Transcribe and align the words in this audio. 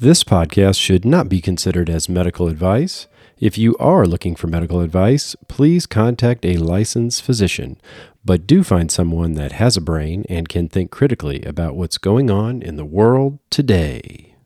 This 0.00 0.24
podcast 0.24 0.80
should 0.80 1.04
not 1.04 1.28
be 1.28 1.42
considered 1.42 1.90
as 1.90 2.08
medical 2.08 2.48
advice. 2.48 3.06
If 3.38 3.58
you 3.58 3.76
are 3.76 4.06
looking 4.06 4.34
for 4.34 4.46
medical 4.46 4.80
advice, 4.80 5.36
please 5.46 5.84
contact 5.84 6.42
a 6.46 6.56
licensed 6.56 7.22
physician, 7.22 7.78
but 8.24 8.46
do 8.46 8.64
find 8.64 8.90
someone 8.90 9.34
that 9.34 9.52
has 9.52 9.76
a 9.76 9.80
brain 9.82 10.24
and 10.30 10.48
can 10.48 10.70
think 10.70 10.90
critically 10.90 11.42
about 11.42 11.76
what's 11.76 11.98
going 11.98 12.30
on 12.30 12.62
in 12.62 12.76
the 12.76 12.86
world 12.86 13.40
today. 13.50 14.36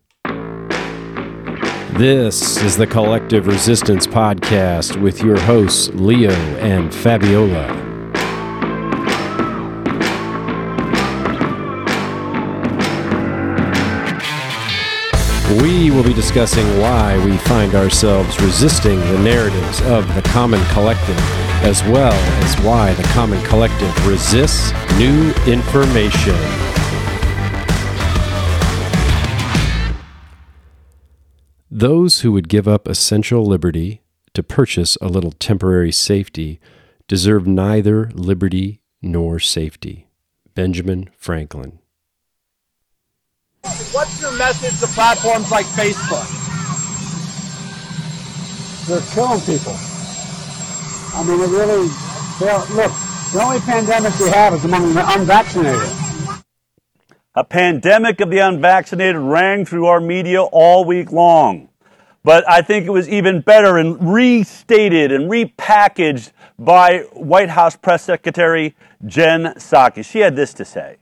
This 2.00 2.60
is 2.60 2.76
the 2.76 2.88
Collective 2.88 3.46
Resistance 3.46 4.08
Podcast 4.08 5.00
with 5.00 5.22
your 5.22 5.38
hosts, 5.38 5.88
Leo 5.90 6.32
and 6.58 6.92
Fabiola. 6.92 7.93
We 15.62 15.92
will 15.92 16.02
be 16.02 16.12
discussing 16.12 16.66
why 16.80 17.24
we 17.24 17.36
find 17.36 17.76
ourselves 17.76 18.40
resisting 18.40 18.98
the 18.98 19.18
narratives 19.20 19.80
of 19.82 20.12
the 20.16 20.22
common 20.22 20.60
collective, 20.72 21.16
as 21.62 21.80
well 21.84 22.12
as 22.42 22.60
why 22.62 22.92
the 22.94 23.04
common 23.04 23.40
collective 23.44 24.06
resists 24.06 24.72
new 24.98 25.32
information. 25.46 26.34
Those 31.70 32.20
who 32.22 32.32
would 32.32 32.48
give 32.48 32.66
up 32.66 32.88
essential 32.88 33.44
liberty 33.44 34.02
to 34.32 34.42
purchase 34.42 34.96
a 35.00 35.06
little 35.06 35.32
temporary 35.32 35.92
safety 35.92 36.58
deserve 37.06 37.46
neither 37.46 38.10
liberty 38.14 38.80
nor 39.00 39.38
safety. 39.38 40.08
Benjamin 40.54 41.10
Franklin. 41.16 41.78
Message 44.44 44.78
to 44.78 44.86
platforms 44.88 45.50
like 45.50 45.64
Facebook? 45.64 46.28
They're 48.86 49.00
killing 49.14 49.40
people. 49.40 49.74
I 51.14 51.24
mean, 51.24 51.40
it 51.40 51.48
really, 51.48 51.88
look, 52.76 52.92
the 53.32 53.40
only 53.42 53.60
pandemic 53.60 54.18
we 54.18 54.28
have 54.28 54.52
is 54.52 54.66
among 54.66 54.92
the 54.92 55.12
unvaccinated. 55.14 55.88
A 57.34 57.42
pandemic 57.42 58.20
of 58.20 58.28
the 58.28 58.40
unvaccinated 58.40 59.16
rang 59.16 59.64
through 59.64 59.86
our 59.86 59.98
media 60.00 60.42
all 60.42 60.84
week 60.84 61.10
long. 61.10 61.70
But 62.22 62.46
I 62.46 62.60
think 62.60 62.84
it 62.84 62.90
was 62.90 63.08
even 63.08 63.40
better 63.40 63.78
and 63.78 64.12
restated 64.12 65.10
and 65.10 65.30
repackaged 65.30 66.32
by 66.58 66.98
White 67.14 67.48
House 67.48 67.76
Press 67.76 68.04
Secretary 68.04 68.76
Jen 69.06 69.54
Psaki. 69.56 70.04
She 70.04 70.18
had 70.18 70.36
this 70.36 70.52
to 70.54 70.66
say. 70.66 70.98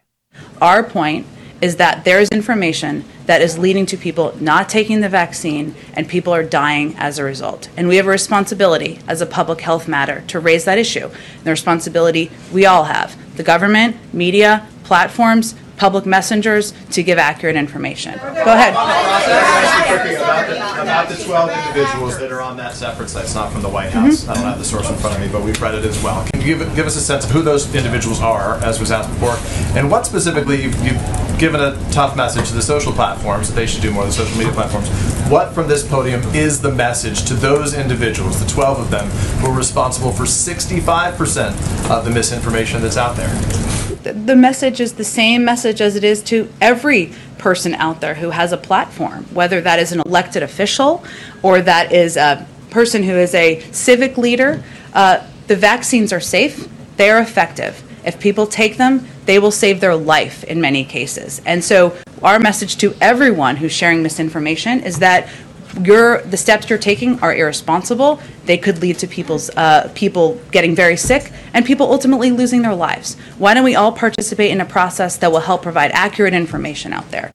Our 0.60 0.84
point 0.84 1.26
is 1.62 1.76
that 1.76 2.04
there 2.04 2.18
is 2.18 2.28
information 2.30 3.04
that 3.26 3.40
is 3.40 3.56
leading 3.56 3.86
to 3.86 3.96
people 3.96 4.36
not 4.40 4.68
taking 4.68 5.00
the 5.00 5.08
vaccine 5.08 5.74
and 5.94 6.08
people 6.08 6.34
are 6.34 6.42
dying 6.42 6.94
as 6.98 7.18
a 7.18 7.24
result. 7.24 7.70
And 7.76 7.86
we 7.86 7.96
have 7.96 8.06
a 8.06 8.10
responsibility 8.10 8.98
as 9.06 9.20
a 9.20 9.26
public 9.26 9.60
health 9.60 9.86
matter 9.86 10.24
to 10.26 10.40
raise 10.40 10.64
that 10.64 10.76
issue. 10.76 11.06
And 11.06 11.44
the 11.44 11.52
responsibility 11.52 12.30
we 12.52 12.66
all 12.66 12.84
have 12.84 13.16
the 13.36 13.42
government, 13.44 13.96
media, 14.12 14.66
platforms, 14.82 15.54
public 15.82 16.06
messengers 16.06 16.72
to 16.92 17.02
give 17.02 17.18
accurate 17.18 17.56
information. 17.56 18.16
Go 18.16 18.52
ahead. 18.54 18.72
About 18.72 20.46
the, 20.46 20.80
about 20.80 21.08
the 21.08 21.16
12 21.16 21.50
individuals 21.50 22.20
that 22.20 22.30
are 22.30 22.40
on 22.40 22.56
that 22.56 22.74
separate 22.74 23.08
site, 23.08 23.24
it's 23.24 23.34
not 23.34 23.50
from 23.50 23.62
the 23.62 23.68
White 23.68 23.90
House. 23.90 24.20
Mm-hmm. 24.20 24.30
I 24.30 24.34
don't 24.34 24.44
have 24.44 24.60
the 24.60 24.64
source 24.64 24.88
in 24.88 24.94
front 24.98 25.16
of 25.16 25.20
me, 25.20 25.26
but 25.26 25.42
we've 25.42 25.60
read 25.60 25.74
it 25.74 25.84
as 25.84 26.00
well. 26.00 26.24
Can 26.26 26.40
you 26.40 26.46
give, 26.56 26.76
give 26.76 26.86
us 26.86 26.94
a 26.94 27.00
sense 27.00 27.24
of 27.24 27.32
who 27.32 27.42
those 27.42 27.74
individuals 27.74 28.20
are, 28.20 28.58
as 28.58 28.78
was 28.78 28.92
asked 28.92 29.08
before, 29.08 29.34
and 29.76 29.90
what 29.90 30.06
specifically 30.06 30.62
you've, 30.62 30.84
you've 30.84 31.38
given 31.40 31.60
a 31.60 31.76
tough 31.90 32.16
message 32.16 32.46
to 32.50 32.54
the 32.54 32.62
social 32.62 32.92
platforms 32.92 33.48
that 33.48 33.56
they 33.56 33.66
should 33.66 33.82
do 33.82 33.90
more, 33.90 34.04
the 34.04 34.12
social 34.12 34.38
media 34.38 34.52
platforms. 34.52 34.88
What 35.28 35.52
from 35.52 35.66
this 35.66 35.84
podium 35.84 36.22
is 36.32 36.60
the 36.60 36.70
message 36.70 37.24
to 37.24 37.34
those 37.34 37.74
individuals, 37.74 38.38
the 38.38 38.48
12 38.48 38.78
of 38.78 38.90
them, 38.92 39.08
who 39.40 39.48
are 39.48 39.58
responsible 39.58 40.12
for 40.12 40.22
65% 40.22 41.90
of 41.90 42.04
the 42.04 42.10
misinformation 42.12 42.82
that's 42.82 42.96
out 42.96 43.16
there? 43.16 43.91
The 44.02 44.36
message 44.36 44.80
is 44.80 44.94
the 44.94 45.04
same 45.04 45.44
message 45.44 45.80
as 45.80 45.96
it 45.96 46.04
is 46.04 46.22
to 46.24 46.48
every 46.60 47.12
person 47.38 47.74
out 47.74 48.00
there 48.00 48.14
who 48.14 48.30
has 48.30 48.52
a 48.52 48.56
platform, 48.56 49.24
whether 49.32 49.60
that 49.60 49.78
is 49.78 49.92
an 49.92 50.00
elected 50.00 50.42
official 50.42 51.04
or 51.42 51.60
that 51.60 51.92
is 51.92 52.16
a 52.16 52.46
person 52.70 53.02
who 53.02 53.14
is 53.14 53.34
a 53.34 53.60
civic 53.72 54.16
leader. 54.18 54.62
Uh, 54.92 55.24
the 55.46 55.56
vaccines 55.56 56.12
are 56.12 56.20
safe, 56.20 56.68
they 56.96 57.10
are 57.10 57.20
effective. 57.20 57.82
If 58.04 58.18
people 58.18 58.46
take 58.46 58.76
them, 58.76 59.06
they 59.26 59.38
will 59.38 59.52
save 59.52 59.80
their 59.80 59.94
life 59.94 60.42
in 60.44 60.60
many 60.60 60.84
cases. 60.84 61.40
And 61.46 61.62
so, 61.62 61.96
our 62.22 62.38
message 62.38 62.76
to 62.78 62.94
everyone 63.00 63.56
who's 63.56 63.72
sharing 63.72 64.02
misinformation 64.02 64.80
is 64.80 64.98
that 65.00 65.28
the 65.74 66.36
steps 66.36 66.68
you're 66.68 66.78
taking 66.78 67.18
are 67.20 67.34
irresponsible. 67.34 68.20
They 68.44 68.58
could 68.58 68.80
lead 68.80 68.98
to 68.98 69.06
people's 69.06 69.50
uh, 69.50 69.90
people 69.94 70.40
getting 70.50 70.74
very 70.74 70.96
sick 70.96 71.32
and 71.54 71.64
people 71.64 71.90
ultimately 71.90 72.30
losing 72.30 72.62
their 72.62 72.74
lives. 72.74 73.16
Why 73.38 73.54
don't 73.54 73.64
we 73.64 73.74
all 73.74 73.92
participate 73.92 74.50
in 74.50 74.60
a 74.60 74.66
process 74.66 75.16
that 75.18 75.32
will 75.32 75.40
help 75.40 75.62
provide 75.62 75.90
accurate 75.92 76.34
information 76.34 76.92
out 76.92 77.10
there? 77.10 77.32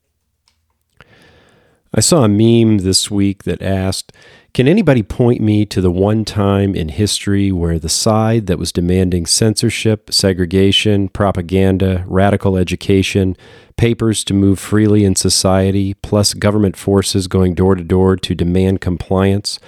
I 1.92 2.00
saw 2.00 2.22
a 2.22 2.28
meme 2.28 2.78
this 2.78 3.10
week 3.10 3.44
that 3.44 3.62
asked, 3.62 4.12
can 4.54 4.66
anybody 4.66 5.02
point 5.02 5.40
me 5.40 5.66
to 5.66 5.80
the 5.80 5.90
one 5.90 6.24
time 6.24 6.74
in 6.74 6.88
history 6.88 7.52
where 7.52 7.78
the 7.78 7.88
side 7.88 8.46
that 8.46 8.58
was 8.58 8.72
demanding 8.72 9.26
censorship, 9.26 10.12
segregation, 10.12 11.08
propaganda, 11.08 12.04
radical 12.06 12.56
education, 12.56 13.36
papers 13.76 14.24
to 14.24 14.34
move 14.34 14.58
freely 14.58 15.04
in 15.04 15.14
society, 15.14 15.94
plus 15.94 16.34
government 16.34 16.76
forces 16.76 17.28
going 17.28 17.54
door 17.54 17.74
to 17.74 17.84
door 17.84 18.16
to 18.16 18.34
demand 18.34 18.80
compliance, 18.80 19.58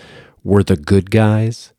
were 0.43 0.63
the 0.63 0.77
good 0.77 1.11
guys? 1.11 1.73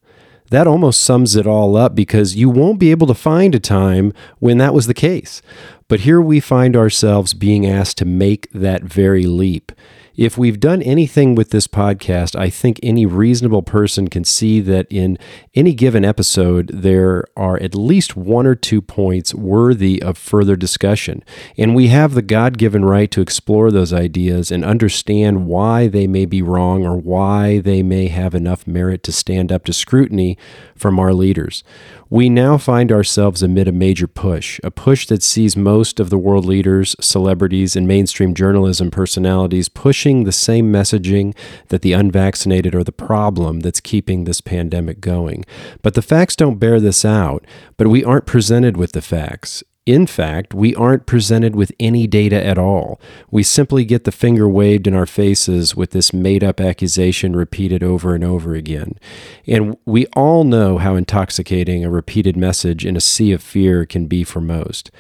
That 0.52 0.68
almost 0.68 1.02
sums 1.02 1.36
it 1.36 1.48
all 1.48 1.78
up 1.78 1.96
because 1.96 2.36
you 2.36 2.50
won't 2.50 2.80
be 2.80 2.92
able 2.92 3.08
to 3.08 3.14
find 3.14 3.56
a 3.56 3.60
time 3.60 4.14
when 4.40 4.58
that 4.58 4.74
was 4.74 4.86
the 4.86 4.94
case. 4.94 5.42
But 5.88 6.02
here 6.02 6.22
we 6.22 6.40
find 6.40 6.76
ourselves 6.76 7.34
being 7.34 7.66
asked 7.66 7.98
to 7.98 8.06
make 8.06 8.50
that 8.52 8.84
very 8.84 9.26
leap. 9.26 9.72
If 10.16 10.38
we've 10.38 10.60
done 10.60 10.82
anything 10.82 11.36
with 11.36 11.52
this 11.52 11.68
podcast, 11.68 12.38
I 12.38 12.50
think 12.50 12.80
any 12.84 13.06
reasonable 13.06 13.62
person 13.62 14.10
can 14.10 14.26
see 14.26 14.60
that 14.62 14.88
in 14.90 15.18
any 15.56 15.74
given 15.74 16.04
episode, 16.04 16.68
there 16.74 17.26
are 17.38 17.58
at 17.62 17.74
least 17.74 18.18
one 18.18 18.46
or 18.46 18.56
two 18.56 18.82
points 18.82 19.34
worthy 19.34 20.02
of 20.02 20.18
further 20.18 20.56
discussion. 20.58 21.24
And 21.58 21.74
we 21.74 21.88
have 21.88 22.14
the 22.14 22.22
God 22.22 22.58
given 22.58 22.84
right 22.84 23.10
to 23.12 23.22
explore 23.22 23.72
those 23.72 23.94
ideas 23.94 24.52
and 24.52 24.66
understand 24.66 25.48
why 25.48 25.88
they 25.88 26.08
may 26.08 26.26
be 26.26 26.42
wrong 26.42 26.86
or 26.86 26.98
why 26.98 27.60
they 27.60 27.82
may 27.82 28.08
have 28.08 28.36
enough 28.36 28.68
merit 28.68 29.04
to 29.04 29.12
stand 29.14 29.52
up 29.52 29.64
to 29.66 29.74
scrutiny 29.74 30.38
from 30.76 31.00
our 31.00 31.14
leaders. 31.14 31.64
We 32.12 32.28
now 32.28 32.58
find 32.58 32.92
ourselves 32.92 33.42
amid 33.42 33.70
a 33.70 33.72
major 33.72 34.06
push, 34.06 34.60
a 34.66 34.70
push 34.70 35.08
that 35.08 35.24
sees 35.24 35.56
most 35.56 35.98
of 35.98 36.10
the 36.10 36.18
world 36.18 36.44
leaders, 36.44 36.94
celebrities, 37.00 37.78
and 37.78 37.88
mainstream 37.88 38.34
journalism 38.34 38.92
personalities 38.92 39.70
pushing 39.70 40.26
the 40.26 40.34
same 40.34 40.74
messaging 40.74 41.34
that 41.70 41.84
the 41.84 41.94
unvaccinated 41.94 42.76
are 42.76 42.84
the 42.84 42.92
problem 42.92 43.62
that's 43.62 43.80
keeping 43.80 44.26
this 44.26 44.42
pandemic 44.42 45.00
going. 45.00 45.46
But 45.84 45.94
the 45.94 46.02
facts 46.02 46.36
don't 46.36 46.60
bear 46.60 46.82
this 46.82 47.06
out, 47.06 47.46
but 47.78 47.88
we 47.88 48.04
aren't 48.04 48.26
presented 48.26 48.76
with 48.76 48.92
the 48.92 49.02
facts. 49.02 49.64
In 49.92 50.08
fact, 50.08 50.54
we 50.54 50.74
aren't 50.76 51.06
presented 51.06 51.54
with 51.54 51.74
any 51.78 52.08
data 52.08 52.42
at 52.42 52.58
all. 52.58 52.98
We 53.30 53.44
simply 53.44 53.84
get 53.84 54.06
the 54.06 54.12
finger 54.14 54.48
waved 54.48 54.88
in 54.88 54.94
our 54.94 55.06
faces 55.06 55.76
with 55.76 55.92
this 55.92 56.14
made 56.14 56.46
up 56.46 56.62
accusation 56.62 57.36
repeated 57.36 57.84
over 57.84 58.16
and 58.16 58.24
over 58.24 58.56
again. 58.56 58.98
And 59.46 59.76
we 59.84 60.06
all 60.16 60.46
know 60.46 60.78
how 60.78 60.96
intoxicating 60.96 61.84
a 61.84 61.90
repeated 61.90 62.38
message 62.38 62.86
in 62.86 62.96
a 62.96 63.02
sea 63.02 63.34
of 63.34 63.44
fear 63.44 63.86
can 63.86 64.06
be 64.06 64.24
for 64.24 64.40
most. 64.40 64.92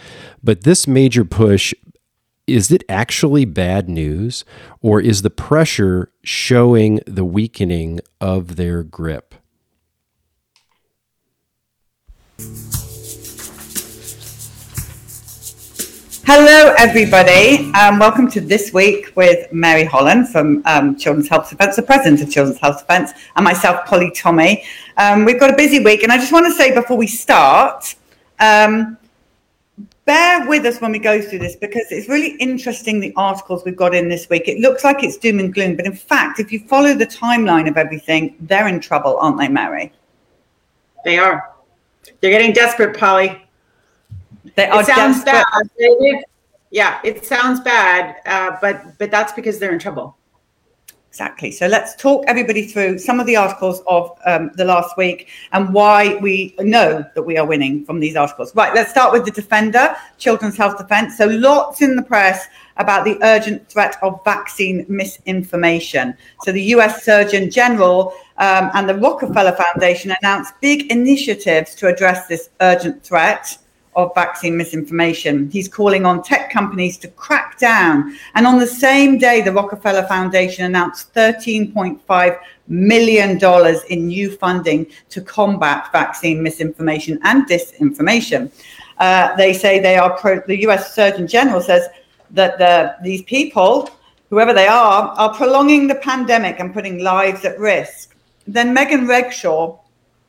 But 0.43 0.65
this 0.65 0.89
major 0.89 1.23
push 1.23 1.73
is 2.45 2.69
it 2.69 2.83
actually 2.89 3.45
bad 3.45 3.87
news, 3.87 4.43
or 4.81 4.99
is 4.99 5.21
the 5.21 5.29
pressure 5.29 6.11
showing 6.21 6.99
the 7.07 7.23
weakening 7.23 8.01
of 8.19 8.57
their 8.57 8.83
grip? 8.83 9.35
Hello, 16.23 16.73
everybody. 16.77 17.71
Um, 17.73 17.97
welcome 17.97 18.29
to 18.29 18.39
This 18.39 18.71
Week 18.71 19.11
with 19.15 19.51
Mary 19.51 19.83
Holland 19.83 20.29
from 20.29 20.61
um, 20.65 20.95
Children's 20.95 21.27
Health 21.27 21.49
Defence, 21.49 21.75
the 21.75 21.81
President 21.81 22.21
of 22.21 22.31
Children's 22.31 22.59
Health 22.59 22.79
Defence, 22.79 23.11
and 23.35 23.43
myself, 23.43 23.85
Polly 23.87 24.11
Tommey. 24.11 24.63
Um, 24.97 25.25
we've 25.25 25.39
got 25.39 25.51
a 25.51 25.55
busy 25.55 25.83
week, 25.83 26.03
and 26.03 26.11
I 26.11 26.17
just 26.17 26.31
want 26.31 26.45
to 26.45 26.53
say 26.53 26.75
before 26.75 26.95
we 26.95 27.07
start, 27.07 27.95
um, 28.39 28.97
bear 30.05 30.47
with 30.47 30.63
us 30.67 30.79
when 30.79 30.91
we 30.91 30.99
go 30.99 31.21
through 31.21 31.39
this 31.39 31.55
because 31.55 31.87
it's 31.89 32.07
really 32.07 32.37
interesting 32.37 32.99
the 32.99 33.13
articles 33.17 33.63
we've 33.65 33.75
got 33.75 33.95
in 33.95 34.07
this 34.07 34.29
week. 34.29 34.47
It 34.47 34.59
looks 34.59 34.83
like 34.83 35.03
it's 35.03 35.17
doom 35.17 35.39
and 35.39 35.51
gloom, 35.51 35.75
but 35.75 35.87
in 35.87 35.95
fact, 35.95 36.39
if 36.39 36.51
you 36.51 36.59
follow 36.67 36.93
the 36.93 37.07
timeline 37.07 37.67
of 37.67 37.77
everything, 37.77 38.35
they're 38.41 38.67
in 38.67 38.79
trouble, 38.79 39.17
aren't 39.17 39.39
they, 39.39 39.47
Mary? 39.47 39.91
They 41.03 41.17
are. 41.17 41.55
They're 42.21 42.31
getting 42.31 42.53
desperate, 42.53 42.95
Polly. 42.95 43.43
They 44.55 44.69
it 44.69 44.85
sounds 44.85 45.23
desperate. 45.23 45.69
bad. 45.99 46.23
Yeah, 46.71 46.99
it 47.03 47.25
sounds 47.25 47.59
bad, 47.59 48.17
uh, 48.25 48.57
but 48.61 48.97
but 48.97 49.11
that's 49.11 49.33
because 49.33 49.59
they're 49.59 49.73
in 49.73 49.79
trouble. 49.79 50.17
Exactly. 51.11 51.51
So 51.51 51.67
let's 51.67 51.93
talk 51.97 52.23
everybody 52.25 52.65
through 52.65 52.97
some 52.97 53.19
of 53.19 53.25
the 53.25 53.35
articles 53.35 53.81
of 53.85 54.17
um, 54.25 54.49
the 54.55 54.63
last 54.63 54.95
week 54.95 55.27
and 55.51 55.73
why 55.73 56.15
we 56.21 56.55
know 56.59 57.05
that 57.15 57.21
we 57.23 57.37
are 57.37 57.45
winning 57.45 57.83
from 57.83 57.99
these 57.99 58.15
articles. 58.15 58.55
Right, 58.55 58.73
let's 58.73 58.91
start 58.91 59.11
with 59.11 59.25
the 59.25 59.31
Defender, 59.31 59.93
Children's 60.17 60.55
Health 60.55 60.77
Defense. 60.77 61.17
So 61.17 61.25
lots 61.25 61.81
in 61.81 61.97
the 61.97 62.01
press 62.01 62.47
about 62.77 63.03
the 63.03 63.19
urgent 63.23 63.67
threat 63.67 63.97
of 64.01 64.23
vaccine 64.23 64.85
misinformation. 64.87 66.15
So 66.43 66.53
the 66.53 66.63
US 66.75 67.03
Surgeon 67.03 67.51
General 67.51 68.13
um, 68.37 68.71
and 68.73 68.87
the 68.87 68.95
Rockefeller 68.95 69.51
Foundation 69.51 70.15
announced 70.21 70.53
big 70.61 70.89
initiatives 70.89 71.75
to 71.75 71.87
address 71.87 72.27
this 72.27 72.51
urgent 72.61 73.03
threat 73.03 73.57
of 73.95 74.13
vaccine 74.15 74.55
misinformation. 74.55 75.49
He's 75.51 75.67
calling 75.67 76.05
on 76.05 76.23
tech 76.23 76.49
companies 76.49 76.97
to 76.99 77.07
crack 77.09 77.59
down. 77.59 78.17
And 78.35 78.47
on 78.47 78.57
the 78.57 78.67
same 78.67 79.17
day, 79.17 79.41
the 79.41 79.51
Rockefeller 79.51 80.03
Foundation 80.07 80.65
announced 80.65 81.13
$13.5 81.13 82.39
million 82.67 83.39
in 83.89 84.07
new 84.07 84.31
funding 84.31 84.87
to 85.09 85.21
combat 85.21 85.91
vaccine 85.91 86.41
misinformation 86.41 87.19
and 87.23 87.45
disinformation. 87.47 88.51
Uh, 88.97 89.35
they 89.35 89.51
say 89.53 89.79
they 89.79 89.97
are, 89.97 90.17
pro- 90.17 90.41
the 90.47 90.61
US 90.67 90.95
Surgeon 90.95 91.27
General 91.27 91.61
says 91.61 91.87
that 92.31 92.57
the, 92.57 92.95
these 93.03 93.23
people, 93.23 93.89
whoever 94.29 94.53
they 94.53 94.67
are, 94.67 95.09
are 95.17 95.33
prolonging 95.33 95.87
the 95.87 95.95
pandemic 95.95 96.59
and 96.59 96.73
putting 96.73 97.03
lives 97.03 97.43
at 97.43 97.59
risk. 97.59 98.15
Then 98.47 98.73
Megan 98.73 99.05
Redshaw 99.05 99.77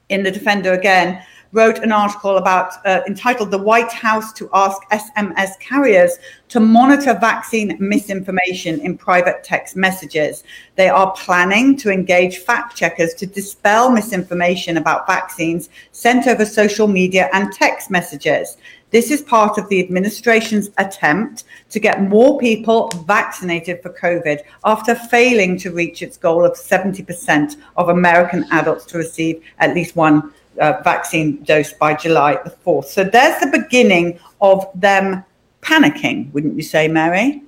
in 0.08 0.22
The 0.22 0.30
Defender 0.30 0.72
again 0.72 1.24
wrote 1.52 1.78
an 1.78 1.92
article 1.92 2.38
about 2.38 2.74
uh, 2.86 3.00
entitled 3.06 3.50
"The 3.50 3.58
White 3.58 3.92
House 3.92 4.32
to 4.34 4.50
Ask 4.52 4.82
SMS 4.90 5.58
Carriers 5.60 6.18
to 6.48 6.60
Monitor 6.60 7.14
Vaccine 7.14 7.76
Misinformation 7.78 8.80
in 8.80 8.96
Private 8.96 9.44
Text 9.44 9.76
Messages." 9.76 10.44
They 10.76 10.88
are 10.88 11.12
planning 11.12 11.76
to 11.78 11.90
engage 11.90 12.38
fact 12.38 12.76
checkers 12.76 13.14
to 13.14 13.26
dispel 13.26 13.90
misinformation 13.90 14.78
about 14.78 15.06
vaccines 15.06 15.68
sent 15.92 16.26
over 16.26 16.44
social 16.44 16.88
media 16.88 17.28
and 17.32 17.52
text 17.52 17.90
messages. 17.90 18.56
This 18.92 19.10
is 19.10 19.22
part 19.22 19.56
of 19.56 19.70
the 19.70 19.80
administration's 19.80 20.70
attempt 20.76 21.44
to 21.70 21.80
get 21.80 22.10
more 22.10 22.38
people 22.38 22.90
vaccinated 23.06 23.82
for 23.82 23.88
COVID 23.88 24.40
after 24.66 24.94
failing 24.94 25.58
to 25.60 25.70
reach 25.70 26.02
its 26.02 26.18
goal 26.18 26.44
of 26.44 26.52
70% 26.52 27.56
of 27.78 27.88
American 27.88 28.44
adults 28.50 28.84
to 28.86 28.98
receive 28.98 29.42
at 29.58 29.74
least 29.74 29.96
one 29.96 30.34
uh, 30.60 30.80
vaccine 30.84 31.42
dose 31.44 31.72
by 31.72 31.94
July 31.94 32.38
the 32.44 32.50
4th. 32.50 32.86
So 32.86 33.04
there's 33.04 33.40
the 33.40 33.46
beginning 33.46 34.18
of 34.40 34.66
them 34.74 35.24
panicking, 35.62 36.32
wouldn't 36.32 36.56
you 36.56 36.62
say, 36.62 36.88
Mary? 36.88 37.42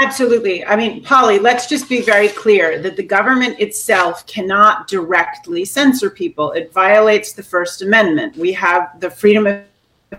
Absolutely. 0.00 0.64
I 0.64 0.76
mean, 0.76 1.02
Polly, 1.02 1.40
let's 1.40 1.66
just 1.66 1.88
be 1.88 2.00
very 2.00 2.28
clear 2.28 2.80
that 2.82 2.96
the 2.96 3.02
government 3.02 3.58
itself 3.58 4.24
cannot 4.26 4.86
directly 4.86 5.64
censor 5.64 6.08
people. 6.08 6.52
It 6.52 6.72
violates 6.72 7.32
the 7.32 7.42
First 7.42 7.82
Amendment. 7.82 8.36
We 8.36 8.52
have 8.52 9.00
the 9.00 9.10
freedom 9.10 9.46
of 9.46 9.64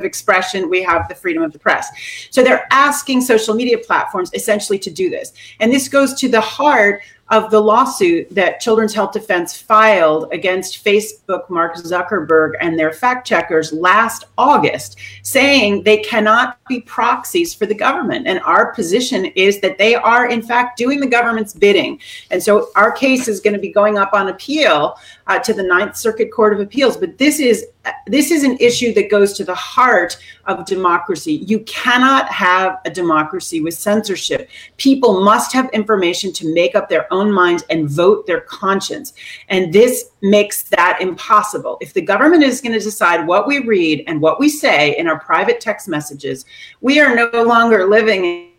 expression, 0.02 0.70
we 0.70 0.84
have 0.84 1.08
the 1.08 1.16
freedom 1.16 1.42
of 1.42 1.52
the 1.52 1.60
press. 1.60 1.90
So 2.30 2.44
they're 2.44 2.68
asking 2.72 3.22
social 3.22 3.56
media 3.56 3.78
platforms 3.78 4.30
essentially 4.34 4.78
to 4.80 4.92
do 4.92 5.10
this. 5.10 5.34
And 5.60 5.72
this 5.72 5.88
goes 5.88 6.14
to 6.16 6.30
the 6.30 6.42
heart 6.42 7.02
of 7.30 7.52
the 7.52 7.60
lawsuit 7.60 8.28
that 8.34 8.60
Children's 8.60 8.94
Health 8.94 9.12
Defense 9.12 9.56
filed 9.56 10.32
against 10.34 10.84
Facebook, 10.84 11.50
Mark 11.50 11.76
Zuckerberg, 11.76 12.54
and 12.60 12.78
their 12.78 12.92
fact 12.92 13.28
checkers 13.28 13.72
last 13.72 14.26
August, 14.38 14.98
saying 15.22 15.84
they 15.84 15.98
cannot 15.98 16.58
be 16.68 16.82
proxies 16.82 17.54
for 17.54 17.68
the 17.68 17.76
government. 17.76 18.26
And 18.26 18.40
our 18.42 18.74
position 18.74 19.26
is 19.26 19.62
that 19.62 19.78
they 19.78 19.94
are, 19.94 20.28
in 20.28 20.42
fact, 20.42 20.78
doing 20.78 21.00
the 21.00 21.08
government's 21.08 21.54
bidding. 21.54 22.00
And 22.32 22.42
so 22.42 22.70
our 22.76 22.92
case 22.92 23.28
is 23.28 23.40
going 23.40 23.54
to 23.54 23.60
be 23.60 23.72
going 23.72 23.98
up 23.98 24.14
on 24.14 24.30
appeal 24.30 24.98
uh, 25.28 25.38
to 25.40 25.54
the 25.54 25.64
Ninth 25.64 25.96
Circuit 25.96 26.32
Court 26.32 26.54
of 26.54 26.60
Appeals. 26.60 26.98
But 26.98 27.18
this 27.20 27.40
is 27.40 27.68
this 28.08 28.32
is 28.32 28.44
an 28.44 28.58
issue 28.60 28.94
that 28.94 29.10
goes 29.10 29.34
to 29.34 29.44
the 29.44 29.56
heart 29.56 30.18
of 30.46 30.66
democracy. 30.66 31.44
You 31.46 31.60
cannot 31.62 32.30
have 32.32 32.80
a 32.86 32.90
democracy 32.90 33.62
with 33.62 33.74
censorship. 33.74 34.50
People 34.78 35.24
must 35.24 35.54
have 35.54 35.70
information 35.72 36.34
to 36.34 36.54
make 36.54 36.76
up 36.76 36.90
their 36.90 37.12
own 37.14 37.32
minds 37.32 37.64
and 37.70 37.90
vote 37.90 38.26
their 38.26 38.42
conscience. 38.42 39.14
And 39.50 39.72
this 39.72 40.12
makes 40.22 40.64
that 40.70 41.00
impossible. 41.02 41.78
If 41.82 41.94
the 41.94 42.02
government 42.02 42.44
is 42.44 42.62
going 42.62 42.74
to 42.74 42.80
decide 42.80 43.28
what 43.28 43.48
we 43.48 43.60
read 43.60 44.04
and 44.08 44.22
what 44.22 44.40
we 44.40 44.50
say 44.50 44.98
in 44.98 45.08
our 45.08 45.20
private 45.20 45.62
text 45.62 45.88
messages, 45.88 46.46
we 46.82 47.00
are 47.00 47.16
no 47.16 47.44
longer 47.44 47.88
living 47.88 48.52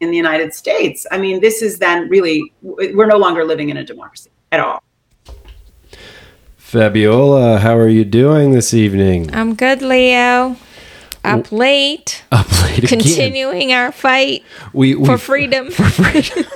in 0.00 0.10
the 0.10 0.16
United 0.16 0.52
States. 0.52 1.06
I 1.10 1.18
mean, 1.18 1.40
this 1.40 1.62
is 1.62 1.78
then 1.78 2.08
really, 2.08 2.52
we're 2.60 3.06
no 3.06 3.18
longer 3.18 3.44
living 3.44 3.70
in 3.70 3.76
a 3.78 3.84
democracy 3.84 4.30
at 4.50 4.60
all. 4.60 4.82
Fabiola, 6.72 7.58
how 7.58 7.76
are 7.76 7.86
you 7.86 8.02
doing 8.02 8.52
this 8.52 8.72
evening? 8.72 9.28
I'm 9.34 9.54
good, 9.54 9.82
Leo. 9.82 10.56
Up 11.22 11.52
late. 11.52 12.24
Up 12.32 12.50
late 12.62 12.78
again. 12.78 12.98
Continuing 12.98 13.74
our 13.74 13.92
fight 13.92 14.42
we, 14.72 14.94
we 14.94 15.04
for 15.06 15.18
freedom. 15.18 15.70
For 15.70 15.84
freedom. 15.90 16.46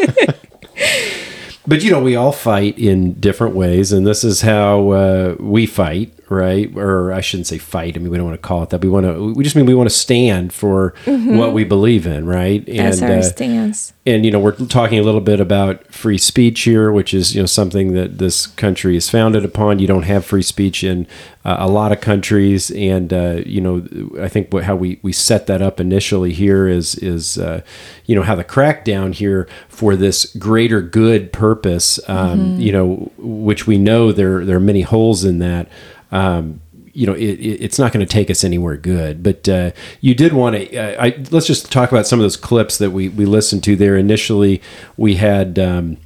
but 1.67 1.85
you 1.85 1.91
know, 1.91 2.01
we 2.03 2.17
all 2.17 2.33
fight 2.33 2.79
in 2.79 3.21
different 3.21 3.55
ways, 3.55 3.93
and 3.93 4.07
this 4.07 4.25
is 4.25 4.41
how 4.41 4.89
uh, 4.93 5.37
we 5.39 5.67
fight 5.67 6.16
right? 6.29 6.75
Or 6.77 7.13
I 7.13 7.21
shouldn't 7.21 7.47
say 7.47 7.59
fight. 7.59 7.97
I 7.97 8.01
mean, 8.01 8.11
we 8.11 8.17
don't 8.17 8.27
want 8.27 8.41
to 8.41 8.47
call 8.47 8.63
it 8.63 8.71
that. 8.71 8.81
We 8.81 8.89
want 8.89 9.07
to. 9.07 9.33
We 9.35 9.45
just 9.45 9.55
mean 9.55 9.67
we 9.67 9.75
want 9.75 9.89
to 9.89 9.95
stand 9.95 10.53
for 10.53 10.93
mm-hmm. 11.05 11.37
what 11.37 11.53
we 11.53 11.65
believe 11.65 12.07
in, 12.07 12.27
right? 12.27 12.67
And, 12.69 12.79
That's 12.79 13.03
our 13.03 13.11
uh, 13.11 13.23
stance. 13.23 13.93
And 14.05 14.25
you 14.25 14.31
know, 14.31 14.41
we're 14.41 14.53
talking 14.53 14.99
a 14.99 15.03
little 15.03 15.21
bit 15.21 15.41
about 15.41 15.93
free 15.93 16.19
speech 16.19 16.63
here, 16.63 16.91
which 16.91 17.15
is 17.15 17.35
you 17.35 17.43
know 17.43 17.47
something 17.47 17.93
that 17.95 18.19
this 18.19 18.47
country 18.47 18.97
is 18.97 19.09
founded 19.09 19.45
upon. 19.45 19.79
You 19.79 19.87
don't 19.87 20.05
have 20.05 20.25
free 20.25 20.43
speech 20.43 20.83
in 20.83 21.07
uh, 21.45 21.57
a 21.61 21.69
lot 21.69 21.93
of 21.93 22.01
countries, 22.01 22.73
and 22.73 23.13
uh, 23.13 23.43
you 23.47 23.61
know, 23.61 23.87
I 24.21 24.29
think 24.29 24.53
what, 24.53 24.65
how 24.65 24.75
we 24.75 24.99
we 25.03 25.13
set 25.13 25.47
that 25.47 25.63
up 25.63 25.79
initially 25.79 26.33
here 26.33 26.67
is 26.67 26.97
is 26.97 27.39
uh, 27.39 27.63
you 28.05 28.17
know 28.17 28.23
how 28.23 28.35
the 28.35 28.45
crackdown 28.45 29.15
here 29.15 29.49
for 29.69 29.95
this 29.95 30.27
greater 30.37 30.81
good 30.81 31.33
purpose, 31.33 32.01
um, 32.09 32.41
mm-hmm. 32.41 32.61
you 32.61 32.73
know, 32.73 33.13
which 33.17 33.67
we 33.67 33.79
know 33.79 34.11
there 34.11 34.45
there 34.45 34.57
are 34.57 34.61
many 34.61 34.83
holes 34.83 35.25
in 35.25 35.39
that 35.39 35.69
um, 36.13 36.61
you 36.97 37.07
know, 37.07 37.13
it, 37.13 37.21
it's 37.21 37.79
not 37.79 37.93
going 37.93 38.05
to 38.05 38.11
take 38.11 38.31
us 38.31 38.43
anywhere 38.43 38.79
good. 38.79 39.23
But 39.23 39.47
uh, 39.49 39.73
you 40.01 40.15
did 40.15 40.33
want 40.33 40.57
to. 40.57 40.99
Uh, 40.99 41.11
let's 41.31 41.47
just 41.47 41.71
talk 41.71 41.93
about 41.93 42.07
some 42.07 42.19
of 42.19 42.25
those 42.25 42.39
clips 42.39 42.79
that 42.79 42.91
we 42.91 43.11
we 43.11 43.27
listened 43.27 43.63
to 43.65 43.77
there. 43.77 43.97
Initially, 43.97 44.63
we 44.97 45.17
had. 45.17 45.59
Um, 45.59 45.99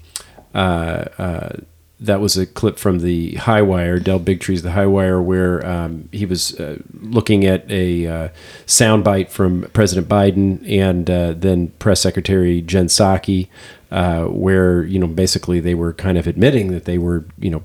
uh, 0.52 1.04
uh 1.16 1.56
that 2.02 2.18
was 2.18 2.38
a 2.38 2.46
clip 2.46 2.78
from 2.78 3.00
the 3.00 3.32
Highwire, 3.32 4.02
Del 4.02 4.18
Bigtree's 4.18 4.62
The 4.62 4.70
Highwire, 4.70 5.22
where 5.22 5.64
um, 5.66 6.08
he 6.12 6.24
was 6.24 6.58
uh, 6.58 6.78
looking 6.98 7.44
at 7.44 7.70
a 7.70 8.06
uh, 8.06 8.28
soundbite 8.64 9.28
from 9.28 9.64
President 9.74 10.08
Biden 10.08 10.66
and 10.66 11.04
then 11.42 11.68
Press 11.78 12.00
Secretary 12.00 12.62
Jen 12.62 12.86
Psaki, 12.86 13.48
where 13.90 14.82
you 14.82 14.98
know 14.98 15.06
basically 15.06 15.60
they 15.60 15.74
were 15.74 15.92
kind 15.92 16.16
of 16.16 16.26
admitting 16.26 16.72
that 16.72 16.86
they 16.86 16.96
were 16.96 17.26
you 17.38 17.50
know 17.50 17.62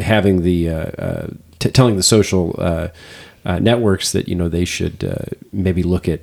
having 0.00 0.42
the 0.42 1.34
t- 1.62 1.70
telling 1.70 1.96
the 1.96 2.02
social 2.02 2.54
uh, 2.58 2.88
uh, 3.44 3.58
networks 3.58 4.12
that 4.12 4.28
you 4.28 4.34
know 4.34 4.48
they 4.48 4.64
should 4.64 5.04
uh, 5.04 5.24
maybe 5.52 5.82
look 5.82 6.08
at 6.08 6.20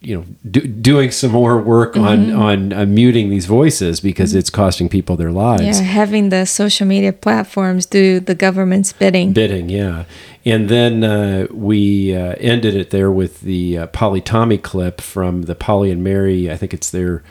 you 0.00 0.16
know 0.16 0.26
do, 0.48 0.60
doing 0.60 1.10
some 1.10 1.30
more 1.30 1.58
work 1.58 1.94
mm-hmm. 1.94 2.38
on 2.38 2.72
on 2.72 2.94
muting 2.94 3.30
these 3.30 3.46
voices 3.46 4.00
because 4.00 4.30
mm-hmm. 4.30 4.40
it's 4.40 4.50
costing 4.50 4.88
people 4.88 5.16
their 5.16 5.32
lives. 5.32 5.80
Yeah, 5.80 5.86
having 5.86 6.28
the 6.28 6.44
social 6.44 6.86
media 6.86 7.12
platforms 7.12 7.86
do 7.86 8.20
the 8.20 8.34
government's 8.34 8.92
bidding. 8.92 9.32
Bidding, 9.32 9.68
yeah. 9.68 10.04
And 10.44 10.68
then 10.68 11.02
uh, 11.02 11.46
we 11.50 12.14
uh, 12.14 12.34
ended 12.38 12.76
it 12.76 12.90
there 12.90 13.10
with 13.10 13.40
the 13.40 13.78
uh, 13.78 13.86
Polly 13.88 14.20
Tommey 14.20 14.58
clip 14.58 15.00
from 15.00 15.42
the 15.42 15.54
Polly 15.54 15.90
and 15.90 16.04
Mary. 16.04 16.50
I 16.50 16.58
think 16.58 16.74
it's 16.74 16.90
their 16.90 17.22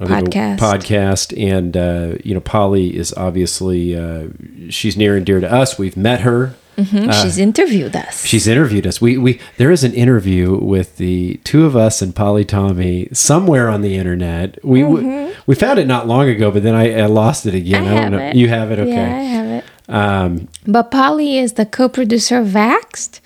podcast. 0.00 0.58
Podcast, 0.58 1.38
and 1.38 1.76
uh, 1.76 2.16
you 2.24 2.32
know, 2.32 2.40
Polly 2.40 2.96
is 2.96 3.12
obviously 3.14 3.94
uh, 3.94 4.28
she's 4.70 4.96
near 4.96 5.14
and 5.14 5.26
dear 5.26 5.40
to 5.40 5.52
us. 5.52 5.78
We've 5.78 5.96
met 5.96 6.22
her 6.22 6.54
Mm-hmm. 6.76 7.10
Uh, 7.10 7.12
she's 7.12 7.38
interviewed 7.38 7.94
us. 7.94 8.24
She's 8.24 8.46
interviewed 8.46 8.86
us. 8.86 9.00
We 9.00 9.16
we 9.18 9.40
there 9.56 9.70
is 9.70 9.84
an 9.84 9.92
interview 9.94 10.56
with 10.56 10.96
the 10.96 11.36
two 11.44 11.64
of 11.64 11.76
us 11.76 12.02
and 12.02 12.14
Polly 12.14 12.44
Tommey 12.44 13.14
somewhere 13.14 13.68
on 13.68 13.80
the 13.80 13.96
internet. 13.96 14.62
We 14.64 14.80
mm-hmm. 14.80 15.26
we, 15.26 15.36
we 15.46 15.54
found 15.54 15.78
it 15.78 15.86
not 15.86 16.06
long 16.06 16.28
ago, 16.28 16.50
but 16.50 16.62
then 16.62 16.74
I, 16.74 17.00
I 17.00 17.06
lost 17.06 17.46
it 17.46 17.54
again. 17.54 17.84
I, 17.84 17.96
I 17.96 18.00
don't 18.00 18.12
know. 18.12 18.18
It. 18.18 18.36
You 18.36 18.48
have 18.48 18.70
it, 18.70 18.78
okay? 18.78 18.92
Yeah, 18.92 19.16
I 19.16 19.22
have 19.22 19.46
it. 19.46 19.64
Um, 19.88 20.48
but 20.66 20.90
Polly 20.90 21.38
is 21.38 21.54
the 21.54 21.66
co-producer 21.66 22.38
of 22.38 22.48
Vaxxed. 22.48 23.20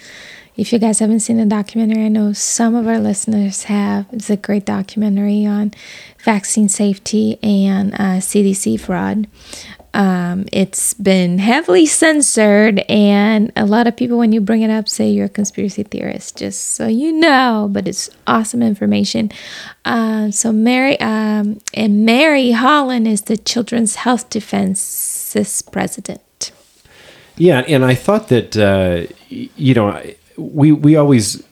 If 0.57 0.73
you 0.73 0.81
guys 0.81 0.99
haven't 0.99 1.21
seen 1.21 1.37
the 1.37 1.47
documentary, 1.47 2.05
I 2.05 2.09
know 2.09 2.33
some 2.33 2.75
of 2.75 2.89
our 2.89 2.99
listeners 2.99 3.65
have. 3.65 4.07
It's 4.11 4.29
a 4.29 4.37
great 4.37 4.65
documentary 4.65 5.47
on 5.47 5.73
vaccine 6.25 6.69
safety 6.69 7.39
and 7.45 7.95
uh, 7.95 8.19
CDC 8.19 8.81
fraud. 8.81 9.29
Um, 9.95 10.47
it's 10.53 10.95
been 10.95 11.39
heavily 11.39 11.87
censored, 11.87 12.81
and 12.89 13.53
a 13.57 13.65
lot 13.65 13.87
of 13.87 13.97
people, 13.97 14.19
when 14.19 14.33
you 14.33 14.41
bring 14.41 14.63
it 14.63 14.71
up, 14.71 14.89
say 14.89 15.09
you're 15.09 15.27
a 15.27 15.31
conspiracy 15.31 15.83
theorist, 15.83 16.37
just 16.37 16.73
so 16.73 16.87
you 16.87 17.13
know. 17.13 17.69
But 17.71 17.89
it's 17.89 18.11
awesome 18.27 18.63
information. 18.63 19.31
Uh, 19.85 20.31
so, 20.31 20.53
Mary 20.53 21.01
um, 21.01 21.61
and 21.75 22.05
Mary 22.05 22.51
Holland 22.53 23.09
is 23.09 23.23
the 23.23 23.37
Children's 23.37 23.97
Health 23.97 24.29
Defense's 24.31 25.63
president. 25.63 26.53
Yeah, 27.37 27.61
and 27.61 27.85
I 27.85 27.95
thought 27.95 28.29
that 28.29 28.57
uh, 28.57 29.13
you 29.29 29.75
know 29.75 30.03
we 30.37 30.73
we 30.73 30.97
always 30.97 31.43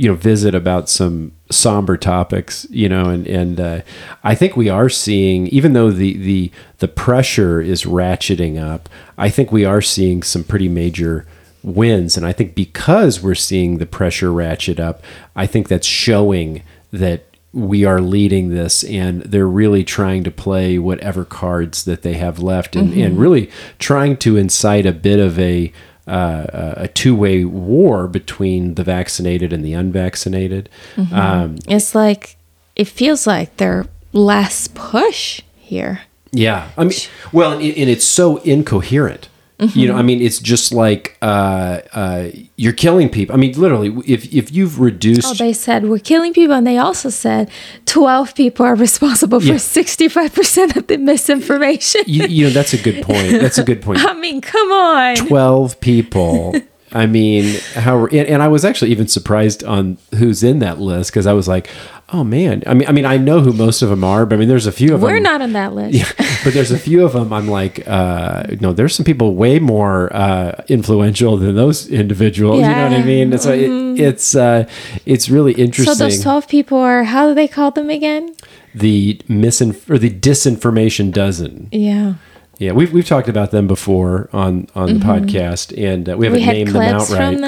you 0.00 0.08
know 0.08 0.14
visit 0.14 0.54
about 0.54 0.88
some 0.88 1.30
somber 1.50 1.98
topics, 1.98 2.66
you 2.70 2.88
know, 2.88 3.10
and 3.10 3.26
and 3.26 3.60
uh, 3.60 3.80
I 4.24 4.34
think 4.34 4.56
we 4.56 4.70
are 4.70 4.88
seeing 4.88 5.46
even 5.48 5.74
though 5.74 5.90
the 5.90 6.16
the 6.16 6.50
the 6.78 6.88
pressure 6.88 7.60
is 7.60 7.82
ratcheting 7.84 8.58
up, 8.58 8.88
I 9.18 9.28
think 9.28 9.52
we 9.52 9.66
are 9.66 9.82
seeing 9.82 10.22
some 10.22 10.42
pretty 10.42 10.70
major 10.70 11.26
wins, 11.62 12.16
and 12.16 12.24
I 12.24 12.32
think 12.32 12.54
because 12.54 13.22
we're 13.22 13.34
seeing 13.34 13.76
the 13.76 13.84
pressure 13.84 14.32
ratchet 14.32 14.80
up, 14.80 15.02
I 15.36 15.46
think 15.46 15.68
that's 15.68 15.86
showing 15.86 16.62
that 16.92 17.26
we 17.52 17.84
are 17.84 18.00
leading 18.00 18.48
this 18.48 18.82
and 18.84 19.20
they're 19.22 19.46
really 19.46 19.84
trying 19.84 20.24
to 20.24 20.30
play 20.30 20.78
whatever 20.78 21.26
cards 21.26 21.84
that 21.84 22.00
they 22.00 22.14
have 22.14 22.38
left 22.38 22.76
and, 22.76 22.94
and 22.94 23.18
really 23.18 23.50
trying 23.80 24.16
to 24.16 24.36
incite 24.36 24.86
a 24.86 24.92
bit 24.92 25.18
of 25.18 25.36
a 25.38 25.72
uh, 26.06 26.74
a 26.76 26.88
two-way 26.88 27.44
war 27.44 28.06
between 28.06 28.74
the 28.74 28.84
vaccinated 28.84 29.52
and 29.52 29.64
the 29.64 29.72
unvaccinated 29.72 30.68
um, 31.12 31.56
It's 31.68 31.94
like, 31.94 32.36
it 32.76 32.88
feels 32.88 33.26
like 33.26 33.56
they're 33.56 33.86
less 34.12 34.68
push 34.68 35.40
here. 35.56 36.02
Yeah, 36.32 36.70
I 36.76 36.84
mean, 36.84 36.92
well, 37.32 37.52
and, 37.52 37.62
and 37.62 37.90
it's 37.90 38.04
so 38.04 38.36
incoherent. 38.38 39.28
You 39.74 39.88
know, 39.88 39.96
I 39.96 40.02
mean, 40.02 40.22
it's 40.22 40.38
just 40.38 40.72
like 40.72 41.16
uh, 41.20 41.80
uh, 41.92 42.30
you're 42.56 42.72
killing 42.72 43.08
people. 43.10 43.34
I 43.34 43.38
mean, 43.38 43.52
literally, 43.60 43.88
if 44.06 44.32
if 44.32 44.50
you've 44.52 44.80
reduced, 44.80 45.26
Oh, 45.26 45.34
they 45.34 45.52
said 45.52 45.84
we're 45.84 45.98
killing 45.98 46.32
people, 46.32 46.54
and 46.56 46.66
they 46.66 46.78
also 46.78 47.10
said 47.10 47.50
12 47.84 48.34
people 48.34 48.64
are 48.64 48.74
responsible 48.74 49.38
for 49.40 49.46
Yeah. 49.46 49.54
65% 49.56 50.76
of 50.76 50.86
the 50.86 50.96
misinformation. 50.98 52.02
you, 52.06 52.26
you 52.26 52.44
know, 52.44 52.50
that's 52.50 52.72
a 52.72 52.78
good 52.78 53.02
point. 53.04 53.32
That's 53.40 53.58
a 53.58 53.64
good 53.64 53.82
point. 53.82 53.98
I 54.04 54.14
mean, 54.14 54.40
come 54.40 54.72
on. 54.72 55.16
12 55.16 55.80
people. 55.80 56.54
I 56.92 57.06
mean, 57.06 57.60
how 57.74 58.06
and, 58.06 58.26
and 58.26 58.42
I 58.42 58.48
was 58.48 58.64
actually 58.64 58.90
even 58.90 59.06
surprised 59.06 59.62
on 59.62 59.98
who's 60.16 60.42
in 60.42 60.58
that 60.58 60.80
list 60.80 61.10
because 61.12 61.24
I 61.26 61.32
was 61.34 61.46
like, 61.46 61.68
oh 62.12 62.24
man. 62.24 62.62
I 62.66 62.74
mean, 62.74 62.88
I 62.88 62.92
mean, 62.92 63.04
I 63.04 63.16
know 63.16 63.40
who 63.40 63.52
most 63.52 63.82
of 63.82 63.88
them 63.90 64.02
are, 64.04 64.26
but 64.26 64.34
I 64.36 64.38
mean, 64.38 64.48
there's 64.48 64.66
a 64.66 64.72
few 64.72 64.94
of 64.94 65.00
them. 65.00 65.10
We're 65.10 65.18
not 65.20 65.40
on 65.42 65.52
that 65.52 65.74
list. 65.74 65.94
Yeah, 65.94 66.36
but 66.44 66.52
there's 66.54 66.70
a 66.70 66.78
few 66.78 67.04
of 67.04 67.12
them. 67.12 67.32
I'm 67.32 67.48
like, 67.48 67.86
uh, 67.88 68.44
no, 68.60 68.72
there's 68.72 68.94
some 68.94 69.04
people 69.04 69.34
way 69.34 69.58
more 69.58 70.14
uh, 70.14 70.62
influential 70.68 71.36
than 71.36 71.54
those 71.56 71.88
individuals. 71.88 72.60
You 72.60 72.66
know 72.68 72.68
what 72.68 72.92
I 72.92 72.96
Yeah. 72.96 72.98
Mm-hmm. 72.98 73.30
mean? 73.30 73.38
So 73.38 73.52
it, 73.52 74.00
it's 74.00 74.34
uh, 74.34 74.68
it's 75.06 75.28
really 75.30 75.52
interesting. 75.52 75.94
So 75.94 76.04
those 76.04 76.22
12 76.22 76.48
people 76.48 76.78
are, 76.78 77.04
how 77.04 77.28
do 77.28 77.34
they 77.34 77.48
call 77.48 77.70
them 77.70 77.90
again? 77.90 78.34
the 78.72 79.20
misinf- 79.28 79.90
or 79.90 79.98
the 79.98 80.10
disinformation 80.10 81.12
dozen. 81.12 81.68
Yeah. 81.72 82.14
Yeah, 82.58 82.72
we've 82.72 82.92
we've 82.92 83.06
talked 83.06 83.28
about 83.28 83.50
them 83.52 83.66
before 83.66 84.28
on 84.34 84.68
on 84.74 84.86
the 84.98 85.04
podcast, 85.04 85.72
and 85.82 86.08
uh, 86.08 86.16
we 86.16 86.26
haven't 86.26 86.40
Mm-hmm. 86.42 86.48
We 86.50 86.54
named 86.56 86.68
them 86.68 86.82
outright. 86.82 87.40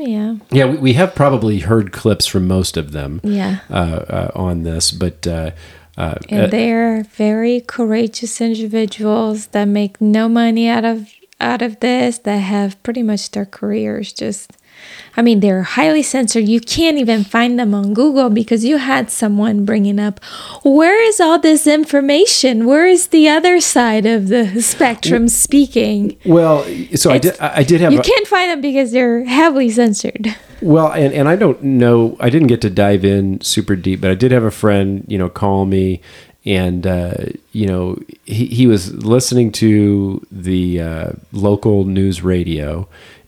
Yeah. 0.00 0.36
Yeah, 0.50 0.66
we, 0.66 0.76
we 0.78 0.92
have 0.94 1.14
probably 1.14 1.60
heard 1.60 1.92
clips 1.92 2.26
from 2.26 2.46
most 2.46 2.76
of 2.76 2.92
them. 2.92 3.20
Yeah. 3.22 3.60
Uh, 3.70 3.74
uh, 3.74 4.30
on 4.34 4.62
this, 4.62 4.90
but 4.90 5.26
uh, 5.26 5.50
uh, 5.96 6.14
And 6.28 6.42
uh, 6.42 6.46
they're 6.46 7.02
very 7.02 7.60
courageous 7.60 8.40
individuals 8.40 9.48
that 9.48 9.66
make 9.66 10.00
no 10.00 10.28
money 10.28 10.68
out 10.68 10.84
of 10.84 11.08
out 11.40 11.62
of 11.62 11.80
this, 11.80 12.18
that 12.18 12.36
have 12.36 12.82
pretty 12.82 13.02
much 13.02 13.30
their 13.30 13.46
careers 13.46 14.12
just 14.12 14.52
I 15.16 15.22
mean, 15.22 15.40
they're 15.40 15.62
highly 15.62 16.02
censored. 16.02 16.48
You 16.48 16.60
can't 16.60 16.96
even 16.98 17.24
find 17.24 17.58
them 17.58 17.74
on 17.74 17.94
Google 17.94 18.30
because 18.30 18.64
you 18.64 18.76
had 18.78 19.10
someone 19.10 19.64
bringing 19.64 19.98
up, 19.98 20.22
where 20.62 21.02
is 21.02 21.20
all 21.20 21.38
this 21.38 21.66
information? 21.66 22.66
Where 22.66 22.86
is 22.86 23.08
the 23.08 23.28
other 23.28 23.60
side 23.60 24.06
of 24.06 24.28
the 24.28 24.62
spectrum 24.62 25.28
speaking? 25.28 26.16
well, 26.24 26.64
so 26.94 27.10
I 27.10 27.18
did 27.18 27.38
I 27.40 27.56
I 27.58 27.62
did 27.64 27.80
have 27.80 27.92
You 27.92 28.00
a- 28.00 28.02
can't 28.02 28.26
find 28.26 28.50
them 28.50 28.60
because 28.60 28.92
they're 28.92 29.24
heavily 29.24 29.70
censored. 29.70 30.34
Well, 30.62 30.92
and, 30.92 31.12
and 31.14 31.26
I 31.28 31.36
don't 31.36 31.62
know, 31.62 32.16
I 32.20 32.28
didn't 32.30 32.48
get 32.48 32.60
to 32.62 32.70
dive 32.70 33.04
in 33.04 33.40
super 33.40 33.74
deep, 33.76 34.00
but 34.02 34.10
I 34.10 34.14
did 34.14 34.30
have 34.30 34.44
a 34.44 34.50
friend, 34.50 35.04
you 35.08 35.16
know, 35.18 35.28
call 35.30 35.64
me 35.64 36.00
and, 36.44 36.86
uh, 36.86 37.14
you 37.52 37.66
know, 37.66 37.98
he, 38.24 38.46
he 38.46 38.66
was 38.66 38.92
listening 38.94 39.52
to 39.52 40.24
the 40.30 40.80
uh, 40.80 41.12
local 41.32 41.84
news 41.84 42.22
radio 42.22 42.86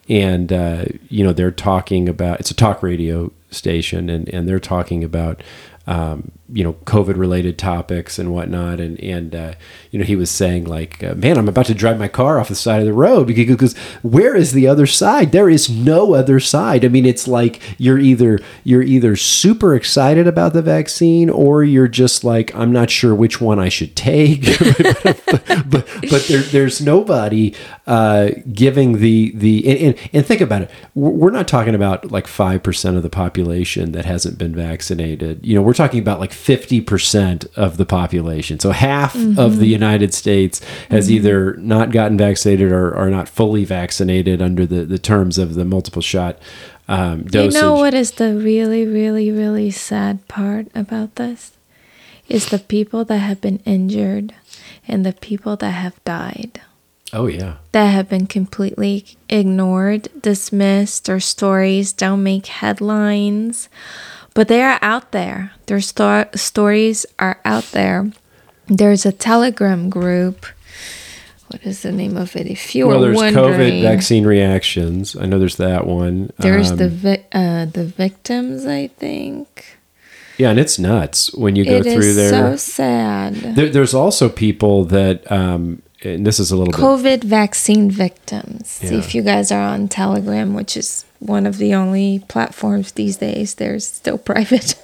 and, 0.09 0.53
uh, 0.53 0.85
you 1.09 1.25
know, 1.25 1.33
they're 1.33 1.51
talking 1.51 2.09
about, 2.09 2.41
it's 2.41 2.51
a 2.51 2.55
talk 2.55 2.83
radio 2.83 3.33
station 3.51 4.11
and, 4.11 4.29
and 4.29 4.49
they're 4.49 4.61
talking 4.61 5.05
about, 5.05 5.43
um, 5.87 6.31
you 6.53 6.63
know, 6.63 6.75
COVID 6.85 7.17
related 7.17 7.59
topics 7.59 8.19
and 8.19 8.33
whatnot. 8.33 8.79
And, 8.79 9.01
and, 9.01 9.35
uh, 9.35 9.55
you 9.91 9.99
know, 9.99 10.05
he 10.05 10.15
was 10.15 10.31
saying 10.31 10.65
like, 10.65 11.03
uh, 11.03 11.15
man, 11.15 11.37
I'm 11.39 11.49
about 11.49 11.67
to 11.67 11.75
drive 11.75 11.99
my 11.99 12.07
car 12.09 12.39
off 12.39 12.49
the 12.49 12.55
side 12.55 12.81
of 12.81 12.87
the 12.87 12.93
road 12.93 13.27
because, 13.27 13.77
where 14.03 14.37
is 14.37 14.53
the 14.53 14.69
other 14.69 14.87
side? 14.87 15.33
There 15.33 15.51
is 15.51 15.69
no 15.69 16.15
other 16.15 16.39
side. 16.39 16.85
I 16.85 16.89
mean, 16.89 17.07
it's 17.07 17.27
like 17.27 17.61
you're 17.79 17.99
either, 17.99 18.39
you're 18.63 18.83
either 18.83 19.17
super 19.17 19.75
excited 19.75 20.29
about 20.29 20.53
the 20.53 20.63
vaccine 20.63 21.29
or 21.29 21.65
you're 21.65 21.89
just 21.89 22.23
like, 22.23 22.55
I'm 22.55 22.71
not 22.71 22.91
sure 22.91 23.15
which 23.15 23.41
one 23.41 23.59
I 23.59 23.69
should 23.69 23.97
take. 23.97 24.43
but, 25.03 25.45
but, 25.67 25.89
but 26.11 26.27
there, 26.29 26.43
there's 26.43 26.81
nobody, 26.81 27.55
uh, 27.87 28.31
giving 28.53 28.99
the, 28.99 29.33
the, 29.35 29.67
and, 29.67 29.79
and, 29.79 30.11
and 30.13 30.27
think 30.27 30.41
about 30.41 30.63
it. 30.63 30.71
We're 30.95 31.33
not 31.33 31.49
talking 31.49 31.75
about 31.75 32.13
like 32.13 32.27
5% 32.27 32.97
of 32.97 33.03
the 33.03 33.11
population 33.11 33.91
that 33.93 34.05
hasn't 34.05 34.39
been 34.39 34.55
vaccinated. 34.55 35.45
You 35.45 35.57
know, 35.57 35.63
we're 35.63 35.75
talking 35.75 35.99
about 35.99 36.21
like 36.21 36.31
50% 36.31 37.53
of 37.57 37.79
the 37.79 37.87
population. 37.87 38.61
So 38.61 38.71
half 38.71 39.17
of 39.17 39.59
the 39.59 39.67
United 39.67 40.15
States 40.15 40.61
has 40.91 41.11
either 41.11 41.55
not 41.55 41.91
gotten 41.91 42.17
vaccinated 42.17 42.71
or 42.71 42.95
are 42.95 43.11
not 43.11 43.29
fully 43.29 43.65
vaccinated 43.65 44.41
under 44.41 44.65
the, 44.65 44.85
the 44.85 44.99
terms 44.99 45.37
of 45.37 45.55
the 45.55 45.65
multiple 45.65 46.03
shot 46.03 46.39
um, 46.87 47.25
dosage. 47.25 47.55
You 47.55 47.61
know 47.61 47.75
what 47.75 47.95
is 47.95 48.13
the 48.13 48.35
really, 48.35 48.87
really, 48.87 49.33
really 49.33 49.73
sad 49.73 50.29
part 50.29 50.69
about 50.75 51.17
this? 51.17 51.53
Is 52.29 52.47
the 52.47 52.59
people 52.61 53.05
that 53.07 53.19
have 53.19 53.41
been 53.41 53.59
injured 53.65 54.35
and 54.87 55.05
the 55.05 55.13
people 55.13 55.57
that 55.57 55.71
have 55.71 56.03
died 56.05 56.61
Oh, 57.13 57.27
yeah. 57.27 57.57
that 57.73 57.87
have 57.89 58.09
been 58.09 58.27
completely 58.27 59.05
ignored, 59.29 60.09
dismissed, 60.21 61.09
or 61.09 61.21
stories 61.21 61.93
don't 61.93 62.23
make 62.23 62.47
headlines, 62.47 63.69
but 64.35 64.49
they 64.49 64.63
are 64.63 64.79
out 64.81 65.13
there. 65.13 65.53
Their 65.67 65.81
sto- 65.81 66.29
stories 66.35 67.05
are 67.19 67.39
out 67.45 67.65
there. 67.73 68.11
There's 68.67 69.05
a 69.05 69.13
Telegram 69.13 69.91
group. 69.91 70.47
What 71.49 71.63
is 71.65 71.83
the 71.83 71.93
name 71.93 72.17
of 72.17 72.35
it? 72.35 72.47
If 72.47 72.75
you 72.75 72.87
Well, 72.89 73.01
were 73.01 73.07
there's 73.13 73.35
COVID 73.35 73.83
vaccine 73.83 74.25
reactions. 74.27 75.15
I 75.15 75.27
know 75.27 75.39
there's 75.39 75.57
that 75.57 75.87
one. 75.87 76.31
there's 76.39 76.71
Um, 76.71 76.77
the 76.79 76.89
vi- 76.89 77.25
uh, 77.33 77.67
the 77.67 77.85
victims. 77.85 78.65
I 78.65 78.87
think 78.87 79.77
yeah, 80.39 80.49
and 80.49 80.59
it's 80.59 80.79
nuts 80.79 81.33
when 81.35 81.57
you 81.57 81.67
go 81.67 81.73
it 81.77 81.87
is 81.87 81.93
through 81.95 82.15
there. 82.15 82.31
so 82.31 82.57
sad. 82.57 83.35
there. 83.35 83.69
There's 83.69 83.93
also 83.93 84.31
people 84.31 84.87
that, 84.87 85.31
um, 85.31 85.83
and 86.05 86.27
this 86.27 86.39
is 86.39 86.51
a 86.51 86.57
little 86.57 86.73
bit 86.73 86.81
COVID 86.81 87.25
vaccine 87.25 87.91
victims. 87.91 88.81
Yeah. 88.83 88.95
If 88.95 89.15
you 89.15 89.23
guys 89.23 89.51
are 89.53 89.63
on 89.63 89.89
Telegram, 89.89 90.55
which 90.55 90.77
is 90.77 91.05
one 91.19 91.47
of 91.47 91.59
the 91.59 91.75
only 91.75 92.21
platforms 92.29 92.93
these 92.93 93.17
days, 93.17 93.55
there's 93.55 93.87
still 93.87 94.19
private. 94.33 94.75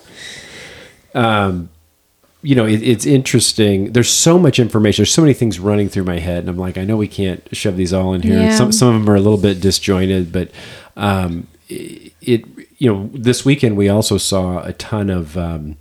you 2.42 2.54
know, 2.54 2.66
it, 2.66 2.82
it's 2.82 3.06
interesting. 3.06 3.92
There's 3.92 4.10
so 4.10 4.38
much 4.38 4.58
information. 4.58 5.02
There's 5.02 5.12
so 5.12 5.22
many 5.22 5.34
things 5.34 5.58
running 5.58 5.88
through 5.88 6.04
my 6.04 6.18
head, 6.18 6.40
and 6.40 6.48
I'm 6.48 6.56
like, 6.56 6.78
I 6.78 6.84
know 6.84 6.96
we 6.96 7.08
can't 7.08 7.46
shove 7.56 7.76
these 7.76 7.92
all 7.92 8.14
in 8.14 8.22
here. 8.22 8.40
Yeah. 8.40 8.56
Some 8.56 8.72
some 8.72 8.94
of 8.94 8.94
them 9.00 9.10
are 9.10 9.16
a 9.16 9.20
little 9.20 9.38
bit 9.38 9.60
disjointed, 9.60 10.32
but 10.32 10.50
um, 10.96 11.48
it, 11.68 12.12
it 12.20 12.44
you 12.78 12.92
know, 12.92 13.10
this 13.12 13.44
weekend 13.44 13.76
we 13.76 13.88
also 13.88 14.18
saw 14.18 14.62
a 14.62 14.72
ton 14.72 15.10
of. 15.10 15.36
Um, 15.36 15.76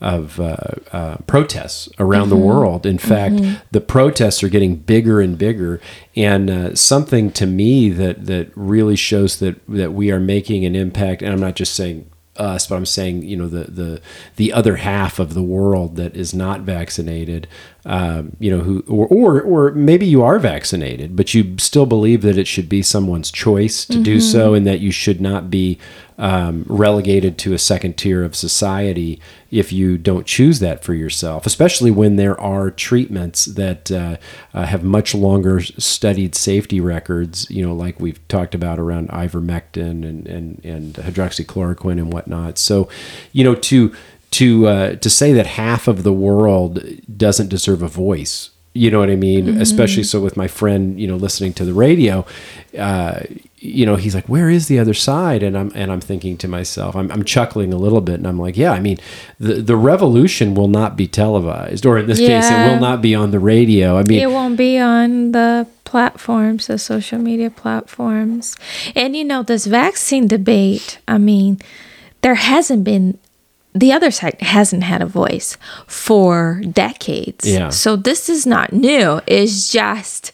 of 0.00 0.40
uh, 0.40 0.56
uh, 0.92 1.16
protests 1.26 1.88
around 1.98 2.30
the 2.30 2.36
world. 2.36 2.86
In 2.86 2.98
fact, 2.98 3.34
the 3.70 3.80
protests 3.80 4.42
are 4.42 4.48
getting 4.48 4.76
bigger 4.76 5.20
and 5.20 5.36
bigger. 5.36 5.80
And 6.16 6.50
uh, 6.50 6.74
something 6.74 7.30
to 7.32 7.46
me 7.46 7.90
that 7.90 8.26
that 8.26 8.50
really 8.54 8.96
shows 8.96 9.38
that 9.40 9.60
that 9.68 9.92
we 9.92 10.10
are 10.10 10.20
making 10.20 10.64
an 10.64 10.74
impact. 10.74 11.22
And 11.22 11.32
I'm 11.32 11.40
not 11.40 11.56
just 11.56 11.74
saying 11.74 12.10
us, 12.40 12.66
but 12.66 12.76
I'm 12.76 12.86
saying 12.86 13.22
you 13.22 13.36
know 13.36 13.48
the 13.48 13.64
the 13.64 14.00
the 14.36 14.52
other 14.52 14.76
half 14.76 15.18
of 15.18 15.34
the 15.34 15.42
world 15.42 15.96
that 15.96 16.16
is 16.16 16.32
not 16.32 16.62
vaccinated, 16.62 17.46
um, 17.84 18.36
you 18.38 18.50
know, 18.50 18.62
who 18.62 18.84
or, 18.88 19.06
or 19.08 19.42
or 19.42 19.72
maybe 19.72 20.06
you 20.06 20.22
are 20.22 20.38
vaccinated, 20.38 21.14
but 21.14 21.34
you 21.34 21.56
still 21.58 21.86
believe 21.86 22.22
that 22.22 22.38
it 22.38 22.46
should 22.46 22.68
be 22.68 22.82
someone's 22.82 23.30
choice 23.30 23.84
to 23.84 23.94
mm-hmm. 23.94 24.02
do 24.02 24.20
so, 24.20 24.54
and 24.54 24.66
that 24.66 24.80
you 24.80 24.90
should 24.90 25.20
not 25.20 25.50
be 25.50 25.78
um, 26.20 26.64
relegated 26.68 27.38
to 27.38 27.54
a 27.54 27.58
second 27.58 27.96
tier 27.96 28.22
of 28.22 28.36
society 28.36 29.18
if 29.50 29.72
you 29.72 29.96
don't 29.96 30.26
choose 30.26 30.60
that 30.60 30.84
for 30.84 30.92
yourself, 30.92 31.46
especially 31.46 31.90
when 31.90 32.16
there 32.16 32.38
are 32.38 32.70
treatments 32.70 33.46
that 33.46 33.90
uh, 33.90 34.18
uh, 34.52 34.66
have 34.66 34.84
much 34.84 35.14
longer 35.14 35.62
studied 35.62 36.34
safety 36.34 36.78
records, 36.78 37.50
you 37.50 37.66
know, 37.66 37.74
like 37.74 37.98
we've 37.98 38.26
talked 38.28 38.54
about 38.54 38.78
around 38.78 39.08
ivermectin 39.08 40.06
and, 40.06 40.26
and, 40.28 40.62
and 40.62 40.94
hydroxychloroquine 40.94 41.92
and 41.92 42.12
whatnot. 42.12 42.58
So, 42.58 42.88
you 43.32 43.42
know, 43.42 43.54
to 43.54 43.92
to 44.32 44.68
uh, 44.68 44.94
to 44.96 45.10
say 45.10 45.32
that 45.32 45.46
half 45.46 45.88
of 45.88 46.02
the 46.02 46.12
world 46.12 46.84
doesn't 47.16 47.48
deserve 47.48 47.82
a 47.82 47.88
voice 47.88 48.50
you 48.72 48.90
know 48.90 49.00
what 49.00 49.10
I 49.10 49.16
mean? 49.16 49.46
Mm-hmm. 49.46 49.60
Especially 49.60 50.04
so 50.04 50.20
with 50.20 50.36
my 50.36 50.46
friend, 50.46 51.00
you 51.00 51.08
know, 51.08 51.16
listening 51.16 51.52
to 51.54 51.64
the 51.64 51.72
radio, 51.72 52.24
uh, 52.78 53.20
you 53.56 53.84
know, 53.84 53.96
he's 53.96 54.14
like, 54.14 54.28
"Where 54.28 54.48
is 54.48 54.68
the 54.68 54.78
other 54.78 54.94
side?" 54.94 55.42
And 55.42 55.58
I'm 55.58 55.72
and 55.74 55.90
I'm 55.90 56.00
thinking 56.00 56.36
to 56.38 56.48
myself, 56.48 56.94
I'm, 56.94 57.10
I'm 57.10 57.24
chuckling 57.24 57.74
a 57.74 57.76
little 57.76 58.00
bit, 58.00 58.14
and 58.14 58.26
I'm 58.26 58.38
like, 58.38 58.56
"Yeah, 58.56 58.72
I 58.72 58.80
mean, 58.80 58.98
the 59.40 59.54
the 59.54 59.76
revolution 59.76 60.54
will 60.54 60.68
not 60.68 60.96
be 60.96 61.08
televised, 61.08 61.84
or 61.84 61.98
in 61.98 62.06
this 62.06 62.20
yeah. 62.20 62.40
case, 62.40 62.50
it 62.50 62.72
will 62.72 62.80
not 62.80 63.02
be 63.02 63.14
on 63.14 63.32
the 63.32 63.40
radio. 63.40 63.98
I 63.98 64.04
mean, 64.04 64.22
it 64.22 64.30
won't 64.30 64.56
be 64.56 64.78
on 64.78 65.32
the 65.32 65.66
platforms, 65.84 66.68
the 66.68 66.78
social 66.78 67.18
media 67.18 67.50
platforms, 67.50 68.56
and 68.94 69.16
you 69.16 69.24
know, 69.24 69.42
this 69.42 69.66
vaccine 69.66 70.28
debate. 70.28 70.98
I 71.08 71.18
mean, 71.18 71.58
there 72.22 72.36
hasn't 72.36 72.84
been 72.84 73.18
the 73.74 73.92
other 73.92 74.10
side 74.10 74.40
hasn't 74.40 74.82
had 74.82 75.02
a 75.02 75.06
voice 75.06 75.56
for 75.86 76.60
decades. 76.70 77.46
Yeah. 77.46 77.68
So 77.68 77.96
this 77.96 78.28
is 78.28 78.46
not 78.46 78.72
new. 78.72 79.20
It's 79.26 79.70
just 79.70 80.32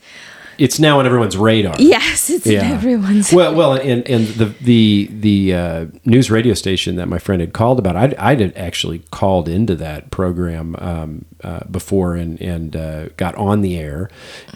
it's 0.59 0.79
now 0.79 0.99
on 0.99 1.07
everyone's 1.07 1.37
radar. 1.37 1.75
Yes, 1.79 2.31
it's 2.31 2.47
yeah. 2.47 2.73
everyone's. 2.73 3.33
Well, 3.33 3.55
well, 3.55 3.75
and 3.75 4.09
and 4.09 4.27
the 4.29 4.47
the 4.47 5.09
the 5.11 5.55
uh, 5.55 5.87
news 6.05 6.31
radio 6.31 6.55
station 6.55 6.97
that 6.97 7.07
my 7.07 7.19
friend 7.19 7.41
had 7.41 7.53
called 7.53 7.79
about, 7.79 7.97
I 7.97 8.15
I 8.19 8.35
had 8.37 8.57
actually 8.57 9.01
called 9.11 9.49
into 9.49 9.75
that 9.77 10.11
program 10.11 10.77
um, 10.79 11.25
uh, 11.43 11.61
before 11.71 12.15
and 12.15 12.41
and 12.41 12.75
uh, 12.77 13.09
got 13.17 13.35
on 13.37 13.61
the 13.61 13.79
air, 13.79 14.11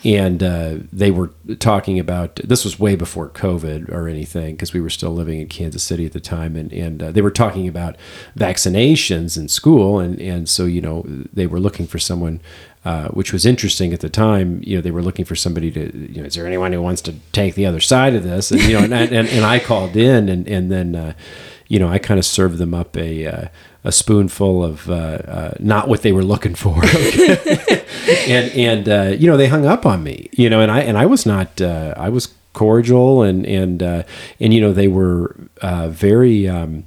and 0.04 0.42
uh, 0.42 0.76
they 0.92 1.10
were 1.10 1.32
talking 1.58 1.98
about 1.98 2.36
this 2.36 2.64
was 2.64 2.78
way 2.78 2.96
before 2.96 3.28
COVID 3.28 3.90
or 3.90 4.08
anything 4.08 4.54
because 4.54 4.72
we 4.72 4.80
were 4.80 4.90
still 4.90 5.10
living 5.10 5.40
in 5.40 5.48
Kansas 5.48 5.82
City 5.82 6.06
at 6.06 6.12
the 6.12 6.20
time, 6.20 6.56
and 6.56 6.72
and 6.72 7.02
uh, 7.02 7.12
they 7.12 7.22
were 7.22 7.30
talking 7.30 7.68
about 7.68 7.96
vaccinations 8.36 9.36
in 9.36 9.48
school, 9.48 9.98
and 9.98 10.20
and 10.20 10.48
so 10.48 10.64
you 10.64 10.80
know 10.80 11.04
they 11.32 11.46
were 11.46 11.60
looking 11.60 11.86
for 11.86 11.98
someone 11.98 12.40
uh, 12.84 13.08
which 13.08 13.32
was 13.32 13.44
interesting 13.44 13.92
at 13.92 14.00
the 14.00 14.08
time. 14.08 14.62
You 14.64 14.76
know, 14.76 14.80
they 14.80 14.90
were 14.90 15.02
looking 15.02 15.26
for 15.26 15.36
somebody 15.36 15.70
to, 15.72 16.12
you 16.12 16.22
know, 16.22 16.26
is 16.26 16.34
there 16.34 16.46
anyone 16.46 16.72
who 16.72 16.80
wants 16.80 17.02
to 17.02 17.14
take 17.32 17.54
the 17.54 17.66
other 17.66 17.80
side 17.80 18.14
of 18.14 18.22
this? 18.22 18.50
And 18.50 18.62
you 18.62 18.72
know, 18.72 18.84
and 18.84 18.94
and, 18.94 19.28
and 19.28 19.44
I 19.44 19.58
called 19.58 19.96
in, 19.96 20.28
and 20.30 20.48
and 20.48 20.72
then, 20.72 20.96
uh, 20.96 21.12
you 21.68 21.78
know, 21.78 21.88
I 21.88 21.98
kind 21.98 22.18
of 22.18 22.24
served 22.24 22.56
them 22.56 22.72
up 22.72 22.96
a 22.96 23.26
uh, 23.26 23.48
a 23.84 23.92
spoonful 23.92 24.64
of 24.64 24.88
uh, 24.88 24.94
uh, 24.94 25.54
not 25.58 25.88
what 25.88 26.00
they 26.00 26.12
were 26.12 26.24
looking 26.24 26.54
for, 26.54 26.82
and 28.26 28.50
and 28.88 29.20
you 29.20 29.30
know, 29.30 29.36
they 29.36 29.48
hung 29.48 29.66
up 29.66 29.84
on 29.84 30.02
me, 30.02 30.30
you 30.32 30.48
know, 30.48 30.62
and 30.62 30.70
I 30.70 30.80
and 30.80 30.96
I 30.96 31.04
was 31.04 31.26
not, 31.26 31.60
I 31.60 32.08
was 32.08 32.32
cordial, 32.54 33.22
and 33.22 33.44
and 33.46 33.82
and 33.82 34.54
you 34.54 34.60
know, 34.60 34.72
they 34.72 34.88
were 34.88 35.36
very. 35.62 36.48
Um, 36.48 36.84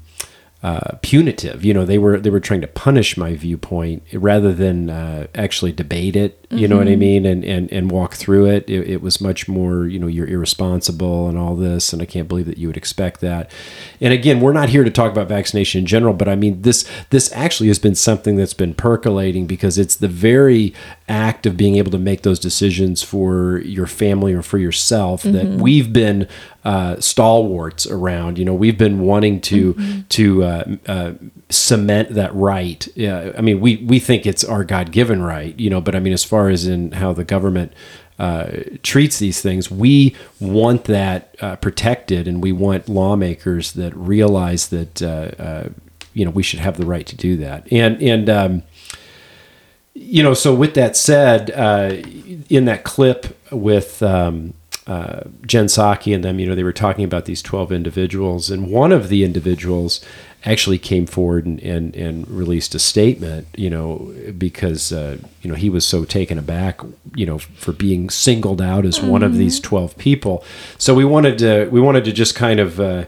uh, 0.63 0.97
punitive. 1.01 1.65
You 1.65 1.73
know, 1.73 1.85
they 1.85 1.97
were 1.97 2.19
they 2.19 2.29
were 2.29 2.39
trying 2.39 2.61
to 2.61 2.67
punish 2.67 3.17
my 3.17 3.35
viewpoint 3.35 4.03
rather 4.13 4.53
than 4.53 4.89
uh, 4.89 5.27
actually 5.35 5.73
debate 5.73 6.15
it. 6.15 6.42
You 6.53 6.67
mm-hmm. 6.67 6.69
know 6.69 6.77
what 6.77 6.87
I 6.87 6.91
mm-hmm. 6.91 6.99
mean? 6.99 7.25
And 7.25 7.43
and 7.45 7.71
and 7.71 7.91
walk 7.91 8.15
through 8.15 8.47
it. 8.47 8.69
it. 8.69 8.87
it. 8.87 9.01
was 9.01 9.19
much 9.19 9.47
more. 9.47 9.85
You 9.85 9.99
know, 9.99 10.07
you're 10.07 10.27
irresponsible 10.27 11.27
and 11.27 11.37
all 11.37 11.55
this, 11.55 11.93
and 11.93 12.01
I 12.01 12.05
can't 12.05 12.27
believe 12.27 12.45
that 12.45 12.57
you 12.57 12.67
would 12.67 12.77
expect 12.77 13.21
that. 13.21 13.51
And 13.99 14.13
again, 14.13 14.39
we're 14.39 14.53
not 14.53 14.69
here 14.69 14.83
to 14.83 14.91
talk 14.91 15.11
about 15.11 15.27
vaccination 15.27 15.79
in 15.79 15.85
general, 15.85 16.13
but 16.13 16.27
I 16.27 16.35
mean 16.35 16.61
this 16.61 16.89
this 17.09 17.31
actually 17.33 17.67
has 17.67 17.79
been 17.79 17.95
something 17.95 18.35
that's 18.35 18.53
been 18.53 18.73
percolating 18.73 19.45
because 19.47 19.77
it's 19.77 19.95
the 19.95 20.07
very 20.07 20.73
act 21.07 21.45
of 21.45 21.57
being 21.57 21.75
able 21.75 21.91
to 21.91 21.97
make 21.97 22.21
those 22.21 22.39
decisions 22.39 23.03
for 23.03 23.59
your 23.59 23.87
family 23.87 24.33
or 24.33 24.41
for 24.41 24.57
yourself 24.57 25.23
mm-hmm. 25.23 25.33
that 25.33 25.61
we've 25.61 25.91
been 25.91 26.27
uh, 26.65 26.99
stalwarts 26.99 27.85
around. 27.87 28.37
You 28.37 28.45
know, 28.45 28.53
we've 28.53 28.77
been 28.77 29.01
wanting 29.01 29.41
to 29.41 29.73
mm-hmm. 29.73 30.01
to 30.09 30.43
uh, 30.43 30.75
uh, 30.87 31.13
cement 31.49 32.09
that 32.11 32.33
right. 32.33 32.87
Yeah, 32.95 33.33
I 33.37 33.41
mean, 33.41 33.59
we 33.59 33.77
we 33.77 33.99
think 33.99 34.25
it's 34.25 34.43
our 34.43 34.63
God 34.63 34.91
given 34.91 35.21
right. 35.21 35.57
You 35.59 35.69
know, 35.69 35.81
but 35.81 35.95
I 35.95 35.99
mean, 35.99 36.13
as 36.13 36.23
far 36.23 36.42
as 36.49 36.67
in 36.67 36.91
how 36.93 37.13
the 37.13 37.23
government. 37.23 37.73
Uh, 38.19 38.61
treats 38.83 39.17
these 39.17 39.41
things. 39.41 39.71
We 39.71 40.15
want 40.39 40.83
that 40.85 41.35
uh, 41.41 41.55
protected, 41.55 42.27
and 42.27 42.43
we 42.43 42.51
want 42.51 42.87
lawmakers 42.87 43.73
that 43.73 43.93
realize 43.97 44.67
that 44.67 45.01
uh, 45.01 45.69
you 46.13 46.23
know 46.23 46.29
we 46.29 46.43
should 46.43 46.59
have 46.59 46.77
the 46.77 46.85
right 46.85 47.07
to 47.07 47.15
do 47.15 47.35
that. 47.37 47.67
And 47.71 47.99
and 48.03 48.29
um, 48.29 48.63
you 49.95 50.21
know, 50.21 50.35
so 50.35 50.53
with 50.53 50.75
that 50.75 50.95
said, 50.95 51.49
in 52.49 52.65
that 52.65 52.83
clip 52.83 53.35
with 53.51 54.03
um, 54.03 54.53
uh, 54.85 55.21
Jen 55.45 55.65
Psaki 55.65 56.13
and 56.13 56.23
them, 56.23 56.39
you 56.39 56.47
know, 56.47 56.55
they 56.55 56.63
were 56.63 56.73
talking 56.73 57.05
about 57.05 57.25
these 57.25 57.41
12 57.41 57.71
individuals, 57.71 58.49
and 58.49 58.69
one 58.69 58.91
of 58.91 59.09
the 59.09 59.23
individuals 59.23 60.01
actually 60.45 60.77
came 60.77 61.05
forward 61.05 61.45
and, 61.45 61.59
and, 61.61 61.95
and 61.95 62.27
released 62.29 62.75
a 62.75 62.79
statement, 62.79 63.47
you 63.55 63.69
know, 63.69 64.13
because, 64.37 64.91
uh, 64.91 65.17
you 65.41 65.49
know, 65.49 65.55
he 65.55 65.69
was 65.69 65.85
so 65.85 66.03
taken 66.03 66.37
aback, 66.37 66.81
you 67.15 67.25
know, 67.25 67.37
for 67.37 67.71
being 67.71 68.09
singled 68.09 68.61
out 68.61 68.85
as 68.85 68.99
mm-hmm. 68.99 69.07
one 69.07 69.23
of 69.23 69.35
these 69.35 69.59
mm-hmm. 69.59 69.69
12 69.69 69.97
people. 69.97 70.43
So 70.77 70.93
we 70.93 71.05
wanted 71.05 71.37
to, 71.39 71.69
we 71.69 71.79
wanted 71.79 72.03
to 72.05 72.11
just 72.11 72.35
kind 72.35 72.59
of, 72.59 72.79
uh, 72.79 73.05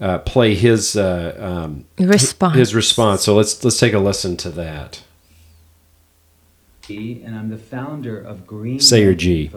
uh, 0.00 0.18
play 0.20 0.54
his 0.54 0.96
uh, 0.96 1.36
um, 1.38 1.84
response. 1.98 2.56
His 2.56 2.74
response. 2.74 3.24
So 3.24 3.34
let's 3.34 3.64
let's 3.64 3.80
take 3.80 3.94
a 3.94 3.98
listen 3.98 4.36
to 4.38 4.50
that. 4.50 5.02
And 6.88 7.36
I'm 7.36 7.50
the 7.50 7.58
founder 7.58 8.18
of 8.18 8.46
Green. 8.46 8.80
Sayer 8.80 9.14
Ji. 9.14 9.50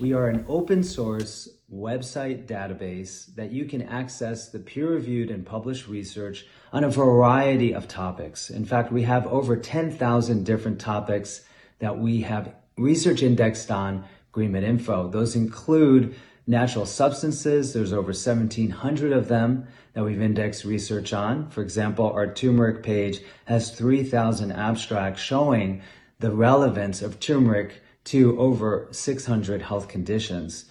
We 0.00 0.12
are 0.12 0.28
an 0.28 0.44
open 0.46 0.84
source 0.84 1.48
website 1.72 2.46
database 2.46 3.34
that 3.34 3.52
you 3.52 3.66
can 3.66 3.82
access 3.82 4.48
the 4.48 4.58
peer 4.58 4.88
reviewed 4.90 5.30
and 5.30 5.44
published 5.44 5.86
research 5.86 6.46
on 6.72 6.82
a 6.82 6.90
variety 6.90 7.74
of 7.74 7.86
topics. 7.86 8.48
In 8.48 8.64
fact, 8.64 8.90
we 8.90 9.02
have 9.02 9.26
over 9.26 9.56
10,000 9.56 10.44
different 10.44 10.80
topics 10.80 11.42
that 11.78 11.98
we 11.98 12.22
have 12.22 12.54
research 12.78 13.22
indexed 13.22 13.70
on 13.70 14.04
GreenMed 14.32 14.62
Info. 14.62 15.08
Those 15.08 15.36
include 15.36 16.14
natural 16.46 16.86
substances. 16.86 17.74
There's 17.74 17.92
over 17.92 18.08
1700 18.08 19.12
of 19.12 19.28
them 19.28 19.66
that 19.92 20.04
we've 20.04 20.22
indexed 20.22 20.64
research 20.64 21.12
on. 21.12 21.50
For 21.50 21.62
example, 21.62 22.10
our 22.10 22.32
turmeric 22.32 22.82
page 22.82 23.20
has 23.44 23.72
3000 23.72 24.52
abstracts 24.52 25.20
showing 25.20 25.82
the 26.18 26.32
relevance 26.32 27.02
of 27.02 27.20
turmeric 27.20 27.82
to 28.04 28.38
over 28.40 28.88
600 28.90 29.60
health 29.60 29.88
conditions. 29.88 30.64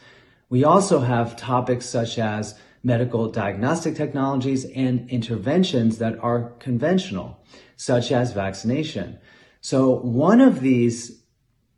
We 0.49 0.63
also 0.63 0.99
have 0.99 1.35
topics 1.35 1.85
such 1.85 2.17
as 2.17 2.55
medical 2.83 3.29
diagnostic 3.29 3.95
technologies 3.95 4.65
and 4.65 5.09
interventions 5.09 5.97
that 5.97 6.17
are 6.19 6.51
conventional, 6.59 7.39
such 7.75 8.11
as 8.11 8.31
vaccination. 8.31 9.19
So 9.59 9.95
one 9.95 10.39
of 10.39 10.61
these 10.61 11.21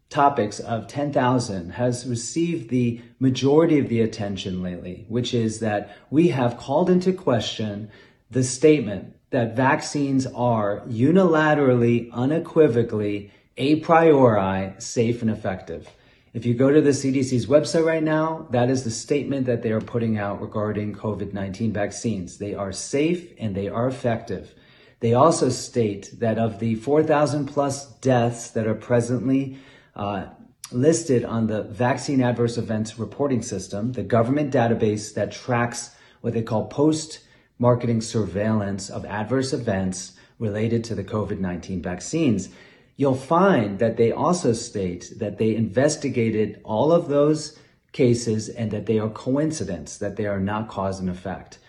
topics 0.10 0.60
of 0.60 0.88
10,000 0.88 1.72
has 1.72 2.08
received 2.08 2.70
the 2.70 3.02
majority 3.20 3.80
of 3.80 3.90
the 3.90 4.02
attention 4.02 4.62
lately, 4.62 5.06
which 5.08 5.34
is 5.34 5.60
that 5.60 5.96
we 6.10 6.30
have 6.30 6.58
called 6.58 6.90
into 6.90 7.14
question 7.14 7.90
the 8.30 8.44
statement 8.44 9.16
that 9.32 9.56
vaccines 9.56 10.26
are 10.28 10.82
unilaterally, 10.88 12.12
unequivocally 12.12 13.32
a 13.58 13.76
priori 13.78 14.74
safe 14.80 15.22
and 15.22 15.30
effective. 15.30 15.88
If 16.32 16.46
you 16.46 16.54
go 16.54 16.70
to 16.72 16.80
the 16.80 16.92
CDC's 16.92 17.48
website 17.48 17.86
right 17.86 18.04
now, 18.04 18.46
that 18.52 18.70
is 18.70 18.84
the 18.84 18.92
statement 18.92 19.48
that 19.48 19.64
they 19.64 19.72
are 19.72 19.82
putting 19.82 20.20
out 20.20 20.42
regarding 20.42 20.94
COVID 20.94 21.34
19 21.34 21.74
vaccines. 21.74 22.38
They 22.38 22.54
are 22.54 22.72
safe 22.72 23.34
and 23.40 23.56
they 23.56 23.68
are 23.68 23.88
effective. 23.88 24.54
They 25.00 25.16
also 25.16 25.50
state 25.50 26.20
that 26.20 26.38
of 26.38 26.60
the 26.60 26.76
4,000 26.76 27.48
plus 27.48 27.88
deaths 28.00 28.52
that 28.52 28.68
are 28.68 28.76
presently 28.76 29.58
uh, 29.96 30.28
listed 30.72 31.26
on 31.26 31.48
the 31.48 31.64
Vaccine 31.64 32.22
Adverse 32.22 32.58
Events 32.58 33.00
Reporting 33.00 33.42
System, 33.42 33.94
the 33.94 34.04
government 34.04 34.54
database 34.54 35.16
that 35.16 35.32
tracks 35.32 35.96
what 36.22 36.34
they 36.34 36.44
call 36.44 36.68
post 36.68 37.22
marketing 37.58 38.02
surveillance 38.02 38.90
of 38.90 39.04
adverse 39.06 39.52
events 39.52 40.14
related 40.38 40.84
to 40.84 40.96
the 40.96 41.04
COVID 41.04 41.40
19 41.40 41.82
vaccines 41.82 42.50
you'll 43.00 43.16
find 43.16 43.80
that 43.80 43.96
they 43.96 44.12
also 44.12 44.52
state 44.52 45.14
that 45.20 45.38
they 45.38 45.56
investigated 45.56 46.60
all 46.66 46.92
of 46.92 47.08
those 47.08 47.58
cases 47.94 48.50
and 48.50 48.72
that 48.72 48.88
they 48.88 49.00
are 49.00 49.08
coincidence, 49.08 49.98
that 50.00 50.18
they 50.18 50.26
are 50.26 50.42
not 50.42 50.68
cause 50.68 51.00
and 51.00 51.10
effect. 51.10 51.60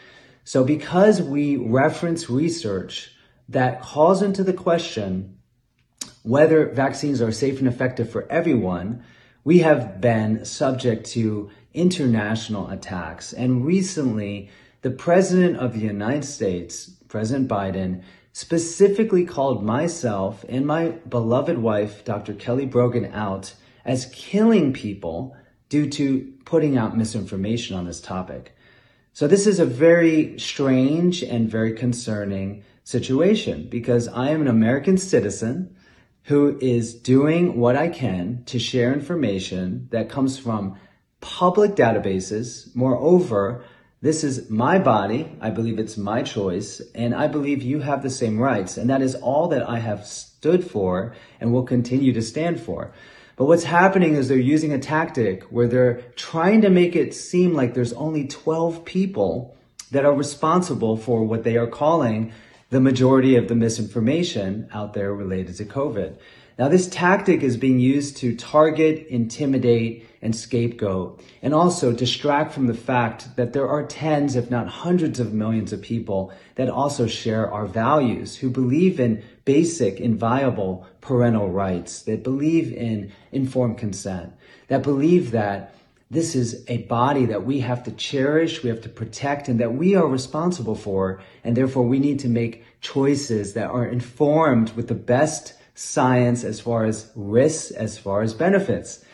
So 0.42 0.64
because 0.64 1.22
we 1.22 1.56
reference 1.56 2.28
research 2.28 3.14
that 3.48 3.80
calls 3.80 4.22
into 4.22 4.42
the 4.42 4.52
question 4.52 5.38
whether 6.24 6.66
vaccines 6.66 7.22
are 7.22 7.30
safe 7.30 7.60
and 7.60 7.68
effective 7.68 8.10
for 8.10 8.26
everyone, 8.28 9.04
we 9.44 9.60
have 9.60 10.00
been 10.00 10.44
subject 10.44 11.06
to 11.10 11.48
international 11.72 12.68
attacks. 12.70 13.32
And 13.32 13.64
recently, 13.64 14.50
the 14.82 14.90
President 14.90 15.58
of 15.58 15.74
the 15.74 15.80
United 15.80 16.24
States, 16.24 16.90
President 17.06 17.48
Biden, 17.48 18.02
specifically 18.32 19.24
called 19.24 19.64
myself 19.64 20.44
and 20.48 20.66
my 20.66 20.90
beloved 21.08 21.58
wife, 21.58 22.04
Dr. 22.04 22.34
Kelly 22.34 22.66
Brogan, 22.66 23.06
out 23.12 23.54
as 23.84 24.06
killing 24.12 24.72
people 24.72 25.36
due 25.68 25.88
to 25.88 26.32
putting 26.44 26.76
out 26.76 26.96
misinformation 26.96 27.76
on 27.76 27.86
this 27.86 28.00
topic. 28.00 28.54
So 29.12 29.26
this 29.26 29.46
is 29.46 29.58
a 29.58 29.66
very 29.66 30.38
strange 30.38 31.22
and 31.22 31.50
very 31.50 31.74
concerning 31.74 32.64
situation 32.84 33.68
because 33.68 34.08
I 34.08 34.30
am 34.30 34.42
an 34.42 34.48
American 34.48 34.98
citizen 34.98 35.76
who 36.24 36.58
is 36.60 36.94
doing 36.94 37.58
what 37.58 37.76
I 37.76 37.88
can 37.88 38.44
to 38.46 38.58
share 38.58 38.92
information 38.92 39.88
that 39.90 40.08
comes 40.08 40.38
from 40.38 40.76
public 41.20 41.72
databases. 41.72 42.74
Moreover, 42.74 43.64
this 44.02 44.24
is 44.24 44.48
my 44.48 44.78
body. 44.78 45.30
I 45.40 45.50
believe 45.50 45.78
it's 45.78 45.98
my 45.98 46.22
choice. 46.22 46.80
And 46.94 47.14
I 47.14 47.26
believe 47.26 47.62
you 47.62 47.80
have 47.80 48.02
the 48.02 48.10
same 48.10 48.38
rights. 48.38 48.78
And 48.78 48.88
that 48.88 49.02
is 49.02 49.14
all 49.14 49.48
that 49.48 49.68
I 49.68 49.78
have 49.78 50.06
stood 50.06 50.64
for 50.64 51.14
and 51.38 51.52
will 51.52 51.64
continue 51.64 52.12
to 52.14 52.22
stand 52.22 52.60
for. 52.60 52.92
But 53.36 53.44
what's 53.46 53.64
happening 53.64 54.14
is 54.16 54.28
they're 54.28 54.38
using 54.38 54.72
a 54.72 54.78
tactic 54.78 55.44
where 55.44 55.68
they're 55.68 56.02
trying 56.16 56.62
to 56.62 56.70
make 56.70 56.96
it 56.96 57.14
seem 57.14 57.54
like 57.54 57.74
there's 57.74 57.92
only 57.94 58.26
12 58.26 58.84
people 58.84 59.56
that 59.90 60.04
are 60.04 60.14
responsible 60.14 60.96
for 60.96 61.24
what 61.24 61.44
they 61.44 61.56
are 61.56 61.66
calling 61.66 62.32
the 62.70 62.80
majority 62.80 63.36
of 63.36 63.48
the 63.48 63.54
misinformation 63.54 64.68
out 64.72 64.94
there 64.94 65.12
related 65.12 65.56
to 65.56 65.64
COVID. 65.64 66.16
Now, 66.58 66.68
this 66.68 66.88
tactic 66.88 67.42
is 67.42 67.56
being 67.56 67.80
used 67.80 68.18
to 68.18 68.36
target, 68.36 69.06
intimidate, 69.08 70.06
and 70.22 70.36
scapegoat, 70.36 71.22
and 71.40 71.54
also 71.54 71.92
distract 71.92 72.52
from 72.52 72.66
the 72.66 72.74
fact 72.74 73.36
that 73.36 73.52
there 73.52 73.68
are 73.68 73.86
tens, 73.86 74.36
if 74.36 74.50
not 74.50 74.68
hundreds 74.68 75.18
of 75.18 75.32
millions 75.32 75.72
of 75.72 75.80
people 75.80 76.32
that 76.56 76.68
also 76.68 77.06
share 77.06 77.50
our 77.50 77.66
values, 77.66 78.36
who 78.36 78.50
believe 78.50 79.00
in 79.00 79.22
basic, 79.44 79.98
inviolable 79.98 80.86
parental 81.00 81.50
rights, 81.50 82.02
that 82.02 82.22
believe 82.22 82.72
in 82.72 83.10
informed 83.32 83.78
consent, 83.78 84.32
that 84.68 84.82
believe 84.82 85.30
that 85.30 85.74
this 86.10 86.34
is 86.34 86.64
a 86.66 86.78
body 86.78 87.26
that 87.26 87.46
we 87.46 87.60
have 87.60 87.84
to 87.84 87.92
cherish, 87.92 88.64
we 88.64 88.68
have 88.68 88.80
to 88.80 88.88
protect, 88.88 89.48
and 89.48 89.60
that 89.60 89.74
we 89.74 89.94
are 89.94 90.08
responsible 90.08 90.74
for. 90.74 91.22
And 91.44 91.56
therefore, 91.56 91.84
we 91.84 92.00
need 92.00 92.18
to 92.20 92.28
make 92.28 92.64
choices 92.80 93.52
that 93.54 93.70
are 93.70 93.86
informed 93.86 94.72
with 94.72 94.88
the 94.88 94.94
best 94.94 95.54
science 95.76 96.42
as 96.42 96.60
far 96.60 96.84
as 96.84 97.12
risks, 97.14 97.70
as 97.70 97.96
far 97.96 98.22
as 98.22 98.34
benefits. 98.34 99.04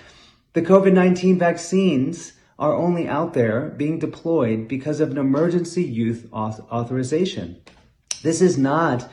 The 0.56 0.62
COVID 0.62 0.94
19 0.94 1.38
vaccines 1.38 2.32
are 2.58 2.74
only 2.74 3.06
out 3.06 3.34
there 3.34 3.74
being 3.76 3.98
deployed 3.98 4.68
because 4.68 5.00
of 5.00 5.10
an 5.10 5.18
emergency 5.18 5.82
use 5.82 6.24
authorization. 6.32 7.60
This 8.22 8.40
is 8.40 8.56
not 8.56 9.06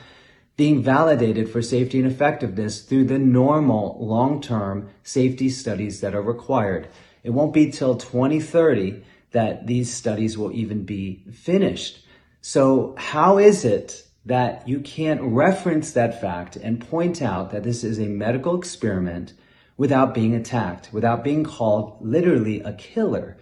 being 0.56 0.82
validated 0.82 1.50
for 1.50 1.60
safety 1.60 1.98
and 1.98 2.10
effectiveness 2.10 2.80
through 2.80 3.04
the 3.04 3.18
normal 3.18 3.98
long 4.00 4.40
term 4.40 4.88
safety 5.02 5.50
studies 5.50 6.00
that 6.00 6.14
are 6.14 6.22
required. 6.22 6.88
It 7.22 7.34
won't 7.34 7.52
be 7.52 7.70
till 7.70 7.96
2030 7.96 9.04
that 9.32 9.66
these 9.66 9.92
studies 9.92 10.38
will 10.38 10.50
even 10.50 10.84
be 10.84 11.24
finished. 11.30 12.06
So, 12.40 12.94
how 12.96 13.36
is 13.36 13.66
it 13.66 14.06
that 14.24 14.66
you 14.66 14.80
can't 14.80 15.20
reference 15.20 15.92
that 15.92 16.22
fact 16.22 16.56
and 16.56 16.88
point 16.88 17.20
out 17.20 17.50
that 17.50 17.64
this 17.64 17.84
is 17.84 17.98
a 17.98 18.06
medical 18.06 18.56
experiment 18.56 19.34
without 19.76 20.14
being 20.14 20.34
attacked, 20.34 20.92
without 20.92 21.24
being 21.24 21.44
called 21.44 21.96
literally 22.00 22.60
a 22.60 22.72
killer. 22.72 23.36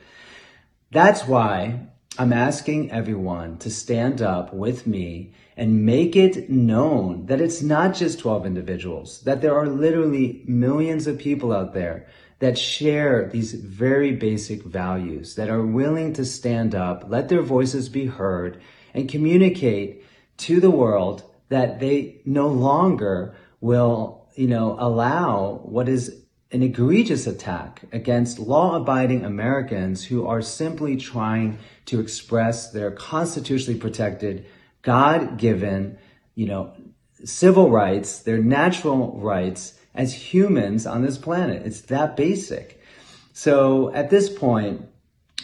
That's 0.90 1.26
why 1.26 1.88
I'm 2.18 2.32
asking 2.32 2.90
everyone 2.90 3.58
to 3.58 3.70
stand 3.70 4.20
up 4.20 4.52
with 4.52 4.86
me 4.86 5.32
and 5.56 5.86
make 5.86 6.16
it 6.16 6.50
known 6.50 7.26
that 7.26 7.40
it's 7.40 7.62
not 7.62 7.94
just 7.94 8.18
12 8.18 8.46
individuals, 8.46 9.20
that 9.22 9.40
there 9.40 9.54
are 9.54 9.66
literally 9.66 10.42
millions 10.46 11.06
of 11.06 11.18
people 11.18 11.52
out 11.52 11.74
there 11.74 12.06
that 12.38 12.58
share 12.58 13.28
these 13.28 13.52
very 13.52 14.12
basic 14.12 14.62
values, 14.62 15.36
that 15.36 15.48
are 15.48 15.64
willing 15.64 16.12
to 16.14 16.24
stand 16.24 16.74
up, 16.74 17.04
let 17.08 17.28
their 17.28 17.42
voices 17.42 17.88
be 17.88 18.06
heard, 18.06 18.60
and 18.94 19.08
communicate 19.08 20.04
to 20.36 20.60
the 20.60 20.70
world 20.70 21.22
that 21.50 21.78
they 21.78 22.20
no 22.24 22.48
longer 22.48 23.34
will, 23.60 24.26
you 24.34 24.48
know, 24.48 24.76
allow 24.78 25.60
what 25.62 25.88
is 25.88 26.21
an 26.52 26.62
egregious 26.62 27.26
attack 27.26 27.82
against 27.92 28.38
law 28.38 28.76
abiding 28.76 29.24
Americans 29.24 30.04
who 30.04 30.26
are 30.26 30.42
simply 30.42 30.96
trying 30.96 31.58
to 31.86 31.98
express 31.98 32.70
their 32.70 32.90
constitutionally 32.90 33.80
protected, 33.80 34.44
God 34.82 35.38
given, 35.38 35.98
you 36.34 36.46
know, 36.46 36.74
civil 37.24 37.70
rights, 37.70 38.20
their 38.20 38.38
natural 38.38 39.18
rights 39.18 39.78
as 39.94 40.12
humans 40.12 40.86
on 40.86 41.02
this 41.02 41.16
planet. 41.16 41.66
It's 41.66 41.82
that 41.82 42.16
basic. 42.16 42.80
So 43.32 43.92
at 43.94 44.10
this 44.10 44.28
point, 44.28 44.82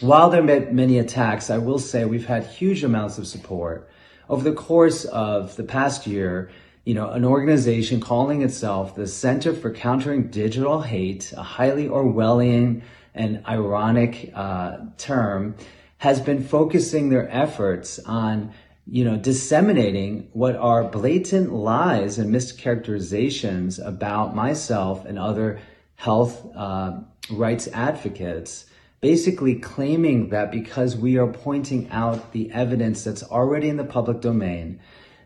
while 0.01 0.29
there 0.29 0.45
have 0.45 0.67
been 0.67 0.75
many 0.75 0.99
attacks, 0.99 1.49
I 1.49 1.57
will 1.57 1.79
say 1.79 2.05
we've 2.05 2.27
had 2.27 2.45
huge 2.45 2.83
amounts 2.83 3.17
of 3.17 3.27
support. 3.27 3.89
Over 4.29 4.43
the 4.47 4.55
course 4.55 5.05
of 5.05 5.55
the 5.55 5.63
past 5.63 6.05
year, 6.05 6.51
you 6.89 6.95
know, 6.95 7.11
an 7.11 7.23
organization 7.23 8.01
calling 8.01 8.41
itself 8.41 8.95
the 8.95 9.05
Center 9.05 9.53
for 9.53 9.71
Countering 9.71 10.29
Digital 10.29 10.81
Hate, 10.81 11.31
a 11.37 11.43
highly 11.43 11.87
Orwellian 11.87 12.81
and 13.13 13.45
ironic 13.45 14.31
uh, 14.33 14.77
term, 14.97 15.55
has 15.99 16.19
been 16.19 16.43
focusing 16.43 17.09
their 17.09 17.29
efforts 17.29 17.99
on, 17.99 18.51
you 18.87 19.05
know, 19.05 19.17
disseminating 19.17 20.29
what 20.33 20.55
are 20.55 20.83
blatant 20.83 21.53
lies 21.53 22.17
and 22.17 22.33
mischaracterizations 22.33 23.79
about 23.85 24.35
myself 24.35 25.05
and 25.05 25.19
other 25.19 25.59
health 25.93 26.43
uh, 26.55 27.01
rights 27.29 27.67
advocates 27.67 28.65
basically 29.01 29.55
claiming 29.55 30.29
that 30.29 30.51
because 30.51 30.97
we 30.97 31.17
are 31.17 31.27
pointing 31.27 31.87
out 31.91 32.31
the 32.31 32.51
evidence 32.51 33.03
that's 33.03 33.23
already 33.23 33.69
in 33.69 33.77
the 33.77 33.83
public 33.83 34.21
domain, 34.21 34.79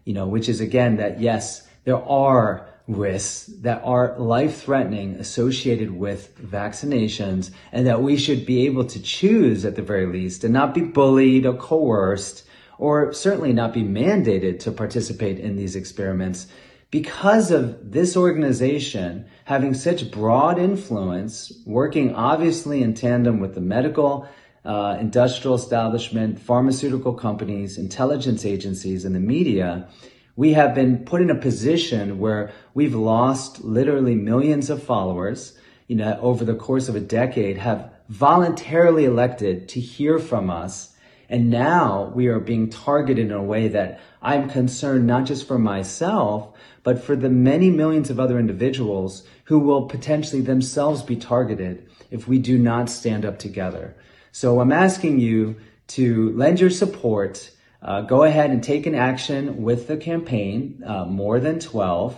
you 0.05 0.13
know, 0.13 0.27
which 0.27 0.49
is 0.49 0.61
again 0.61 0.97
that 0.97 1.19
yes, 1.19 1.67
there 1.83 2.03
are 2.03 2.69
risks 2.87 3.45
that 3.61 3.81
are 3.85 4.17
life 4.19 4.63
threatening 4.63 5.15
associated 5.15 5.89
with 5.91 6.37
vaccinations 6.37 7.51
and 7.71 7.87
that 7.87 8.01
we 8.01 8.17
should 8.17 8.45
be 8.45 8.65
able 8.65 8.85
to 8.85 9.01
choose 9.01 9.63
at 9.63 9.75
the 9.75 9.81
very 9.81 10.05
least 10.05 10.43
and 10.43 10.53
not 10.53 10.73
be 10.73 10.81
bullied 10.81 11.45
or 11.45 11.53
coerced 11.53 12.45
or 12.77 13.13
certainly 13.13 13.53
not 13.53 13.73
be 13.73 13.83
mandated 13.83 14.59
to 14.59 14.71
participate 14.71 15.39
in 15.39 15.55
these 15.55 15.75
experiments 15.75 16.47
because 16.91 17.49
of 17.49 17.91
this 17.91 18.15
organization 18.17 19.25
having 19.45 19.73
such 19.73 20.11
broad 20.11 20.59
influence, 20.59 21.51
working 21.65 22.13
obviously 22.13 22.83
in 22.83 22.93
tandem 22.93 23.39
with 23.39 23.55
the 23.55 23.61
medical, 23.61 24.27
uh, 24.65 24.97
industrial 24.99 25.55
establishment, 25.55 26.39
pharmaceutical 26.39 27.13
companies, 27.13 27.77
intelligence 27.77 28.45
agencies, 28.45 29.03
and 29.05 29.15
the 29.15 29.19
media, 29.19 29.87
we 30.35 30.53
have 30.53 30.73
been 30.73 31.05
put 31.05 31.21
in 31.21 31.29
a 31.29 31.35
position 31.35 32.17
where 32.17 32.51
we've 32.73 32.95
lost 32.95 33.63
literally 33.63 34.15
millions 34.15 34.69
of 34.69 34.81
followers, 34.81 35.57
you 35.87 35.95
know, 35.95 36.17
over 36.21 36.43
the 36.43 36.55
course 36.55 36.89
of 36.89 36.95
a 36.95 36.99
decade 36.99 37.57
have 37.57 37.91
voluntarily 38.09 39.05
elected 39.05 39.67
to 39.69 39.79
hear 39.79 40.17
from 40.17 40.49
us. 40.49 40.95
And 41.29 41.49
now 41.49 42.11
we 42.15 42.27
are 42.27 42.39
being 42.39 42.69
targeted 42.69 43.25
in 43.25 43.31
a 43.31 43.43
way 43.43 43.67
that 43.69 43.99
I'm 44.21 44.49
concerned 44.49 45.07
not 45.07 45.25
just 45.25 45.47
for 45.47 45.59
myself, 45.59 46.53
but 46.83 47.03
for 47.03 47.15
the 47.15 47.29
many 47.29 47.69
millions 47.69 48.09
of 48.09 48.19
other 48.19 48.39
individuals 48.39 49.23
who 49.45 49.59
will 49.59 49.87
potentially 49.87 50.41
themselves 50.41 51.01
be 51.01 51.15
targeted 51.15 51.87
if 52.11 52.27
we 52.27 52.39
do 52.39 52.57
not 52.57 52.89
stand 52.89 53.25
up 53.25 53.39
together. 53.39 53.95
So 54.33 54.59
I'm 54.59 54.73
asking 54.73 55.19
you 55.19 55.55
to 55.89 56.31
lend 56.31 56.59
your 56.59 56.69
support 56.69 57.49
uh, 57.83 58.01
go 58.01 58.23
ahead 58.23 58.49
and 58.49 58.63
take 58.63 58.85
an 58.85 58.95
action 58.95 59.61
with 59.61 59.87
the 59.87 59.97
campaign, 59.97 60.81
uh, 60.85 61.05
more 61.05 61.39
than 61.39 61.59
12. 61.59 62.17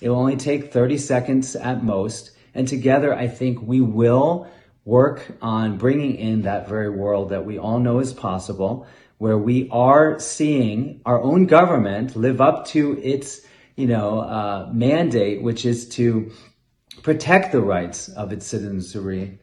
It 0.00 0.08
will 0.08 0.16
only 0.16 0.36
take 0.36 0.72
30 0.72 0.96
seconds 0.96 1.54
at 1.54 1.84
most. 1.84 2.30
And 2.54 2.66
together, 2.66 3.14
I 3.14 3.28
think 3.28 3.60
we 3.60 3.82
will 3.82 4.48
work 4.86 5.36
on 5.42 5.76
bringing 5.76 6.16
in 6.16 6.42
that 6.42 6.66
very 6.66 6.88
world 6.88 7.28
that 7.28 7.44
we 7.44 7.58
all 7.58 7.78
know 7.78 7.98
is 7.98 8.14
possible, 8.14 8.86
where 9.18 9.38
we 9.38 9.68
are 9.70 10.18
seeing 10.18 11.02
our 11.04 11.20
own 11.20 11.46
government 11.46 12.16
live 12.16 12.40
up 12.40 12.66
to 12.68 12.98
its, 13.02 13.42
you 13.76 13.86
know, 13.86 14.20
uh, 14.20 14.70
mandate, 14.72 15.42
which 15.42 15.66
is 15.66 15.90
to 15.90 16.32
protect 17.02 17.52
the 17.52 17.60
rights 17.60 18.08
of 18.08 18.32
its 18.32 18.46
citizenry 18.46 19.38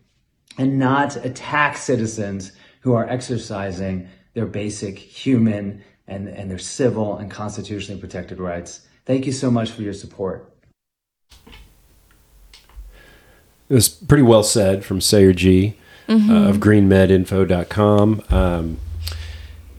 and 0.60 0.78
not 0.78 1.16
attack 1.26 1.78
citizens 1.78 2.52
who 2.82 2.94
are 2.94 3.08
exercising 3.10 4.08
their 4.34 4.46
basic 4.46 5.00
human 5.00 5.82
and, 6.08 6.28
and 6.28 6.52
their 6.52 6.60
civil 6.60 7.18
and 7.18 7.32
constitutionally 7.32 8.00
protected 8.00 8.40
rights. 8.40 8.82
Thank 9.06 9.26
you 9.26 9.32
so 9.32 9.50
much 9.50 9.72
for 9.72 9.82
your 9.84 9.94
support. 9.94 10.54
It 13.70 13.74
was 13.74 13.88
pretty 13.88 14.24
well 14.24 14.44
said 14.44 14.84
from 14.84 15.00
Sayer 15.02 15.34
Ji 15.34 15.76
Mhm. 16.08 16.30
uh, 16.30 16.50
of 16.50 16.58
greenmedinfo.com. 16.58 18.24
Um, 18.30 18.78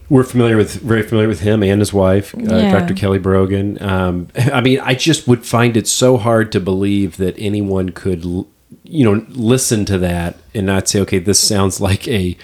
we're 0.09 0.23
familiar 0.23 0.55
with 0.57 0.75
very 0.75 1.03
familiar 1.03 1.27
with 1.27 1.41
him 1.41 1.61
and 1.61 1.79
his 1.79 1.93
wife, 1.93 2.33
uh, 2.35 2.39
Yeah. 2.41 2.79
Dr. 2.79 2.93
Kelly 2.93 3.19
Brogan. 3.19 3.81
Um, 3.83 4.27
I 4.53 4.61
mean, 4.61 4.79
I 4.81 4.95
just 4.95 5.27
would 5.27 5.45
find 5.45 5.75
it 5.77 5.87
so 5.87 6.17
hard 6.17 6.51
to 6.53 6.59
believe 6.59 7.17
that 7.17 7.35
anyone 7.37 7.89
could, 7.89 8.23
l- 8.25 8.47
you 8.83 9.03
know, 9.05 9.25
listen 9.29 9.85
to 9.85 9.97
that 9.99 10.37
and 10.53 10.65
not 10.65 10.87
say, 10.87 10.99
"Okay, 11.01 11.19
this 11.19 11.39
sounds 11.39 11.79
like 11.81 12.07
a 12.07 12.37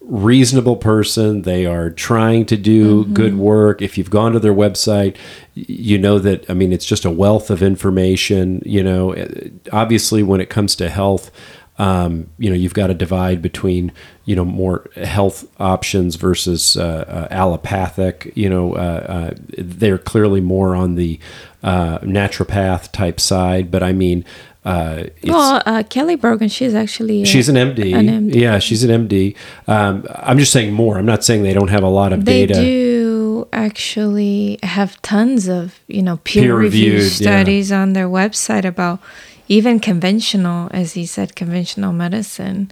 reasonable 0.00 0.76
person. 0.76 1.42
They 1.42 1.64
are 1.64 1.90
trying 1.90 2.44
to 2.46 2.56
do 2.56 3.04
Mhm. 3.04 3.14
good 3.14 3.36
work." 3.38 3.80
If 3.82 3.96
you've 3.96 4.10
gone 4.10 4.32
to 4.32 4.40
their 4.40 4.54
website, 4.54 5.14
you 5.54 5.98
know 5.98 6.18
that. 6.18 6.44
I 6.48 6.54
mean, 6.54 6.72
it's 6.72 6.86
just 6.86 7.04
a 7.04 7.10
wealth 7.10 7.50
of 7.50 7.62
information. 7.62 8.62
You 8.64 8.82
know, 8.82 9.14
Uh, 9.14 9.26
obviously, 9.72 10.22
when 10.22 10.40
it 10.40 10.48
comes 10.50 10.74
to 10.76 10.88
health 10.88 11.30
um, 11.78 12.26
you 12.38 12.50
know 12.50 12.54
you've 12.54 12.74
got 12.74 12.88
to 12.88 12.94
divide 12.94 13.40
between 13.40 13.90
you 14.26 14.36
know 14.36 14.44
more 14.44 14.84
health 15.02 15.46
options 15.58 16.16
versus 16.16 16.76
uh, 16.76 17.04
uh, 17.08 17.34
allopathic 17.34 18.30
you 18.34 18.48
know 18.48 18.74
uh, 18.74 18.78
uh, 19.08 19.34
they're 19.56 19.96
clearly 19.98 20.42
more 20.42 20.76
on 20.76 20.96
the 20.96 21.18
uh, 21.62 21.98
naturopath 22.00 22.92
type 22.92 23.18
side 23.18 23.70
but 23.70 23.82
i 23.82 23.90
mean 23.90 24.22
uh, 24.64 25.04
it's, 25.16 25.28
well, 25.28 25.60
uh, 25.66 25.82
Kelly 25.82 26.14
Brogan, 26.14 26.48
she's 26.48 26.74
actually 26.74 27.24
she's 27.24 27.48
an 27.48 27.56
MD. 27.56 27.94
An 27.94 28.06
MD. 28.06 28.34
Yeah, 28.34 28.60
she's 28.60 28.84
an 28.84 29.08
MD. 29.08 29.34
Um, 29.66 30.06
I'm 30.10 30.38
just 30.38 30.52
saying 30.52 30.72
more. 30.72 30.98
I'm 30.98 31.06
not 31.06 31.24
saying 31.24 31.42
they 31.42 31.52
don't 31.52 31.70
have 31.70 31.82
a 31.82 31.88
lot 31.88 32.12
of 32.12 32.24
They 32.24 32.46
data. 32.46 32.60
They 32.60 32.64
do 32.64 33.48
actually 33.52 34.58
have 34.62 35.02
tons 35.02 35.48
of 35.48 35.80
you 35.88 36.02
know 36.02 36.18
peer, 36.18 36.44
Peer-reviewed, 36.44 36.94
reviewed 36.94 37.20
yeah. 37.20 37.30
studies 37.30 37.72
on 37.72 37.92
their 37.92 38.08
website 38.08 38.64
about 38.64 39.00
even 39.48 39.80
conventional, 39.80 40.68
as 40.72 40.92
he 40.92 41.06
said, 41.06 41.34
conventional 41.34 41.92
medicine. 41.92 42.70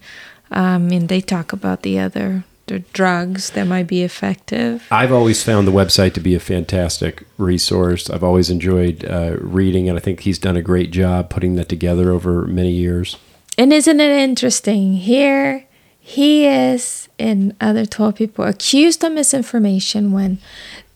Um, 0.52 0.90
and 0.90 1.08
they 1.08 1.20
talk 1.20 1.52
about 1.52 1.82
the 1.82 1.98
other 1.98 2.44
the 2.70 2.78
drugs 2.78 3.50
that 3.50 3.64
might 3.64 3.86
be 3.86 4.02
effective. 4.02 4.86
I've 4.90 5.12
always 5.12 5.42
found 5.42 5.66
the 5.66 5.72
website 5.72 6.14
to 6.14 6.20
be 6.20 6.34
a 6.34 6.40
fantastic 6.40 7.24
resource. 7.36 8.08
I've 8.08 8.24
always 8.24 8.48
enjoyed 8.48 9.04
uh, 9.04 9.36
reading, 9.40 9.88
and 9.88 9.98
I 9.98 10.00
think 10.00 10.20
he's 10.20 10.38
done 10.38 10.56
a 10.56 10.62
great 10.62 10.90
job 10.92 11.30
putting 11.30 11.56
that 11.56 11.68
together 11.68 12.12
over 12.12 12.46
many 12.46 12.70
years. 12.70 13.16
And 13.58 13.72
isn't 13.72 14.00
it 14.00 14.10
interesting? 14.10 14.94
Here 14.94 15.66
he 15.98 16.46
is 16.46 17.08
and 17.18 17.54
other 17.60 17.84
12 17.84 18.14
people 18.14 18.44
accused 18.44 19.04
of 19.04 19.12
misinformation 19.12 20.12
when 20.12 20.38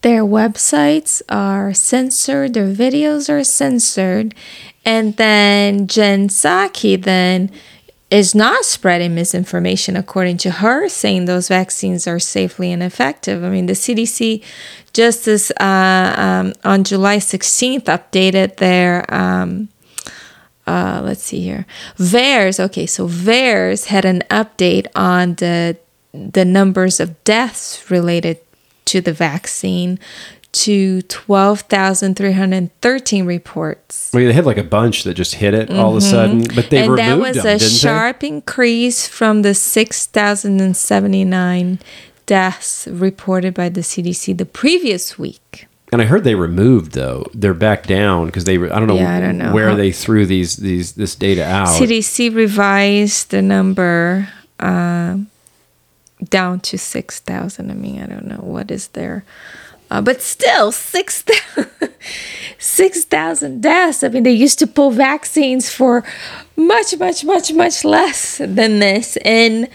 their 0.03 0.23
websites 0.23 1.23
are 1.29 1.75
censored, 1.75 2.55
their 2.55 2.73
videos 2.73 3.29
are 3.29 3.43
censored, 3.43 4.35
and 4.85 5.17
then 5.17 5.87
Jen 5.87 6.29
Psaki 6.29 7.03
then 7.03 7.51
is 8.11 8.35
not 8.35 8.65
spreading 8.65 9.15
misinformation 9.15 9.97
according 9.97 10.37
to 10.39 10.51
her, 10.51 10.89
saying 10.89 11.25
those 11.25 11.49
vaccines 11.49 12.07
are 12.07 12.19
safely 12.19 12.71
and 12.71 12.83
effective. 12.83 13.43
I 13.43 13.51
mean, 13.51 13.67
the 13.67 13.73
CDC 13.73 14.43
just 14.93 15.27
as 15.27 15.51
uh, 15.61 16.15
um, 16.17 16.53
on 16.65 16.85
July 16.85 17.17
16th 17.17 17.85
updated 17.85 18.57
their 18.57 19.13
um, 19.13 19.69
uh, 20.67 21.03
let's 21.05 21.23
see 21.23 21.41
here. 21.41 21.67
VAERS, 21.99 22.59
okay, 22.59 22.87
so 22.87 23.07
VAERS 23.07 23.87
had 23.87 24.05
an 24.05 24.23
update 24.31 24.87
on 24.95 25.35
the 25.35 25.77
the 26.13 26.45
numbers 26.45 27.01
of 27.01 27.23
deaths 27.25 27.91
related 27.91 28.39
to 28.85 29.01
the 29.01 29.13
vaccine 29.13 29.99
to 30.55 31.03
12,313 31.03 33.27
reports. 33.27 34.11
Well, 34.13 34.25
they 34.25 34.33
had 34.33 34.47
like 34.47 34.57
a 34.57 34.63
bunch 34.65 35.05
that 35.05 35.15
just 35.15 35.35
hit 35.37 35.55
it 35.55 35.71
all 35.71 35.97
of 35.97 36.03
a 36.03 36.07
Mhm. 36.07 36.11
sudden, 36.11 36.45
but 36.55 36.71
they 36.71 36.79
and 36.85 36.93
removed 36.93 37.09
that 37.09 37.19
was 37.19 37.37
them, 37.43 37.57
a 37.57 37.59
sharp 37.59 38.23
increase 38.25 39.07
from 39.07 39.43
the 39.43 39.55
6,079 39.55 41.79
deaths 42.27 42.89
reported 42.91 43.53
by 43.55 43.69
the 43.69 43.83
CDC 43.83 44.33
the 44.33 44.47
previous 44.47 45.19
week. 45.19 45.67
And 45.93 46.01
I 46.03 46.07
heard 46.07 46.25
they 46.25 46.35
removed 46.35 46.93
though. 46.93 47.27
They're 47.35 47.53
back 47.55 47.87
down 47.87 48.27
because 48.27 48.45
they. 48.45 48.55
I 48.57 48.79
don't 48.81 48.89
know. 48.89 48.97
Yeah, 48.97 49.15
I 49.17 49.21
don't 49.21 49.39
know 49.39 49.53
where 49.53 49.69
how- 49.71 49.77
they 49.77 49.93
threw 49.93 50.27
these 50.27 50.57
these 50.57 50.93
this 50.93 51.15
data 51.15 51.45
out. 51.45 51.69
CDC 51.69 52.29
revised 52.31 53.31
the 53.31 53.41
number 53.43 54.29
uh, 54.59 55.19
down 56.31 56.61
to 56.61 56.79
6,000. 56.79 57.71
I 57.71 57.75
mean, 57.75 58.03
I 58.03 58.07
don't 58.07 58.27
know 58.27 58.41
what 58.43 58.71
is 58.73 58.89
there. 58.89 59.25
Uh, 59.95 60.01
but 60.01 60.21
still, 60.21 60.73
6,000 60.73 61.71
6,000 62.59 63.61
deaths. 63.63 64.03
I 64.03 64.09
mean, 64.09 64.25
they 64.25 64.33
used 64.33 64.59
to 64.59 64.67
pull 64.67 64.91
vaccines 64.91 65.71
for 65.71 66.03
much, 66.57 66.99
much, 66.99 67.25
much, 67.25 67.53
much 67.53 67.85
less 67.85 68.39
than 68.39 68.81
this. 68.81 69.17
And 69.19 69.69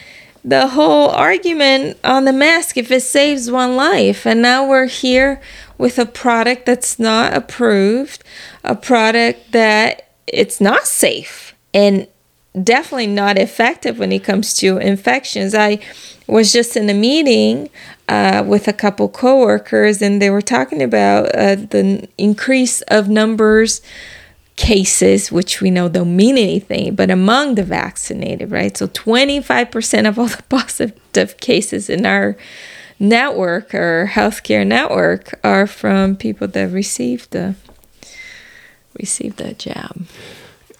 the 0.43 0.67
whole 0.67 1.10
argument 1.10 1.99
on 2.03 2.25
the 2.25 2.34
mask, 2.34 2.75
if 2.75 2.91
it 2.91 3.03
saves 3.03 3.49
one 3.49 3.77
life. 3.77 4.25
And 4.25 4.41
now 4.41 4.67
we're 4.67 4.88
here 4.88 5.39
with 5.77 5.97
a 5.97 6.05
product 6.05 6.65
that's 6.65 6.99
not 6.99 7.34
approved, 7.34 8.21
a 8.65 8.75
product 8.75 9.53
that 9.53 10.12
it's 10.27 10.60
not 10.60 10.86
safe. 10.86 11.55
And 11.73 12.10
definitely 12.62 13.08
not 13.08 13.38
effective 13.38 13.99
when 13.99 14.12
it 14.12 14.25
comes 14.25 14.53
to 14.55 14.79
infections. 14.79 15.55
I 15.55 15.79
was 16.27 16.51
just 16.51 16.75
in 16.75 16.89
a 16.89 16.93
meeting 16.93 17.69
uh, 18.10 18.43
with 18.45 18.67
a 18.67 18.74
couple 18.74 19.08
coworkers, 19.08 20.02
and 20.02 20.19
they 20.19 20.32
were 20.32 20.41
talking 20.41 20.82
about 20.82 21.34
uh, 21.36 21.56
the 21.56 22.10
increase 22.17 22.82
of 22.84 23.08
numbers 23.08 23.82
cases, 24.56 25.32
which 25.32 25.62
we 25.62 25.69
know 25.69 25.88
don't 25.88 26.15
mean 26.15 26.38
anything, 26.38 26.95
but 26.95 27.10
among 27.12 27.56
the 27.56 27.63
vaccinated, 27.63 28.52
right? 28.52 28.76
So 28.76 28.88
25% 28.88 30.08
of 30.08 30.19
all 30.19 30.26
the 30.26 30.43
positive 30.50 31.38
cases 31.38 31.89
in 31.89 32.06
our 32.06 32.36
network 33.00 33.74
or 33.74 34.10
healthcare 34.12 34.65
network 34.65 35.39
are 35.43 35.67
from 35.67 36.17
people 36.17 36.48
that 36.48 36.72
received 36.72 37.32
the 37.32 37.56
received 39.00 39.38
the 39.38 39.54
jab. 39.54 40.06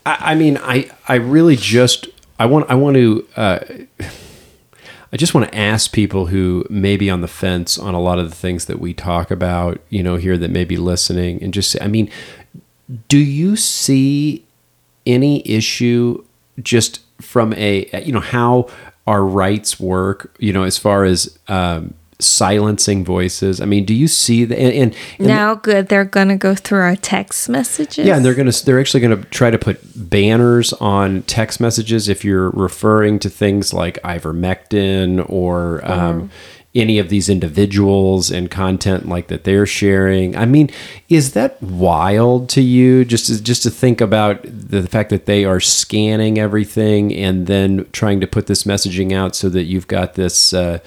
I, 0.06 0.32
I 0.32 0.36
mean, 0.36 0.58
I 0.58 0.90
I 1.08 1.16
really 1.16 1.56
just 1.56 2.08
I 2.40 2.48
want 2.48 2.70
I 2.70 2.76
want 2.76 2.96
to. 2.96 3.28
Uh, 3.36 3.60
I 5.12 5.18
just 5.18 5.34
want 5.34 5.50
to 5.50 5.58
ask 5.58 5.92
people 5.92 6.28
who 6.28 6.66
may 6.70 6.96
be 6.96 7.10
on 7.10 7.22
the 7.22 7.28
fence 7.28 7.80
on 7.80 7.96
a 7.96 8.00
lot 8.00 8.20
of 8.20 8.30
the 8.30 8.36
things 8.36 8.66
that 8.66 8.80
we 8.80 8.94
talk 8.94 9.32
about, 9.32 9.82
you 9.90 10.04
know, 10.04 10.18
here 10.18 10.38
that 10.38 10.52
may 10.52 10.66
be 10.66 10.78
listening, 10.78 11.42
and 11.42 11.54
just 11.54 11.76
I 11.82 11.88
mean, 11.88 12.12
do 13.08 13.18
you 13.18 13.56
see 13.56 14.46
any 15.06 15.48
issue 15.48 16.24
just 16.62 17.02
from 17.22 17.54
a, 17.54 17.90
you 18.04 18.12
know, 18.12 18.20
how 18.20 18.68
our 19.08 19.26
rights 19.26 19.80
work, 19.80 20.36
you 20.40 20.54
know, 20.54 20.64
as 20.64 20.78
far 20.78 21.04
as 21.04 21.38
um, 21.48 21.96
silencing 22.20 23.06
voices? 23.06 23.62
I 23.62 23.66
mean, 23.66 23.86
do 23.86 23.94
you 23.94 24.08
see 24.08 24.46
the, 24.46 24.60
and, 24.60 24.74
and, 24.74 24.96
and 25.18 25.28
now, 25.28 25.56
good, 25.56 25.88
they're 25.88 26.06
gonna 26.06 26.38
go 26.38 26.56
through 26.56 26.82
our 26.82 26.96
text 26.96 27.50
messages. 27.50 28.06
yeah, 28.06 28.16
and 28.16 28.26
they're 28.26 28.36
gonna 28.36 28.52
they're 28.66 28.80
actually 28.80 29.02
gonna 29.02 29.24
try 29.26 29.50
to 29.50 29.58
put 29.58 29.80
banners 29.96 30.74
on 30.74 31.24
text 31.24 31.60
messages 31.60 32.10
if 32.10 32.26
you're 32.26 32.50
referring 32.52 33.20
to 33.20 33.30
things 33.30 33.74
like 33.74 34.02
ivermectin 34.04 35.28
or 35.30 35.86
um, 35.90 36.30
any 36.76 37.00
of 37.00 37.10
these 37.10 37.30
individuals 37.30 38.30
and 38.30 38.52
content 38.52 39.08
like 39.08 39.28
that 39.28 39.44
they're 39.44 39.66
sharing. 39.66 40.36
I 40.36 40.46
mean, 40.46 40.70
is 41.08 41.34
that 41.34 41.62
wild 41.64 42.48
to 42.50 42.62
you? 42.62 43.06
Just 43.06 43.28
to, 43.28 43.42
just 43.42 43.64
to 43.64 43.72
think 43.72 44.02
about 44.02 44.42
the 44.44 44.88
fact 44.88 45.10
that 45.10 45.26
they 45.26 45.46
are 45.46 45.60
scanning 45.60 46.38
everything 46.38 47.14
and 47.14 47.48
then 47.48 47.88
trying 47.92 48.22
to 48.22 48.28
put 48.28 48.46
this 48.46 48.64
messaging 48.64 49.14
out 49.14 49.36
so 49.36 49.50
that 49.50 49.64
you've 49.64 49.88
got 49.88 50.14
this. 50.14 50.54
Uh, 50.54 50.80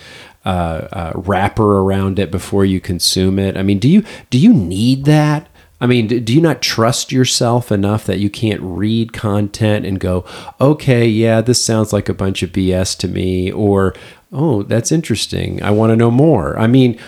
uh, 0.44 0.88
uh, 0.92 1.12
wrapper 1.14 1.78
around 1.78 2.18
it 2.18 2.30
before 2.30 2.64
you 2.64 2.80
consume 2.80 3.38
it. 3.38 3.56
I 3.56 3.62
mean, 3.62 3.78
do 3.78 3.88
you 3.88 4.04
do 4.30 4.38
you 4.38 4.52
need 4.52 5.04
that? 5.04 5.48
I 5.80 5.86
mean, 5.86 6.06
do 6.06 6.32
you 6.32 6.40
not 6.40 6.62
trust 6.62 7.10
yourself 7.10 7.72
enough 7.72 8.04
that 8.06 8.20
you 8.20 8.30
can't 8.30 8.60
read 8.62 9.12
content 9.12 9.84
and 9.84 9.98
go, 9.98 10.24
okay, 10.60 11.08
yeah, 11.08 11.40
this 11.40 11.62
sounds 11.62 11.92
like 11.92 12.08
a 12.08 12.14
bunch 12.14 12.44
of 12.44 12.52
BS 12.52 12.96
to 12.98 13.08
me, 13.08 13.50
or 13.50 13.92
oh, 14.32 14.62
that's 14.62 14.92
interesting. 14.92 15.60
I 15.60 15.72
want 15.72 15.90
to 15.90 15.96
know 15.96 16.10
more. 16.10 16.56
I 16.56 16.68
mean, 16.68 17.00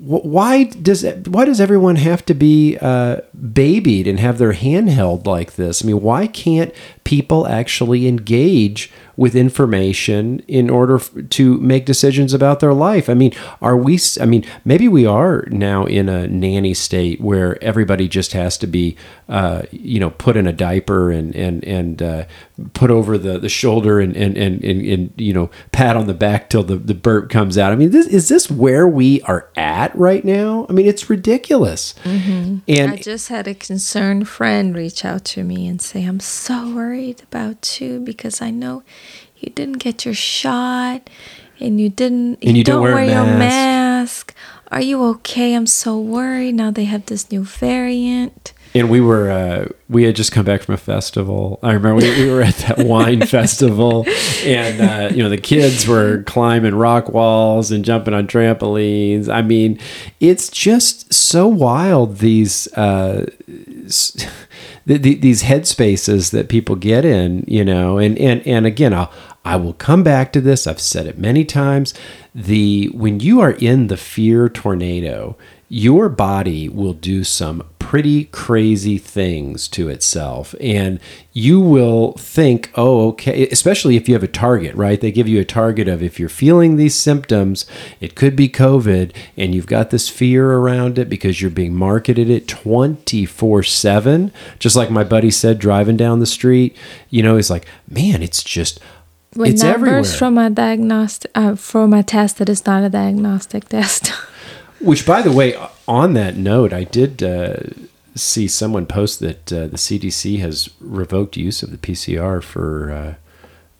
why 0.00 0.64
does 0.64 1.04
why 1.26 1.44
does 1.44 1.60
everyone 1.60 1.96
have 1.96 2.24
to 2.26 2.34
be 2.34 2.76
uh, 2.80 3.18
babied 3.52 4.06
and 4.06 4.18
have 4.18 4.38
their 4.38 4.52
hand 4.52 4.90
held 4.90 5.26
like 5.26 5.54
this? 5.54 5.82
I 5.82 5.86
mean, 5.86 6.02
why 6.02 6.26
can't 6.26 6.74
people 7.04 7.46
actually 7.46 8.08
engage 8.08 8.90
with 9.20 9.36
information 9.36 10.38
in 10.48 10.70
order 10.70 10.98
to 10.98 11.58
make 11.58 11.84
decisions 11.84 12.32
about 12.32 12.60
their 12.60 12.72
life. 12.72 13.10
I 13.10 13.12
mean, 13.12 13.34
are 13.60 13.76
we? 13.76 14.00
I 14.18 14.24
mean, 14.24 14.46
maybe 14.64 14.88
we 14.88 15.04
are 15.04 15.44
now 15.50 15.84
in 15.84 16.08
a 16.08 16.26
nanny 16.26 16.72
state 16.72 17.20
where 17.20 17.62
everybody 17.62 18.08
just 18.08 18.32
has 18.32 18.56
to 18.56 18.66
be, 18.66 18.96
uh, 19.28 19.64
you 19.72 20.00
know, 20.00 20.08
put 20.08 20.38
in 20.38 20.46
a 20.46 20.54
diaper 20.54 21.10
and 21.10 21.36
and 21.36 21.62
and 21.64 22.02
uh, 22.02 22.24
put 22.74 22.90
over 22.90 23.18
the, 23.18 23.38
the 23.38 23.48
shoulder 23.48 24.00
and 24.00 24.16
and, 24.16 24.36
and 24.36 24.62
and 24.64 24.80
and 24.86 25.12
you 25.16 25.32
know 25.32 25.50
pat 25.72 25.96
on 25.96 26.06
the 26.06 26.14
back 26.14 26.50
till 26.50 26.62
the, 26.62 26.76
the 26.76 26.94
burp 26.94 27.30
comes 27.30 27.58
out. 27.58 27.72
I 27.72 27.76
mean, 27.76 27.90
this 27.90 28.06
is 28.06 28.28
this 28.28 28.50
where 28.50 28.86
we 28.86 29.22
are 29.22 29.48
at 29.56 29.94
right 29.96 30.24
now? 30.24 30.66
I 30.68 30.72
mean, 30.72 30.86
it's 30.86 31.10
ridiculous. 31.10 31.94
Mm-hmm. 32.04 32.58
And 32.68 32.92
I 32.92 32.96
just 32.96 33.28
had 33.28 33.46
a 33.46 33.54
concerned 33.54 34.28
friend 34.28 34.74
reach 34.74 35.04
out 35.04 35.24
to 35.26 35.44
me 35.44 35.66
and 35.66 35.80
say, 35.80 36.04
I'm 36.04 36.20
so 36.20 36.74
worried 36.74 37.22
about 37.22 37.80
you 37.80 38.00
because 38.00 38.40
I 38.40 38.50
know 38.50 38.82
you 39.38 39.50
didn't 39.50 39.78
get 39.78 40.04
your 40.04 40.14
shot 40.14 41.08
and 41.58 41.80
you 41.80 41.88
didn't 41.88 42.38
And 42.42 42.56
you 42.56 42.64
don't 42.64 42.82
wear 42.82 43.04
your 43.04 43.24
mask." 43.24 43.90
mask. 44.00 44.34
Are 44.70 44.80
you 44.80 45.02
okay? 45.04 45.54
I'm 45.54 45.66
so 45.66 45.98
worried. 45.98 46.54
Now 46.54 46.70
they 46.70 46.84
have 46.84 47.06
this 47.06 47.30
new 47.30 47.44
variant. 47.44 48.52
And 48.74 48.88
we 48.88 49.00
were 49.00 49.30
uh, 49.30 49.68
we 49.88 50.04
had 50.04 50.14
just 50.14 50.32
come 50.32 50.44
back 50.44 50.62
from 50.62 50.74
a 50.74 50.78
festival. 50.78 51.58
I 51.62 51.72
remember 51.72 51.96
we, 51.96 52.24
we 52.24 52.30
were 52.30 52.42
at 52.42 52.54
that 52.56 52.78
wine 52.86 53.26
festival, 53.26 54.06
and 54.44 54.80
uh, 54.80 55.14
you 55.14 55.22
know 55.22 55.28
the 55.28 55.38
kids 55.38 55.86
were 55.86 56.22
climbing 56.24 56.74
rock 56.74 57.08
walls 57.08 57.72
and 57.72 57.84
jumping 57.84 58.14
on 58.14 58.26
trampolines. 58.26 59.32
I 59.32 59.42
mean, 59.42 59.78
it's 60.20 60.48
just 60.48 61.12
so 61.12 61.48
wild 61.48 62.18
these 62.18 62.72
uh, 62.74 63.26
the, 63.46 64.96
the, 64.96 65.14
these 65.16 65.42
headspaces 65.42 66.30
that 66.30 66.48
people 66.48 66.76
get 66.76 67.04
in. 67.04 67.44
You 67.48 67.64
know, 67.64 67.98
and 67.98 68.16
and 68.18 68.46
and 68.46 68.66
again, 68.66 68.94
I'll. 68.94 69.12
I 69.42 69.56
will 69.56 69.72
come 69.72 70.02
back 70.02 70.34
to 70.34 70.40
this. 70.42 70.66
I've 70.66 70.78
said 70.78 71.06
it 71.06 71.18
many 71.18 71.46
times. 71.46 71.94
The 72.34 72.90
when 72.92 73.20
you 73.20 73.40
are 73.40 73.52
in 73.52 73.86
the 73.86 73.96
fear 73.96 74.50
tornado, 74.50 75.38
your 75.70 76.10
body 76.10 76.68
will 76.68 76.92
do 76.92 77.24
some 77.24 77.62
pretty 77.90 78.26
crazy 78.26 78.98
things 78.98 79.66
to 79.66 79.88
itself. 79.88 80.54
And 80.60 81.00
you 81.32 81.58
will 81.58 82.12
think 82.12 82.70
oh 82.76 83.08
okay 83.08 83.48
especially 83.48 83.96
if 83.96 84.08
you 84.08 84.14
have 84.14 84.22
a 84.22 84.28
target 84.28 84.74
right? 84.76 85.00
They 85.00 85.10
give 85.10 85.26
you 85.26 85.40
a 85.40 85.44
target 85.44 85.88
of 85.88 86.00
if 86.00 86.20
you're 86.20 86.28
feeling 86.28 86.76
these 86.76 86.94
symptoms 86.94 87.66
it 88.00 88.14
could 88.14 88.36
be 88.36 88.48
covid 88.48 89.12
and 89.36 89.54
you've 89.56 89.66
got 89.66 89.90
this 89.90 90.08
fear 90.08 90.52
around 90.52 90.98
it 91.00 91.08
because 91.08 91.40
you're 91.40 91.50
being 91.50 91.74
marketed 91.74 92.30
it 92.30 92.46
24/7 92.46 94.30
just 94.60 94.76
like 94.76 94.90
my 94.90 95.02
buddy 95.04 95.30
said 95.32 95.58
driving 95.58 95.96
down 95.96 96.20
the 96.20 96.26
street 96.26 96.76
you 97.08 97.22
know 97.24 97.34
he's 97.36 97.50
like 97.50 97.66
man 97.88 98.22
it's 98.22 98.42
just 98.44 98.78
With 99.34 99.50
it's 99.50 99.62
numbers 99.64 99.88
everywhere. 99.88 100.04
from 100.04 100.38
a 100.38 100.50
diagnostic 100.50 101.30
uh, 101.34 101.54
from 101.56 101.92
a 101.92 102.02
test 102.04 102.38
that 102.38 102.48
is 102.48 102.64
not 102.66 102.84
a 102.84 102.88
diagnostic 102.88 103.68
test. 103.74 104.12
Which, 104.80 105.06
by 105.06 105.22
the 105.22 105.32
way, 105.32 105.54
on 105.86 106.14
that 106.14 106.36
note, 106.36 106.72
I 106.72 106.84
did 106.84 107.22
uh, 107.22 107.56
see 108.14 108.48
someone 108.48 108.86
post 108.86 109.20
that 109.20 109.52
uh, 109.52 109.66
the 109.66 109.76
CDC 109.76 110.40
has 110.40 110.70
revoked 110.80 111.36
use 111.36 111.62
of 111.62 111.70
the 111.70 111.78
PCR 111.78 112.42
for. 112.42 113.16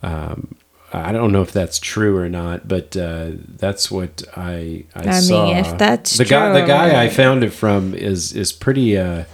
Uh, 0.03 0.07
um, 0.07 0.57
I 0.93 1.13
don't 1.13 1.31
know 1.31 1.43
if 1.43 1.53
that's 1.53 1.79
true 1.79 2.17
or 2.17 2.29
not, 2.29 2.67
but 2.67 2.97
uh, 2.97 3.31
that's 3.49 3.91
what 3.91 4.25
I 4.37 4.85
I, 4.95 5.03
I 5.07 5.21
mean, 5.21 5.57
if 5.57 5.79
that's 5.79 6.19
the 6.19 6.25
guy, 6.25 6.53
the 6.53 6.61
true, 6.61 6.67
guy 6.67 7.03
I 7.03 7.09
found 7.09 7.45
it 7.45 7.51
from 7.51 7.95
is 7.95 8.33
is 8.33 8.53
pretty 8.53 8.99
uh, 8.99 9.25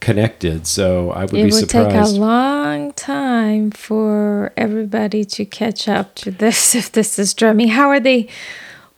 connected. 0.00 0.66
So 0.66 1.10
I 1.10 1.22
would 1.22 1.34
it 1.34 1.44
be 1.44 1.52
would 1.52 1.68
take 1.70 1.94
a 1.94 2.06
long 2.06 2.92
time 2.92 3.70
for 3.70 4.52
everybody 4.58 5.24
to 5.24 5.44
catch 5.46 5.88
up 5.88 6.14
to 6.16 6.30
this 6.30 6.74
if 6.80 6.92
this 6.92 7.18
is 7.18 7.32
true. 7.32 7.48
I 7.48 7.54
mean, 7.54 7.68
how 7.68 7.88
are 7.88 8.00
they? 8.00 8.28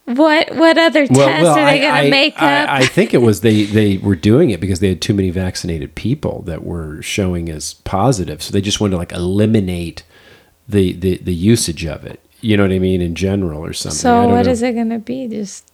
What 0.04 0.56
what 0.56 0.78
other 0.78 1.06
tests 1.06 1.20
are 1.48 1.64
they 1.64 1.78
going 1.78 2.04
to 2.04 2.10
make 2.10 2.40
I, 2.42 2.62
up? 2.62 2.68
I 2.70 2.86
think 2.86 3.14
it 3.14 3.18
was 3.18 3.40
they 3.40 3.64
they 3.64 3.98
were 3.98 4.16
doing 4.16 4.50
it 4.50 4.60
because 4.60 4.80
they 4.80 4.88
had 4.88 5.00
too 5.00 5.14
many 5.14 5.30
vaccinated 5.30 5.94
people 5.94 6.42
that 6.42 6.64
were 6.64 7.00
showing 7.02 7.48
as 7.48 7.74
positive, 7.74 8.42
so 8.42 8.52
they 8.52 8.60
just 8.60 8.80
wanted 8.80 8.92
to 8.92 8.96
like 8.96 9.12
eliminate 9.12 10.02
the 10.68 10.92
the 10.92 11.18
the 11.18 11.34
usage 11.34 11.84
of 11.86 12.04
it. 12.04 12.18
You 12.40 12.56
know 12.56 12.64
what 12.64 12.72
I 12.72 12.80
mean 12.80 13.00
in 13.00 13.14
general 13.14 13.64
or 13.64 13.72
something. 13.72 13.96
I 13.96 14.00
so 14.00 14.28
what 14.28 14.46
know. 14.46 14.50
is 14.50 14.62
it 14.62 14.72
going 14.72 14.90
to 14.90 14.98
be? 14.98 15.28
Just 15.28 15.70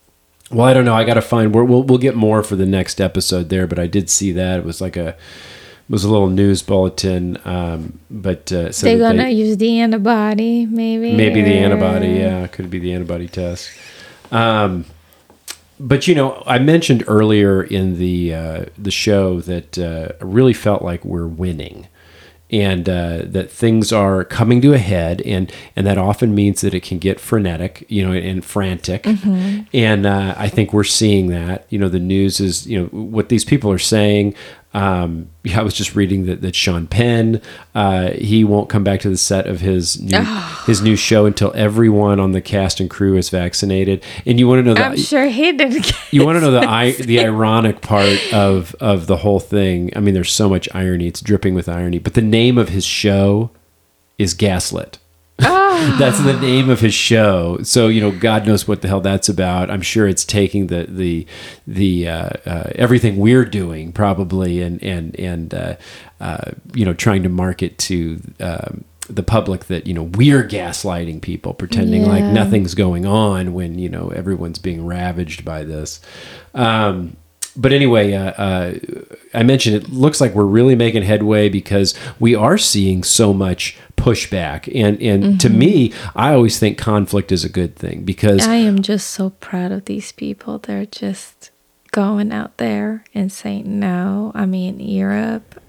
Well, 0.50 0.66
I 0.66 0.74
don't 0.74 0.84
know. 0.84 0.94
I 0.94 1.04
got 1.04 1.14
to 1.14 1.22
find. 1.22 1.54
We're, 1.54 1.64
we'll 1.64 1.82
we'll 1.82 1.96
get 1.96 2.14
more 2.14 2.42
for 2.42 2.54
the 2.56 2.66
next 2.66 3.00
episode 3.00 3.48
there, 3.48 3.66
but 3.66 3.78
I 3.78 3.86
did 3.86 4.10
see 4.10 4.30
that 4.32 4.58
it 4.58 4.64
was 4.66 4.82
like 4.82 4.98
a 4.98 5.08
it 5.08 5.16
was 5.88 6.04
a 6.04 6.10
little 6.10 6.28
news 6.28 6.60
bulletin. 6.62 7.38
Um, 7.46 7.98
but 8.10 8.52
uh, 8.52 8.72
said 8.72 8.88
they're 8.88 8.98
going 8.98 9.16
to 9.16 9.22
they- 9.22 9.32
use 9.32 9.56
the 9.56 9.80
antibody, 9.80 10.66
maybe. 10.66 11.14
maybe 11.14 11.40
the 11.40 11.54
antibody. 11.54 12.08
Yeah, 12.08 12.46
could 12.48 12.68
be 12.68 12.78
the 12.78 12.92
antibody 12.92 13.26
test. 13.26 13.70
Um, 14.30 14.84
but 15.80 16.08
you 16.08 16.14
know, 16.14 16.42
I 16.46 16.58
mentioned 16.58 17.04
earlier 17.06 17.62
in 17.62 17.98
the 17.98 18.34
uh, 18.34 18.64
the 18.76 18.90
show 18.90 19.40
that 19.42 19.78
uh, 19.78 20.08
I 20.20 20.24
really 20.24 20.52
felt 20.54 20.82
like 20.82 21.04
we're 21.04 21.28
winning, 21.28 21.86
and 22.50 22.88
uh, 22.88 23.20
that 23.24 23.50
things 23.50 23.92
are 23.92 24.24
coming 24.24 24.60
to 24.62 24.72
a 24.74 24.78
head, 24.78 25.20
and 25.22 25.52
and 25.76 25.86
that 25.86 25.96
often 25.96 26.34
means 26.34 26.62
that 26.62 26.74
it 26.74 26.82
can 26.82 26.98
get 26.98 27.20
frenetic, 27.20 27.84
you 27.88 28.04
know, 28.04 28.12
and 28.12 28.44
frantic. 28.44 29.04
Mhm. 29.04 29.66
And 29.72 30.04
uh, 30.04 30.34
I 30.36 30.48
think 30.48 30.72
we're 30.72 30.82
seeing 30.82 31.28
that. 31.28 31.64
You 31.70 31.78
know, 31.78 31.88
the 31.88 32.00
news 32.00 32.40
is 32.40 32.66
you 32.66 32.80
know 32.80 32.86
what 32.86 33.28
these 33.28 33.44
people 33.44 33.70
are 33.70 33.78
saying. 33.78 34.34
Um, 34.74 35.30
yeah, 35.44 35.60
I 35.60 35.62
was 35.62 35.72
just 35.72 35.96
reading 35.96 36.26
that 36.26 36.42
that 36.42 36.54
Sean 36.54 36.86
Penn 36.86 37.40
uh, 37.74 38.10
he 38.10 38.44
won't 38.44 38.68
come 38.68 38.84
back 38.84 39.00
to 39.00 39.08
the 39.08 39.16
set 39.16 39.46
of 39.46 39.60
his 39.60 39.98
new 40.00 40.22
his 40.66 40.82
new 40.82 40.94
show 40.94 41.24
until 41.24 41.52
everyone 41.54 42.20
on 42.20 42.32
the 42.32 42.42
cast 42.42 42.78
and 42.78 42.90
crew 42.90 43.16
is 43.16 43.30
vaccinated. 43.30 44.04
And 44.26 44.38
you 44.38 44.46
want 44.46 44.60
to 44.60 44.62
know 44.74 44.82
I'm 44.82 44.92
that 44.92 44.98
sure 44.98 45.26
he 45.26 45.52
didn't. 45.52 45.84
Get 45.84 45.96
you 46.12 46.24
want 46.24 46.36
to 46.36 46.40
know 46.40 46.50
the 46.50 46.68
I, 46.68 46.92
the 46.92 47.20
ironic 47.20 47.80
part 47.80 48.32
of 48.32 48.74
of 48.74 49.06
the 49.06 49.18
whole 49.18 49.40
thing. 49.40 49.90
I 49.96 50.00
mean, 50.00 50.12
there's 50.12 50.32
so 50.32 50.50
much 50.50 50.68
irony; 50.74 51.06
it's 51.06 51.22
dripping 51.22 51.54
with 51.54 51.68
irony. 51.68 51.98
But 51.98 52.14
the 52.14 52.22
name 52.22 52.58
of 52.58 52.68
his 52.68 52.84
show 52.84 53.50
is 54.18 54.34
Gaslit. 54.34 54.98
that's 55.98 56.20
the 56.20 56.36
name 56.40 56.68
of 56.68 56.80
his 56.80 56.94
show. 56.94 57.58
So 57.62 57.86
you 57.86 58.00
know, 58.00 58.10
God 58.10 58.44
knows 58.44 58.66
what 58.66 58.82
the 58.82 58.88
hell 58.88 59.00
that's 59.00 59.28
about. 59.28 59.70
I'm 59.70 59.82
sure 59.82 60.08
it's 60.08 60.24
taking 60.24 60.66
the 60.66 60.86
the 60.88 61.26
the 61.64 62.08
uh, 62.08 62.30
uh, 62.44 62.72
everything 62.74 63.18
we're 63.18 63.44
doing 63.44 63.92
probably, 63.92 64.60
and 64.60 64.82
and 64.82 65.14
and 65.14 65.54
uh, 65.54 65.76
uh, 66.20 66.50
you 66.74 66.84
know, 66.84 66.94
trying 66.94 67.22
to 67.22 67.28
market 67.28 67.78
to. 67.78 68.20
Um, 68.40 68.84
the 69.10 69.22
public 69.22 69.64
that 69.68 69.86
you 69.86 69.94
know 69.94 70.02
we're 70.02 70.46
gaslighting 70.46 71.22
people 71.22 71.54
pretending 71.54 72.04
like 72.04 72.22
nothing's 72.22 72.74
going 72.74 73.06
on 73.06 73.54
when 73.54 73.78
you 73.78 73.88
know 73.88 74.10
everyone's 74.10 74.58
being 74.58 74.84
ravaged 74.84 75.46
by 75.46 75.64
this 75.64 75.98
um, 76.52 77.16
but 77.58 77.72
anyway, 77.72 78.12
uh, 78.12 78.30
uh, 78.30 78.74
I 79.34 79.42
mentioned 79.42 79.74
it 79.74 79.88
looks 79.88 80.20
like 80.20 80.32
we're 80.32 80.44
really 80.44 80.76
making 80.76 81.02
headway 81.02 81.48
because 81.48 81.92
we 82.20 82.34
are 82.36 82.56
seeing 82.56 83.02
so 83.02 83.32
much 83.32 83.76
pushback, 83.98 84.70
and 84.74 85.00
and 85.02 85.40
to 85.40 85.48
Mhm. 85.50 85.54
me, 85.56 85.92
I 86.16 86.32
always 86.32 86.58
think 86.58 86.78
conflict 86.78 87.30
is 87.32 87.44
a 87.44 87.48
good 87.48 87.76
thing 87.76 88.02
because 88.04 88.46
I 88.46 88.56
am 88.56 88.80
just 88.80 89.10
so 89.10 89.30
proud 89.40 89.72
of 89.72 89.84
these 89.84 90.12
people. 90.12 90.58
They're 90.58 90.86
just 90.86 91.50
going 91.90 92.32
out 92.32 92.56
there 92.58 93.04
and 93.14 93.30
saying 93.32 93.64
no. 93.80 94.32
I 94.34 94.46
mean, 94.46 94.80
Europe. 94.80 95.60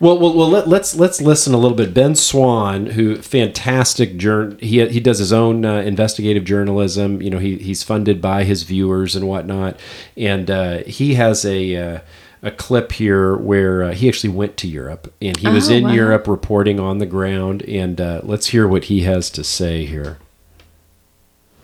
Well, 0.00 0.18
well, 0.18 0.34
well 0.34 0.48
let, 0.48 0.68
let's 0.68 0.96
let's 0.96 1.20
listen 1.20 1.54
a 1.54 1.58
little 1.58 1.76
bit. 1.76 1.94
Ben 1.94 2.16
Swann, 2.16 2.86
who 2.86 3.14
fantastic 3.16 4.16
journ, 4.16 4.58
he 4.60 4.84
he 4.88 4.98
does 4.98 5.18
his 5.18 5.32
own 5.32 5.64
uh, 5.64 5.76
investigative 5.76 6.44
journalism. 6.44 7.22
You 7.22 7.30
know, 7.30 7.38
he 7.38 7.56
he's 7.56 7.84
funded 7.84 8.20
by 8.20 8.42
his 8.42 8.64
viewers 8.64 9.14
and 9.14 9.28
whatnot, 9.28 9.78
and 10.16 10.50
uh, 10.50 10.78
he 10.86 11.14
has 11.14 11.44
a. 11.44 11.76
Uh, 11.76 11.98
a 12.42 12.50
clip 12.50 12.92
here 12.92 13.36
where 13.36 13.84
uh, 13.84 13.92
he 13.92 14.08
actually 14.08 14.30
went 14.30 14.56
to 14.56 14.66
Europe 14.68 15.12
and 15.22 15.36
he 15.36 15.48
was 15.48 15.70
Oh, 15.70 15.74
in 15.74 15.84
wow. 15.84 15.92
Europe 15.92 16.26
reporting 16.26 16.80
on 16.80 16.98
the 16.98 17.06
ground. 17.06 17.62
And 17.62 18.00
uh, 18.00 18.20
let's 18.24 18.48
hear 18.48 18.66
what 18.66 18.84
he 18.84 19.02
has 19.02 19.30
to 19.30 19.44
say 19.44 19.84
here. 19.86 20.18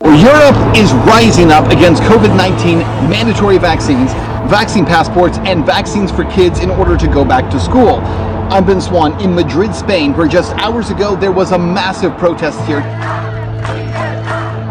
Europe 0.04 0.76
is 0.76 0.92
rising 0.92 1.50
up 1.50 1.66
against 1.72 2.02
COVID 2.04 2.34
19 2.36 2.78
mandatory 3.10 3.58
vaccines, 3.58 4.12
vaccine 4.48 4.86
passports, 4.86 5.38
and 5.38 5.66
vaccines 5.66 6.12
for 6.12 6.24
kids 6.30 6.60
in 6.60 6.70
order 6.70 6.96
to 6.96 7.08
go 7.08 7.24
back 7.24 7.50
to 7.50 7.58
school. 7.58 7.96
I'm 8.50 8.64
Ben 8.64 8.80
Swann 8.80 9.20
in 9.20 9.34
Madrid, 9.34 9.74
Spain, 9.74 10.16
where 10.16 10.28
just 10.28 10.54
hours 10.54 10.90
ago 10.90 11.16
there 11.16 11.32
was 11.32 11.50
a 11.50 11.58
massive 11.58 12.16
protest 12.16 12.58
here. 12.66 12.80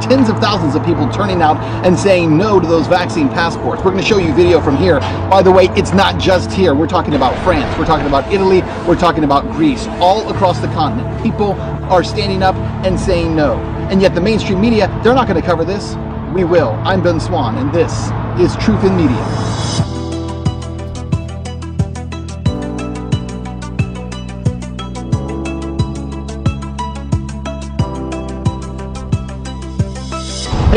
Tens 0.10 0.30
of 0.30 0.40
thousands 0.40 0.74
of 0.74 0.86
people 0.86 1.06
turning 1.10 1.42
out 1.42 1.58
and 1.86 2.00
saying 2.00 2.38
no 2.38 2.62
to 2.62 2.66
those 2.66 2.88
vaccine 2.88 3.28
passports. 3.28 3.84
We're 3.84 3.92
going 3.92 4.02
to 4.02 4.08
show 4.08 4.20
you 4.20 4.34
video 4.34 4.62
from 4.62 4.78
here. 4.78 5.02
By 5.30 5.42
the 5.44 5.52
way, 5.52 5.66
it's 5.72 5.92
not 5.92 6.18
just 6.18 6.50
here. 6.50 6.74
We're 6.74 6.88
talking 6.88 7.16
about 7.16 7.38
France, 7.44 7.78
we're 7.78 7.86
talking 7.86 8.08
about 8.08 8.32
Italy, 8.32 8.62
we're 8.88 8.96
talking 8.96 9.26
about 9.26 9.52
Greece, 9.52 9.86
all 10.00 10.30
across 10.30 10.62
the 10.62 10.68
continent. 10.68 11.22
People 11.22 11.54
are 11.92 12.06
standing 12.06 12.42
up 12.42 12.56
and 12.86 12.98
saying 12.98 13.36
no. 13.36 13.58
And 13.92 14.02
yet 14.02 14.16
the 14.16 14.22
mainstream 14.22 14.62
media, 14.62 14.88
they're 15.04 15.14
not 15.14 15.28
going 15.28 15.40
to 15.40 15.46
cover 15.46 15.66
this. 15.66 15.96
We 16.34 16.46
will. 16.46 16.70
I'm 16.86 17.04
Ben 17.04 17.20
Swann, 17.20 17.58
and 17.58 17.74
this 17.74 18.10
is 18.40 18.56
Truth 18.64 18.86
in 18.86 18.96
Media. 18.96 19.87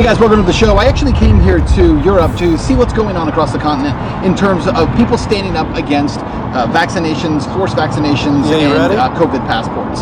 Hey 0.01 0.07
guys, 0.07 0.19
welcome 0.19 0.39
to 0.39 0.47
the 0.47 0.53
show. 0.55 0.79
I 0.79 0.87
actually 0.87 1.13
came 1.13 1.39
here 1.43 1.61
to 1.77 2.01
Europe 2.01 2.35
to 2.39 2.57
see 2.57 2.75
what's 2.75 2.95
going 2.95 3.17
on 3.17 3.29
across 3.29 3.53
the 3.53 3.59
continent 3.59 3.95
in 4.25 4.35
terms 4.35 4.67
of 4.67 4.89
people 4.97 5.19
standing 5.19 5.57
up 5.57 5.77
against 5.77 6.21
uh, 6.57 6.67
vaccinations, 6.73 7.45
forced 7.55 7.77
vaccinations, 7.77 8.49
Yeah, 8.49 8.89
and 8.89 8.95
uh, 8.95 9.11
COVID 9.11 9.47
passports. 9.47 10.01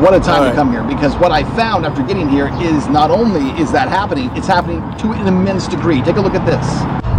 What 0.00 0.14
a 0.14 0.20
time 0.20 0.44
All 0.44 0.48
to 0.48 0.54
come 0.54 0.72
here 0.72 0.82
because 0.82 1.16
what 1.16 1.32
I 1.32 1.44
found 1.54 1.84
after 1.84 2.02
getting 2.02 2.30
here 2.30 2.48
is 2.62 2.88
not 2.88 3.10
only 3.10 3.50
is 3.60 3.70
that 3.72 3.90
happening, 3.90 4.34
it's 4.34 4.46
happening 4.46 4.80
to 4.96 5.12
an 5.12 5.26
immense 5.26 5.68
degree. 5.68 6.00
Take 6.00 6.16
a 6.16 6.22
look 6.22 6.34
at 6.34 6.46
this. 6.46 6.64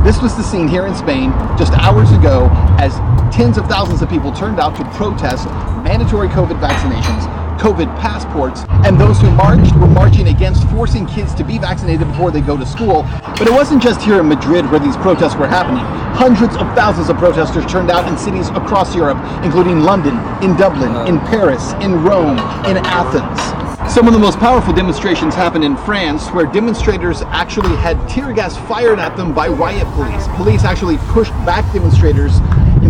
This 0.04 0.24
was 0.24 0.36
the 0.36 0.42
scene 0.42 0.68
here 0.68 0.88
in 0.88 0.96
Spain 0.96 1.30
just 1.56 1.74
hours 1.74 2.12
ago 2.14 2.50
as 2.80 2.98
tens 3.32 3.60
of 3.60 3.68
thousands 3.68 4.02
of 4.02 4.10
people 4.10 4.32
turned 4.32 4.60
out 4.60 4.76
to 4.78 4.84
protest 4.98 5.46
mandatory 5.86 6.30
COVID 6.30 6.60
vaccinations, 6.60 7.30
COVID 7.62 7.96
passports, 8.00 8.64
and 8.86 9.00
those 9.00 9.22
who 9.22 9.30
marched 9.30 9.76
were 9.76 9.86
marching 9.86 10.30
against 10.30 10.68
forcing 10.70 11.06
kids 11.06 11.36
to 11.36 11.44
be 11.44 11.60
vaccinated 11.60 12.08
before 12.08 12.32
they 12.32 12.42
go 12.42 12.58
to 12.58 12.66
school. 12.66 13.04
But 13.22 13.48
it 13.48 13.54
wasn't 13.54 13.84
just 13.84 14.02
here 14.02 14.20
in 14.20 14.28
Madrid 14.28 14.66
where 14.72 14.80
these 14.80 14.98
protests 14.98 15.36
were 15.36 15.48
happening. 15.48 15.86
Hundreds 16.16 16.56
of 16.56 16.66
thousands 16.74 17.10
of 17.10 17.18
protesters 17.18 17.64
turned 17.68 17.92
out 17.92 18.10
in 18.10 18.18
cities 18.18 18.50
across 18.50 18.96
Europe, 18.96 19.20
including 19.46 19.82
London, 19.82 20.18
in 20.44 20.58
Dublin, 20.58 21.08
in 21.08 21.20
Paris, 21.20 21.74
in 21.84 22.04
Rome, 22.04 22.40
in 22.66 22.78
Athens. 22.78 23.94
Some 23.94 24.08
of 24.08 24.14
the 24.14 24.20
most 24.20 24.40
powerful 24.40 24.74
demonstrations 24.74 25.36
happened 25.36 25.64
in 25.64 25.78
France, 25.78 26.30
where 26.30 26.48
demonstrators 26.48 27.22
actually 27.24 27.76
had 27.76 28.10
tear 28.10 28.34
gas 28.34 28.58
fired 28.68 28.98
at 28.98 29.16
them 29.16 29.36
by 29.36 29.48
riot 29.48 29.86
police. 29.94 30.28
Police 30.30 30.64
actually 30.64 30.98
pushed 31.14 31.34
back 31.46 31.72
demonstrators 31.74 32.40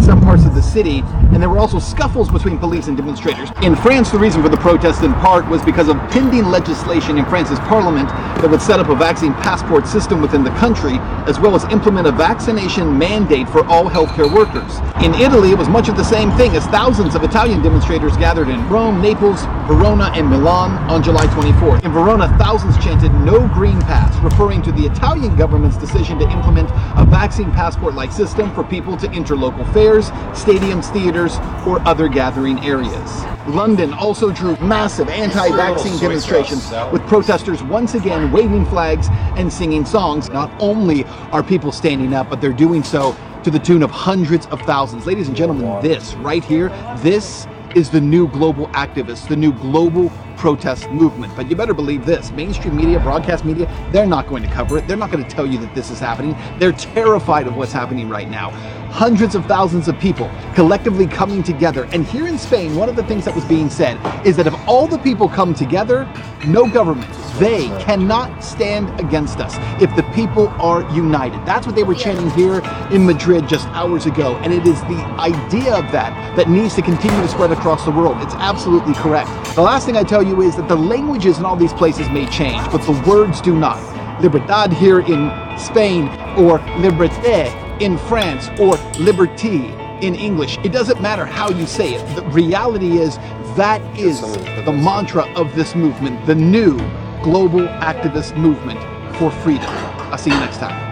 in 0.02 0.08
some 0.08 0.22
parts 0.22 0.46
of 0.46 0.56
the 0.56 0.62
city, 0.62 1.04
and 1.32 1.42
there 1.42 1.50
were 1.50 1.60
also 1.60 1.78
scuffles 1.78 2.30
between 2.30 2.58
police 2.58 2.88
and 2.88 2.98
demonstrators. 2.98 3.50
In 3.62 3.76
France, 3.76 4.10
the 4.10 4.18
reason 4.18 4.42
for 4.42 4.50
the 4.50 4.58
protest 4.58 5.04
in 5.04 5.14
part 5.16 5.48
was 5.48 5.62
because 5.64 5.88
of 5.90 5.98
pending 6.10 6.46
legislation 6.46 7.18
in 7.18 7.26
France's 7.26 7.60
parliament 7.60 8.10
that 8.42 8.50
would 8.50 8.62
set 8.62 8.80
up 8.80 8.90
a 8.90 8.96
vaccine 8.96 9.34
passport 9.36 9.86
system 9.86 10.22
within 10.22 10.44
the 10.44 10.50
country, 10.52 10.98
as 11.30 11.40
well 11.40 11.56
as 11.56 11.64
implement 11.66 12.08
a 12.08 12.12
vaccination 12.12 12.98
mandate 12.98 13.48
for 13.48 13.64
all 13.68 13.90
healthcare 13.90 14.34
workers. 14.34 14.80
In 15.06 15.14
Italy, 15.14 15.52
it 15.52 15.58
was 15.58 15.70
much 15.70 15.88
of 15.88 15.98
the 15.98 16.04
same 16.04 16.32
thing 16.32 16.56
as 16.56 16.66
thousands 16.68 17.14
of 17.14 17.24
Italian 17.24 17.62
demonstrators 17.62 18.18
gathered 18.18 18.50
in 18.50 18.68
Rome, 18.70 19.02
Naples, 19.02 19.42
Verona, 19.68 20.12
and 20.16 20.28
Milan 20.30 20.72
on 20.90 21.04
July 21.04 21.28
24th. 21.28 21.84
In 21.84 21.92
Verona, 21.92 22.28
thousands 22.40 22.78
chanted 22.84 23.14
no 23.14 23.48
green 23.54 23.80
pass, 23.82 24.18
referring 24.24 24.64
to 24.64 24.72
the 24.72 24.86
Italian 24.86 25.36
government's 25.36 25.78
decision 25.78 26.18
to 26.18 26.30
implement 26.32 26.70
a 26.98 27.06
vaccine 27.06 27.52
passport 27.52 27.94
like 27.94 28.12
system 28.12 28.54
for 28.56 28.64
people 28.64 28.98
to 28.98 29.10
enter 29.12 29.36
local 29.36 29.64
fairs, 29.66 29.91
stadiums, 30.00 30.92
theaters, 30.92 31.38
or 31.68 31.80
other 31.88 32.08
gathering 32.08 32.60
areas. 32.66 33.26
London 33.48 33.94
also 33.94 34.32
drew 34.32 34.56
massive 34.58 35.10
anti 35.10 35.50
vaccine 35.56 35.98
demonstrations 36.00 36.72
with 36.92 37.06
protesters 37.08 37.62
once 37.64 37.94
again 37.94 38.32
waving 38.32 38.66
flags 38.66 39.08
and 39.38 39.52
singing 39.52 39.86
songs. 39.86 40.30
Not 40.30 40.52
only 40.62 41.04
are 41.32 41.44
people 41.44 41.72
standing 41.72 42.14
up, 42.14 42.30
but 42.30 42.40
they're 42.40 42.54
doing 42.54 42.84
so 42.84 43.16
to 43.44 43.52
the 43.52 43.60
tune 43.60 43.84
of 43.84 43.92
hundreds 43.92 44.46
of 44.48 44.62
thousands. 44.62 45.06
Ladies 45.06 45.28
and 45.28 45.36
gentlemen, 45.36 45.82
this 45.82 46.14
right 46.16 46.44
here, 46.44 46.70
this 46.98 47.48
is 47.76 47.90
the 47.90 48.02
new 48.02 48.28
global 48.28 48.68
activist, 48.70 49.28
the 49.28 49.36
new 49.36 49.54
global 49.54 50.10
protest 50.36 50.90
movement. 50.90 51.36
But 51.36 51.50
you 51.50 51.56
better 51.56 51.74
believe 51.74 52.06
this 52.06 52.32
mainstream 52.32 52.76
media, 52.76 53.00
broadcast 53.00 53.46
media, 53.46 53.72
they're 53.92 54.08
not 54.08 54.28
going 54.28 54.44
to 54.44 54.50
cover 54.50 54.78
it. 54.78 54.88
They're 54.88 54.98
not 54.98 55.12
going 55.12 55.24
to 55.24 55.30
tell 55.30 55.46
you 55.46 55.58
that 55.60 55.74
this 55.76 55.90
is 55.92 56.00
happening. 56.00 56.36
They're 56.60 56.72
terrified 56.72 57.48
of 57.48 57.56
what's 57.56 57.72
happening 57.72 58.10
right 58.10 58.30
now. 58.30 58.50
Hundreds 58.92 59.36
of 59.36 59.46
thousands 59.46 59.88
of 59.88 59.98
people 60.00 60.30
collectively 60.54 61.08
coming 61.08 61.42
together. 61.42 61.86
And 61.94 62.06
here 62.06 62.28
in 62.28 62.38
Spain, 62.38 62.76
one 62.76 62.90
of 62.90 62.98
the 62.98 63.04
things 63.04 63.24
that 63.24 63.34
was 63.34 63.46
being 63.46 63.70
said 63.70 63.98
is 64.28 64.36
that 64.36 64.48
if 64.48 64.68
all 64.68 64.86
the 64.86 64.98
people 64.98 65.30
come 65.30 65.54
together, 65.54 66.12
no 66.46 66.70
government, 66.70 67.10
they 67.40 67.68
cannot 67.80 68.44
stand 68.44 69.00
against 69.00 69.40
us 69.40 69.56
if 69.82 69.96
the 69.96 70.04
people 70.14 70.50
are 70.60 70.82
united. 70.94 71.44
That's 71.46 71.66
what 71.66 71.76
they 71.76 71.84
were 71.84 71.96
chanting 71.96 72.30
here 72.32 72.60
in 72.92 73.06
Madrid 73.06 73.48
just 73.48 73.66
hours 73.70 74.06
ago. 74.06 74.36
And 74.44 74.54
it 74.54 74.68
is 74.68 74.80
the 74.82 75.02
idea 75.18 75.74
of 75.74 75.90
that 75.94 76.36
that 76.36 76.50
needs 76.50 76.76
to 76.76 76.82
continue 76.82 77.22
to 77.22 77.30
spread 77.30 77.52
across 77.52 77.86
the 77.86 77.92
world. 77.92 78.18
It's 78.20 78.36
absolutely 78.36 78.94
correct. 78.96 79.30
The 79.56 79.62
last 79.62 79.86
thing 79.86 79.96
I 79.96 80.04
tell 80.04 80.22
you 80.22 80.42
is 80.42 80.58
that 80.58 80.68
the 80.68 80.76
languages 80.76 81.40
in 81.40 81.46
all 81.46 81.56
these 81.56 81.74
places 81.74 82.10
may 82.10 82.28
change, 82.28 82.62
but 82.72 82.82
the 82.82 83.10
words 83.10 83.40
do 83.40 83.58
not. 83.58 83.80
Libertad 84.22 84.74
here 84.74 85.00
in 85.00 85.32
Spain, 85.58 86.10
or 86.38 86.60
liberté 86.78 87.71
in 87.82 87.98
France, 87.98 88.48
or 88.60 88.78
liberty 89.00 89.66
in 90.02 90.16
English. 90.16 90.58
It 90.60 90.72
doesn't 90.72 91.02
matter 91.02 91.26
how 91.26 91.50
you 91.50 91.66
say 91.66 91.96
it. 91.96 92.16
The 92.16 92.24
reality 92.28 93.00
is 93.00 93.18
that 93.56 93.82
is 93.98 94.22
the 94.66 94.72
mantra 94.72 95.24
of 95.34 95.54
this 95.56 95.76
movement, 95.76 96.26
the 96.26 96.36
new 96.36 96.78
global 97.24 97.68
activist 97.82 98.38
movement 98.38 98.80
for 99.16 99.32
freedom. 99.32 99.70
I'll 100.12 100.18
see 100.18 100.30
you 100.30 100.38
next 100.38 100.58
time. 100.58 100.90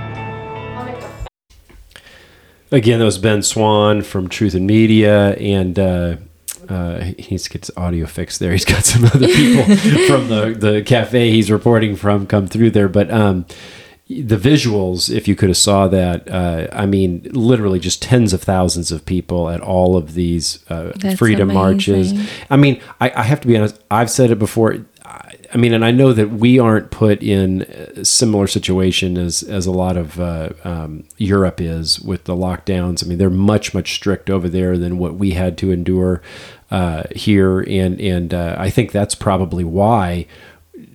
Again, 2.72 3.00
that 3.00 3.06
was 3.06 3.18
Ben 3.18 3.42
Swann 3.42 4.04
from 4.04 4.28
Truth 4.28 4.54
and 4.54 4.68
Media, 4.68 5.34
and 5.36 5.78
uh, 5.80 6.18
uh, 6.70 7.02
he 7.02 7.28
needs 7.32 7.44
to 7.44 7.50
get 7.50 7.66
his 7.66 7.72
audio 7.76 8.06
fixed 8.06 8.40
there. 8.40 8.52
He's 8.52 8.66
got 8.66 8.86
some 8.86 9.06
other 9.06 9.28
people 9.28 9.64
from 10.08 10.28
the, 10.28 10.56
the 10.58 10.84
cafe 10.86 11.32
he's 11.32 11.50
reporting 11.50 11.96
from 11.96 12.28
come 12.28 12.46
through 12.46 12.72
there. 12.72 12.88
But 12.88 13.10
um, 13.10 13.46
the 14.10 14.38
visuals, 14.38 15.16
if 15.16 15.28
you 15.28 15.36
could 15.36 15.50
have 15.50 15.58
saw 15.58 15.88
that, 15.88 16.28
uh, 16.32 16.68
I 16.72 16.88
mean, 16.88 17.28
literally 17.32 17.80
just 17.80 18.02
tens 18.02 18.34
of 18.34 18.42
thousands 18.42 18.92
of 18.92 19.06
people 19.06 19.50
at 19.50 19.62
all 19.62 19.96
of 19.96 20.16
these 20.16 20.66
uh, 20.70 20.94
freedom 21.16 21.54
marches. 21.54 22.14
I 22.50 22.58
mean, 22.58 22.82
I, 23.00 23.12
I 23.16 23.24
have 23.24 23.40
to 23.42 23.48
be 23.48 23.56
honest. 23.56 23.80
I've 23.92 24.10
said 24.10 24.32
it 24.32 24.40
before. 24.40 24.84
I, 25.06 25.36
I 25.54 25.58
mean, 25.58 25.74
and 25.74 25.86
I 25.86 25.92
know 25.92 26.12
that 26.14 26.32
we 26.32 26.58
aren't 26.58 26.90
put 26.90 27.22
in 27.22 27.62
a 27.62 28.04
similar 28.04 28.48
situation 28.48 29.16
as 29.16 29.44
as 29.44 29.68
a 29.68 29.72
lot 29.72 29.96
of 29.96 30.20
uh, 30.20 30.50
um, 30.64 31.04
Europe 31.18 31.62
is 31.62 32.00
with 32.00 32.24
the 32.24 32.36
lockdowns. 32.36 33.04
I 33.04 33.08
mean, 33.08 33.20
they're 33.20 33.30
much 33.30 33.76
much 33.76 33.94
strict 33.94 34.32
over 34.32 34.50
there 34.50 34.76
than 34.76 34.98
what 34.98 35.16
we 35.16 35.32
had 35.32 35.56
to 35.60 35.72
endure 35.72 36.24
uh, 36.72 37.04
here, 37.16 37.60
and 37.62 38.02
and 38.02 38.34
uh, 38.34 38.56
I 38.58 38.72
think 38.72 38.92
that's 38.92 39.14
probably 39.14 39.64
why 39.64 40.26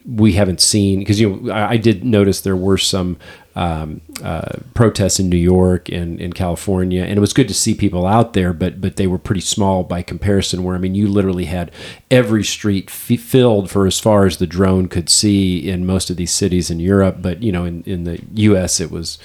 we 0.06 0.32
haven't 0.32 0.60
seen 0.60 0.98
because 0.98 1.18
you 1.20 1.36
know 1.36 1.52
I, 1.52 1.70
I 1.72 1.76
did 1.76 2.04
notice 2.04 2.40
there 2.42 2.56
were 2.56 2.78
some 2.78 3.16
um, 3.56 4.00
uh, 4.22 4.58
protests 4.74 5.20
in 5.20 5.28
New 5.28 5.36
York 5.36 5.88
and 5.88 6.20
in 6.20 6.32
California, 6.32 7.04
and 7.04 7.16
it 7.16 7.20
was 7.20 7.32
good 7.32 7.46
to 7.48 7.54
see 7.54 7.72
people 7.74 8.04
out 8.04 8.32
there, 8.32 8.52
but 8.52 8.80
but 8.80 8.96
they 8.96 9.06
were 9.06 9.16
pretty 9.18 9.40
small 9.40 9.84
by 9.84 10.02
comparison. 10.02 10.64
Where 10.64 10.74
I 10.74 10.78
mean, 10.78 10.94
you 10.96 11.06
literally 11.08 11.44
had 11.44 11.70
every 12.10 12.42
street 12.44 12.86
f- 12.88 13.20
filled 13.20 13.70
for 13.70 13.86
as 13.86 14.00
far 14.00 14.26
as 14.26 14.38
the 14.38 14.46
drone 14.46 14.88
could 14.88 15.08
see 15.08 15.68
in 15.68 15.86
most 15.86 16.10
of 16.10 16.16
these 16.16 16.32
cities 16.32 16.68
in 16.70 16.80
Europe, 16.80 17.18
but 17.20 17.42
you 17.44 17.52
know 17.52 17.64
in 17.64 17.82
in 17.84 18.04
the 18.04 18.20
U.S. 18.34 18.80
it 18.80 18.90
was 18.90 19.18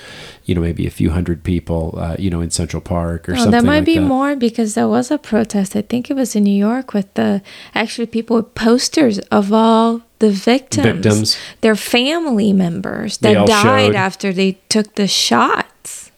you 0.45 0.53
know 0.53 0.61
maybe 0.61 0.85
a 0.85 0.91
few 0.91 1.09
hundred 1.09 1.43
people, 1.43 1.95
uh, 1.97 2.15
you 2.19 2.29
know 2.29 2.39
in 2.39 2.51
Central 2.51 2.81
Park 2.81 3.27
or 3.27 3.31
Oh, 3.33 3.35
something. 3.35 3.51
That 3.51 3.65
might 3.65 3.77
like 3.79 3.85
be 3.85 3.95
that. 3.95 4.01
more 4.05 4.35
because 4.35 4.75
there 4.75 4.87
was 4.87 5.09
a 5.11 5.17
protest. 5.17 5.75
I 5.75 5.81
think 5.81 6.09
it 6.11 6.13
was 6.15 6.35
in 6.35 6.43
New 6.43 6.51
York 6.57 6.93
with 6.93 7.11
the 7.15 7.41
actually 7.73 8.05
people 8.07 8.35
with 8.37 8.53
posters 8.53 9.17
of 9.31 9.51
all 9.51 10.03
the 10.19 10.31
victims, 10.31 10.85
Victims. 10.85 11.37
their 11.61 11.75
family 11.75 12.53
members 12.53 13.17
that 13.19 13.47
died 13.47 13.87
showed. 13.87 13.95
after 13.95 14.33
they 14.33 14.53
took 14.69 14.95
the 14.95 15.07
shots. 15.07 16.11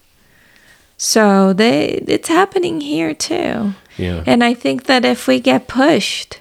So 0.97 1.53
they 1.53 2.03
it's 2.07 2.27
happening 2.27 2.81
here 2.81 3.13
too. 3.13 3.73
Yeah. 3.97 4.23
And 4.25 4.43
I 4.43 4.53
think 4.53 4.85
that 4.85 5.05
if 5.05 5.27
we 5.27 5.39
get 5.39 5.67
pushed, 5.67 6.39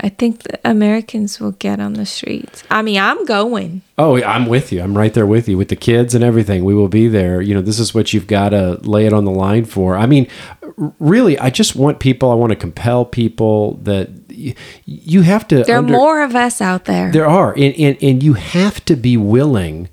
I 0.00 0.08
think 0.10 0.42
Americans 0.64 1.40
will 1.40 1.52
get 1.52 1.80
on 1.80 1.94
the 1.94 2.04
streets. 2.04 2.62
I 2.70 2.82
mean, 2.82 2.98
I'm 2.98 3.24
going. 3.24 3.82
Oh, 3.96 4.22
I'm 4.22 4.46
with 4.46 4.70
you. 4.72 4.82
I'm 4.82 4.96
right 4.96 5.12
there 5.14 5.26
with 5.26 5.48
you 5.48 5.56
with 5.56 5.68
the 5.68 5.76
kids 5.76 6.14
and 6.14 6.22
everything. 6.22 6.64
We 6.64 6.74
will 6.74 6.88
be 6.88 7.08
there. 7.08 7.40
You 7.40 7.54
know, 7.54 7.62
this 7.62 7.78
is 7.78 7.94
what 7.94 8.12
you've 8.12 8.26
got 8.26 8.50
to 8.50 8.74
lay 8.82 9.06
it 9.06 9.12
on 9.12 9.24
the 9.24 9.30
line 9.30 9.64
for. 9.64 9.96
I 9.96 10.06
mean, 10.06 10.28
really, 10.98 11.38
I 11.38 11.48
just 11.48 11.76
want 11.76 11.98
people, 11.98 12.30
I 12.30 12.34
want 12.34 12.50
to 12.50 12.56
compel 12.56 13.04
people 13.04 13.74
that 13.84 14.25
y- 14.36 14.54
you 14.84 15.22
have 15.22 15.46
to. 15.48 15.64
There 15.64 15.78
under- 15.78 15.92
are 15.94 15.96
more 15.96 16.22
of 16.22 16.34
us 16.36 16.60
out 16.60 16.84
there. 16.84 17.10
There 17.12 17.26
are. 17.26 17.52
And, 17.52 17.74
and, 17.76 17.96
and 18.02 18.22
you 18.22 18.34
have 18.34 18.84
to 18.86 18.96
be 18.96 19.16
willing 19.16 19.88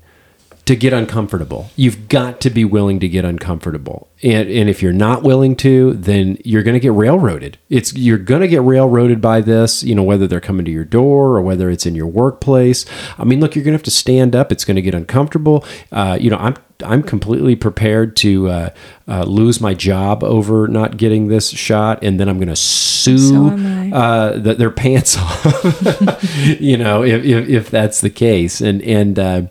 to 0.66 0.74
get 0.74 0.94
uncomfortable. 0.94 1.70
You've 1.76 2.08
got 2.08 2.40
to 2.40 2.50
be 2.50 2.64
willing 2.64 2.98
to 3.00 3.08
get 3.08 3.24
uncomfortable. 3.24 4.08
And, 4.22 4.48
and 4.48 4.70
if 4.70 4.82
you're 4.82 4.94
not 4.94 5.22
willing 5.22 5.56
to, 5.56 5.92
then 5.92 6.38
you're 6.42 6.62
going 6.62 6.74
to 6.74 6.80
get 6.80 6.92
railroaded. 6.92 7.58
It's 7.68 7.94
you're 7.94 8.16
going 8.16 8.40
to 8.40 8.48
get 8.48 8.62
railroaded 8.62 9.20
by 9.20 9.42
this, 9.42 9.82
you 9.82 9.94
know, 9.94 10.02
whether 10.02 10.26
they're 10.26 10.40
coming 10.40 10.64
to 10.64 10.70
your 10.70 10.84
door 10.84 11.36
or 11.36 11.42
whether 11.42 11.68
it's 11.68 11.84
in 11.84 11.94
your 11.94 12.06
workplace. 12.06 12.86
I 13.18 13.24
mean, 13.24 13.40
look, 13.40 13.54
you're 13.54 13.64
going 13.64 13.72
to 13.72 13.78
have 13.78 13.82
to 13.82 13.90
stand 13.90 14.34
up. 14.34 14.50
It's 14.50 14.64
going 14.64 14.76
to 14.76 14.82
get 14.82 14.94
uncomfortable. 14.94 15.66
Uh, 15.92 16.16
you 16.18 16.30
know, 16.30 16.38
I'm 16.38 16.56
I'm 16.82 17.02
completely 17.02 17.56
prepared 17.56 18.16
to 18.16 18.48
uh, 18.48 18.70
uh, 19.06 19.24
lose 19.24 19.60
my 19.60 19.74
job 19.74 20.24
over 20.24 20.66
not 20.66 20.96
getting 20.96 21.28
this 21.28 21.50
shot, 21.50 22.02
and 22.02 22.18
then 22.18 22.28
I'm 22.28 22.38
going 22.38 22.48
to 22.48 22.56
sue 22.56 23.18
So 23.18 23.96
uh, 23.96 24.40
th- 24.40 24.58
their 24.58 24.70
pants 24.70 25.16
off. 25.18 26.22
you 26.60 26.78
know, 26.78 27.02
if, 27.04 27.22
if 27.24 27.48
if 27.48 27.70
that's 27.70 28.00
the 28.00 28.10
case, 28.10 28.60
and 28.60 28.82
and 28.82 29.18
uh, 29.18 29.42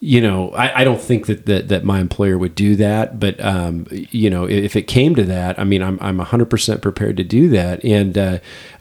you 0.00 0.20
know, 0.20 0.50
I, 0.50 0.80
I 0.80 0.84
don't 0.84 1.00
think 1.00 1.26
that, 1.26 1.46
that 1.46 1.68
that 1.68 1.84
my 1.84 2.00
employer 2.00 2.36
would 2.38 2.54
do 2.54 2.76
that, 2.76 3.18
but 3.18 3.40
um, 3.44 3.86
you 3.90 4.28
know, 4.30 4.44
if 4.48 4.76
it 4.76 4.82
came 4.82 5.14
to 5.14 5.24
that, 5.24 5.58
I 5.58 5.64
mean, 5.64 5.82
I'm 5.82 5.98
I'm 6.00 6.18
100 6.18 6.46
percent 6.46 6.82
prepared 6.82 7.16
to 7.16 7.24
do 7.24 7.48
that, 7.50 7.84
and 7.84 8.16
uh, 8.18 8.38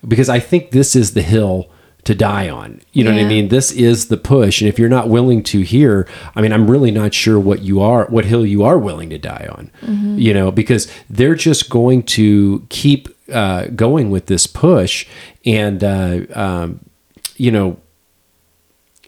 because 0.08 0.30
I 0.30 0.40
think 0.40 0.72
this 0.72 0.96
is 0.96 1.14
the 1.14 1.22
hill 1.22 1.70
to 2.04 2.14
die 2.14 2.48
on. 2.48 2.82
You 2.94 3.04
know 3.04 3.12
what 3.12 3.20
I 3.20 3.28
mean? 3.28 3.48
This 3.48 3.72
is 3.72 4.10
the 4.10 4.18
push. 4.18 4.62
And 4.62 4.70
if 4.70 4.78
you're 4.78 4.90
not 4.90 5.10
willing 5.10 5.42
to 5.46 5.62
hear, 5.62 6.08
I 6.36 6.42
mean, 6.42 6.54
I'm 6.54 6.70
really 6.70 6.92
not 6.92 7.16
sure 7.16 7.40
what 7.40 7.64
you 7.64 7.82
are, 7.82 8.06
what 8.06 8.26
hill 8.26 8.46
you 8.46 8.64
are 8.64 8.78
willing 8.78 9.10
to 9.10 9.18
die 9.18 9.48
on, 9.52 9.72
Mhm. 9.84 10.22
you 10.22 10.32
know, 10.32 10.52
because 10.52 10.88
they're 11.10 11.34
just 11.34 11.68
going 11.72 12.04
to 12.04 12.64
keep 12.70 13.10
uh, 13.34 13.66
going 13.76 14.12
with 14.12 14.28
this 14.28 14.46
push. 14.46 15.08
And, 15.48 15.84
uh, 15.84 16.20
um, 16.36 16.80
you 17.38 17.50
know, 17.50 17.78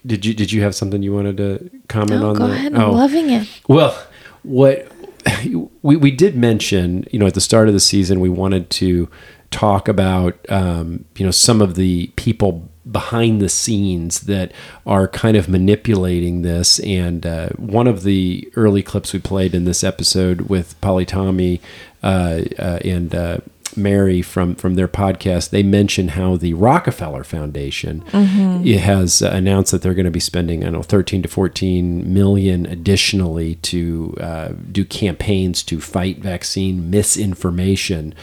did 0.06 0.24
you 0.24 0.34
did 0.34 0.52
you 0.52 0.62
have 0.62 0.74
something 0.74 1.02
you 1.02 1.12
wanted 1.14 1.36
to 1.38 1.70
comment 1.88 2.20
No, 2.22 2.30
on? 2.30 2.36
go 2.36 2.46
the- 2.46 2.52
ahead. 2.54 2.74
I'm 2.74 2.92
loving 2.92 3.30
it. 3.30 3.48
well, 3.68 4.00
what 4.42 4.90
we 5.82 5.96
we 5.96 6.10
did 6.10 6.36
mention, 6.36 7.04
you 7.10 7.18
know, 7.18 7.26
at 7.26 7.34
the 7.34 7.40
start 7.40 7.68
of 7.68 7.74
the 7.74 7.80
season, 7.80 8.20
we 8.20 8.28
wanted 8.28 8.70
to 8.70 9.08
talk 9.50 9.88
about, 9.88 10.34
um, 10.50 11.04
you 11.16 11.24
know, 11.24 11.30
some 11.30 11.60
of 11.62 11.74
the 11.74 12.08
people 12.16 12.68
behind 12.90 13.40
the 13.40 13.48
scenes 13.48 14.20
that 14.20 14.52
are 14.86 15.06
kind 15.08 15.36
of 15.36 15.48
manipulating 15.48 16.42
this. 16.42 16.78
And 16.80 17.26
uh, 17.26 17.48
one 17.56 17.86
of 17.86 18.02
the 18.02 18.50
early 18.56 18.82
clips 18.82 19.12
we 19.12 19.18
played 19.18 19.54
in 19.54 19.64
this 19.64 19.82
episode 19.84 20.42
with 20.42 20.78
Polly 20.80 21.04
Tommey 21.06 21.60
uh, 22.02 22.42
uh, 22.58 22.78
and 22.84 23.14
uh, 23.14 23.38
Mary 23.78 24.20
from 24.20 24.54
from 24.56 24.74
their 24.74 24.88
podcast, 24.88 25.50
they 25.50 25.62
mentioned 25.62 26.10
how 26.10 26.36
the 26.36 26.52
Rockefeller 26.54 27.24
Foundation 27.24 28.02
Mhm. 28.12 28.66
it 28.66 28.80
has 28.80 29.22
uh, 29.22 29.30
announced 29.32 29.70
that 29.72 29.80
they're 29.82 29.94
going 29.94 30.04
to 30.04 30.10
be 30.10 30.20
spending, 30.20 30.62
I 30.62 30.64
don't 30.66 30.72
know, 30.74 30.82
13 30.82 31.22
to 31.22 31.28
14 31.28 32.12
million 32.12 32.66
additionally 32.66 33.54
to 33.56 34.14
uh, 34.20 34.48
do 34.70 34.84
campaigns 34.84 35.62
to 35.64 35.80
fight 35.80 36.18
vaccine 36.22 36.90
misinformation. 36.90 38.14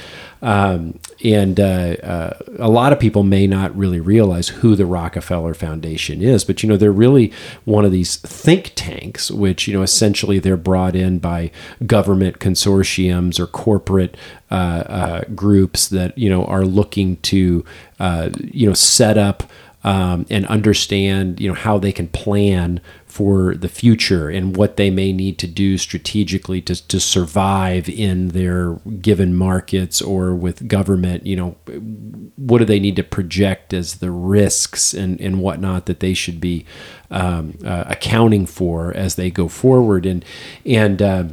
Um, 0.46 1.00
and 1.24 1.60
uh, 1.60 1.96
uh, 2.04 2.38
a 2.60 2.70
lot 2.70 2.94
of 2.94 3.00
people 3.00 3.24
may 3.24 3.48
not 3.48 3.76
really 3.76 4.00
realize 4.00 4.50
who 4.50 4.76
the 4.76 4.86
Rockefeller 4.86 5.56
Foundation 5.56 6.22
is, 6.22 6.46
but 6.46 6.62
you 6.62 6.70
know, 6.70 6.78
they're 6.78 6.92
really 6.92 7.34
one 7.64 7.84
of 7.84 7.92
these 7.92 8.18
think 8.18 8.72
tanks, 8.76 9.32
which, 9.32 9.68
you 9.68 9.74
know, 9.74 9.82
essentially 9.82 10.38
they're 10.38 10.56
brought 10.56 10.96
in 10.96 11.18
by 11.18 11.50
government 11.88 12.38
consortiums 12.38 13.40
or 13.40 13.48
corporate 13.48 14.16
uh, 14.52 14.84
uh, 14.86 15.22
groups 15.34 15.88
that, 15.88 16.16
you 16.16 16.30
know, 16.30 16.46
are 16.46 16.64
looking 16.64 17.18
to, 17.18 17.66
uh, 18.00 18.30
you 18.40 18.68
know, 18.68 18.76
set 18.76 19.18
up 19.18 19.50
um, 19.84 20.26
and 20.32 20.48
understand 20.48 21.40
you 21.40 21.48
know 21.48 21.54
how 21.54 21.78
they 21.78 21.92
can 21.92 22.08
plan 22.08 22.82
for 23.16 23.56
the 23.56 23.70
future 23.70 24.30
and 24.30 24.58
what 24.58 24.76
they 24.76 24.90
may 24.90 25.14
need 25.14 25.38
to 25.38 25.48
do 25.48 25.78
strategically 25.78 26.62
to, 26.62 26.76
to 26.88 27.00
survive 27.00 27.88
in 27.88 28.30
their 28.30 28.74
given 29.02 29.34
markets 29.34 30.02
or 30.02 30.36
with 30.36 30.68
government 30.68 31.26
you 31.26 31.36
know 31.36 31.56
what 32.36 32.60
do 32.60 32.66
they 32.66 32.80
need 32.80 32.96
to 32.96 33.04
project 33.04 33.74
as 33.74 33.96
the 33.96 34.12
risks 34.12 34.94
and, 34.94 35.20
and 35.22 35.40
whatnot 35.40 35.86
that 35.86 36.00
they 36.00 36.14
should 36.14 36.40
be 36.40 36.66
um, 37.12 37.58
uh, 37.64 37.86
accounting 37.88 38.46
for 38.46 38.94
as 38.96 39.16
they 39.16 39.30
go 39.30 39.48
forward? 39.48 40.06
And 40.06 40.24
and 40.66 41.02
uh, 41.02 41.24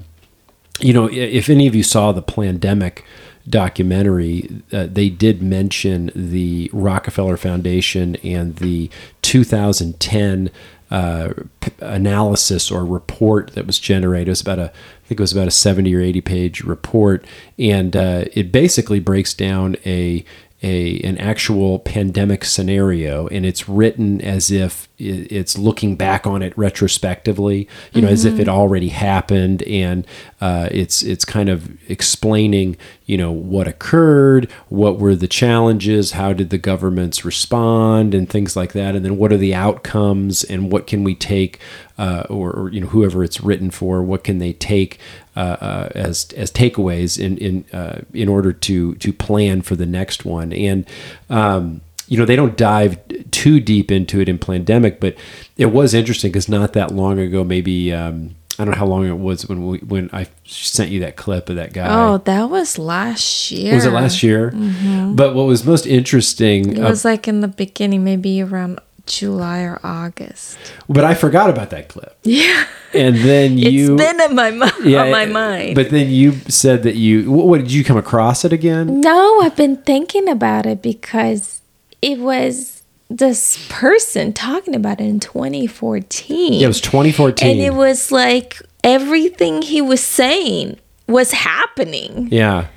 you 0.80 0.92
know, 0.92 1.08
if 1.10 1.48
any 1.48 1.66
of 1.66 1.74
you 1.74 1.82
saw 1.82 2.12
the 2.12 2.22
pandemic 2.22 3.04
documentary, 3.48 4.62
uh, 4.72 4.86
they 4.88 5.08
did 5.08 5.42
mention 5.42 6.10
the 6.14 6.70
Rockefeller 6.72 7.36
Foundation 7.36 8.16
and 8.16 8.56
the 8.56 8.88
2010 9.22 10.50
uh, 10.92 11.32
analysis 11.80 12.70
or 12.70 12.84
report 12.84 13.54
that 13.54 13.66
was 13.66 13.78
generated. 13.78 14.28
It 14.28 14.32
was 14.32 14.40
about 14.42 14.58
a, 14.58 14.64
I 14.64 15.08
think 15.08 15.18
it 15.18 15.22
was 15.22 15.32
about 15.32 15.48
a 15.48 15.52
70 15.52 15.94
or 15.94 16.02
80 16.02 16.20
page 16.20 16.60
report, 16.62 17.24
and 17.58 17.96
uh, 17.96 18.26
it 18.34 18.52
basically 18.52 19.00
breaks 19.00 19.32
down 19.32 19.76
a 19.86 20.22
a 20.62 21.00
an 21.00 21.18
actual 21.18 21.78
pandemic 21.80 22.44
scenario 22.44 23.26
and 23.28 23.44
it's 23.44 23.68
written 23.68 24.20
as 24.20 24.50
if 24.50 24.88
it's 24.98 25.58
looking 25.58 25.96
back 25.96 26.26
on 26.26 26.42
it 26.42 26.56
retrospectively 26.56 27.68
you 27.92 28.00
know 28.00 28.08
as 28.08 28.24
if 28.24 28.38
it 28.38 28.48
already 28.48 28.88
happened 28.88 29.62
and 29.64 30.06
uh, 30.40 30.68
it's 30.70 31.02
it's 31.02 31.24
kind 31.24 31.48
of 31.48 31.76
explaining 31.90 32.76
you 33.06 33.18
know 33.18 33.32
what 33.32 33.66
occurred 33.66 34.50
what 34.68 34.98
were 34.98 35.16
the 35.16 35.26
challenges 35.26 36.12
how 36.12 36.32
did 36.32 36.50
the 36.50 36.58
governments 36.58 37.24
respond 37.24 38.14
and 38.14 38.30
things 38.30 38.54
like 38.54 38.72
that 38.72 38.94
and 38.94 39.04
then 39.04 39.16
what 39.16 39.32
are 39.32 39.36
the 39.36 39.54
outcomes 39.54 40.44
and 40.44 40.70
what 40.70 40.86
can 40.86 41.02
we 41.02 41.14
take 41.14 41.58
uh, 41.98 42.24
or, 42.30 42.52
or 42.52 42.68
you 42.70 42.80
know 42.80 42.86
whoever 42.86 43.24
it's 43.24 43.40
written 43.40 43.70
for 43.70 44.02
what 44.02 44.24
can 44.24 44.38
they 44.38 44.52
take 44.52 44.98
uh, 45.36 45.40
uh, 45.60 45.88
as 45.94 46.28
as 46.36 46.50
takeaways 46.52 47.18
in 47.18 47.38
in 47.38 47.64
uh, 47.72 48.00
in 48.12 48.28
order 48.28 48.52
to 48.52 48.94
to 48.96 49.12
plan 49.12 49.62
for 49.62 49.76
the 49.76 49.86
next 49.86 50.24
one 50.24 50.52
and 50.52 50.86
um, 51.30 51.80
you 52.08 52.18
know 52.18 52.24
they 52.26 52.36
don't 52.36 52.56
dive 52.56 52.98
too 53.30 53.58
deep 53.60 53.90
into 53.90 54.20
it 54.20 54.28
in 54.28 54.38
pandemic 54.38 55.00
but 55.00 55.14
it 55.56 55.66
was 55.66 55.94
interesting 55.94 56.30
because 56.30 56.48
not 56.48 56.72
that 56.74 56.90
long 56.90 57.18
ago 57.18 57.42
maybe 57.44 57.92
um, 57.92 58.34
I 58.58 58.64
don't 58.66 58.72
know 58.74 58.78
how 58.78 58.86
long 58.86 59.06
it 59.08 59.18
was 59.18 59.48
when 59.48 59.66
we 59.66 59.78
when 59.78 60.10
I 60.12 60.26
sent 60.44 60.90
you 60.90 61.00
that 61.00 61.16
clip 61.16 61.48
of 61.48 61.56
that 61.56 61.72
guy 61.72 61.86
Oh, 61.88 62.18
that 62.18 62.50
was 62.50 62.78
last 62.78 63.50
year. 63.50 63.74
was 63.74 63.86
it 63.86 63.92
last 63.92 64.22
year 64.22 64.50
Mhm. 64.50 65.16
but 65.16 65.34
what 65.34 65.46
was 65.46 65.64
most 65.64 65.86
interesting 65.86 66.76
It 66.76 66.80
uh, 66.84 66.90
was 66.90 67.04
like 67.06 67.26
in 67.26 67.40
the 67.40 67.48
beginning, 67.48 68.04
maybe 68.04 68.42
around 68.42 68.78
July 69.06 69.60
or 69.62 69.80
August. 69.84 70.58
but 70.88 71.04
I 71.04 71.14
forgot 71.14 71.50
about 71.50 71.70
that 71.70 71.88
clip 71.88 72.16
Yeah. 72.22 72.66
and 72.94 73.16
then 73.16 73.58
you 73.58 73.94
it's 73.94 74.02
been 74.02 74.20
in 74.30 74.34
my 74.36 74.50
mi- 74.50 74.96
on 74.96 75.10
my 75.10 75.26
mind. 75.26 75.74
But 75.74 75.90
then 75.90 76.08
you 76.10 76.32
said 76.48 76.82
that 76.84 76.94
you 76.96 77.30
what, 77.30 77.46
what 77.46 77.58
did 77.58 77.72
you 77.72 77.84
come 77.84 77.96
across 77.96 78.44
it 78.44 78.52
again? 78.52 79.00
No, 79.00 79.40
I've 79.40 79.56
been 79.56 79.76
thinking 79.78 80.28
about 80.28 80.66
it 80.66 80.82
because 80.82 81.60
it 82.00 82.18
was 82.18 82.82
this 83.10 83.66
person 83.68 84.32
talking 84.32 84.74
about 84.74 85.00
it 85.00 85.04
in 85.04 85.20
2014. 85.20 86.54
Yeah, 86.54 86.64
it 86.64 86.68
was 86.68 86.80
2014. 86.80 87.50
And 87.50 87.60
it 87.60 87.74
was 87.74 88.10
like 88.10 88.60
everything 88.82 89.62
he 89.62 89.82
was 89.82 90.02
saying 90.02 90.78
was 91.06 91.32
happening 91.32 92.28
Yeah. 92.30 92.68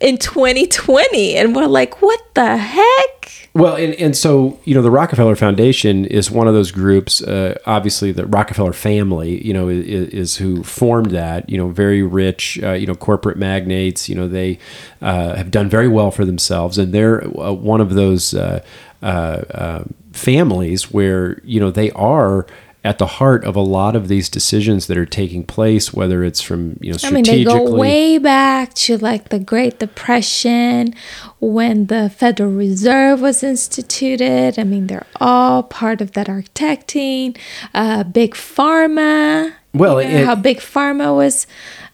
in 0.00 0.18
2020. 0.18 1.36
And 1.36 1.56
we're 1.56 1.66
like, 1.66 2.02
what 2.02 2.20
the 2.34 2.56
heck? 2.58 3.41
Well, 3.54 3.76
and, 3.76 3.94
and 3.96 4.16
so, 4.16 4.58
you 4.64 4.74
know, 4.74 4.80
the 4.80 4.90
Rockefeller 4.90 5.36
Foundation 5.36 6.06
is 6.06 6.30
one 6.30 6.48
of 6.48 6.54
those 6.54 6.70
groups, 6.70 7.22
uh, 7.22 7.58
obviously, 7.66 8.10
the 8.10 8.24
Rockefeller 8.24 8.72
family, 8.72 9.46
you 9.46 9.52
know, 9.52 9.68
is, 9.68 10.08
is 10.08 10.36
who 10.36 10.62
formed 10.62 11.10
that, 11.10 11.50
you 11.50 11.58
know, 11.58 11.68
very 11.68 12.02
rich, 12.02 12.58
uh, 12.62 12.72
you 12.72 12.86
know, 12.86 12.94
corporate 12.94 13.36
magnates, 13.36 14.08
you 14.08 14.14
know, 14.14 14.26
they 14.26 14.58
uh, 15.02 15.34
have 15.34 15.50
done 15.50 15.68
very 15.68 15.88
well 15.88 16.10
for 16.10 16.24
themselves. 16.24 16.78
And 16.78 16.94
they're 16.94 17.24
uh, 17.38 17.52
one 17.52 17.82
of 17.82 17.92
those 17.92 18.32
uh, 18.32 18.64
uh, 19.02 19.84
families 20.12 20.90
where, 20.90 21.38
you 21.44 21.60
know, 21.60 21.70
they 21.70 21.90
are 21.90 22.46
at 22.84 22.98
the 22.98 23.06
heart 23.06 23.44
of 23.44 23.54
a 23.54 23.60
lot 23.60 23.94
of 23.94 24.08
these 24.08 24.28
decisions 24.28 24.88
that 24.88 24.96
are 24.98 25.06
taking 25.06 25.44
place, 25.44 25.92
whether 25.94 26.24
it's 26.24 26.40
from, 26.40 26.76
you 26.80 26.90
know, 26.92 26.98
I 27.04 27.10
mean, 27.10 27.22
they 27.24 27.44
go 27.44 27.76
way 27.76 28.18
back 28.18 28.74
to 28.74 28.98
like 28.98 29.28
the 29.28 29.38
Great 29.38 29.78
Depression 29.78 30.92
when 31.40 31.86
the 31.86 32.10
Federal 32.10 32.50
Reserve 32.50 33.20
was 33.20 33.44
instituted. 33.44 34.58
I 34.58 34.64
mean, 34.64 34.88
they're 34.88 35.06
all 35.20 35.62
part 35.62 36.00
of 36.00 36.12
that 36.12 36.26
architecting. 36.26 37.36
Uh, 37.72 38.02
big 38.02 38.34
Pharma. 38.34 39.52
Well, 39.74 40.02
you 40.02 40.08
know, 40.08 40.18
it- 40.18 40.26
how 40.26 40.34
Big 40.34 40.58
Pharma 40.58 41.14
was 41.14 41.46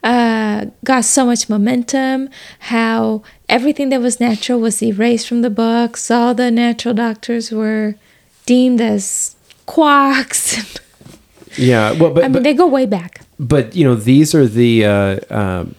uh, 0.02 0.66
got 0.84 1.04
so 1.04 1.26
much 1.26 1.48
momentum. 1.48 2.28
How 2.60 3.22
everything 3.48 3.90
that 3.90 4.00
was 4.00 4.18
natural 4.20 4.58
was 4.58 4.82
erased 4.82 5.28
from 5.28 5.42
the 5.42 5.50
books. 5.50 6.10
All 6.10 6.34
the 6.34 6.50
natural 6.50 6.94
doctors 6.94 7.52
were 7.52 7.94
deemed 8.46 8.80
as 8.80 9.36
quacks. 9.68 10.56
yeah. 11.56 11.92
Well, 11.92 12.12
but, 12.12 12.24
I 12.24 12.28
mean, 12.28 12.32
but 12.32 12.42
they 12.42 12.54
go 12.54 12.66
way 12.66 12.86
back. 12.86 13.20
but 13.38 13.76
you 13.76 13.84
know 13.84 13.94
these 13.94 14.34
are 14.34 14.46
the 14.46 14.84
uh, 14.84 15.20
um, 15.30 15.74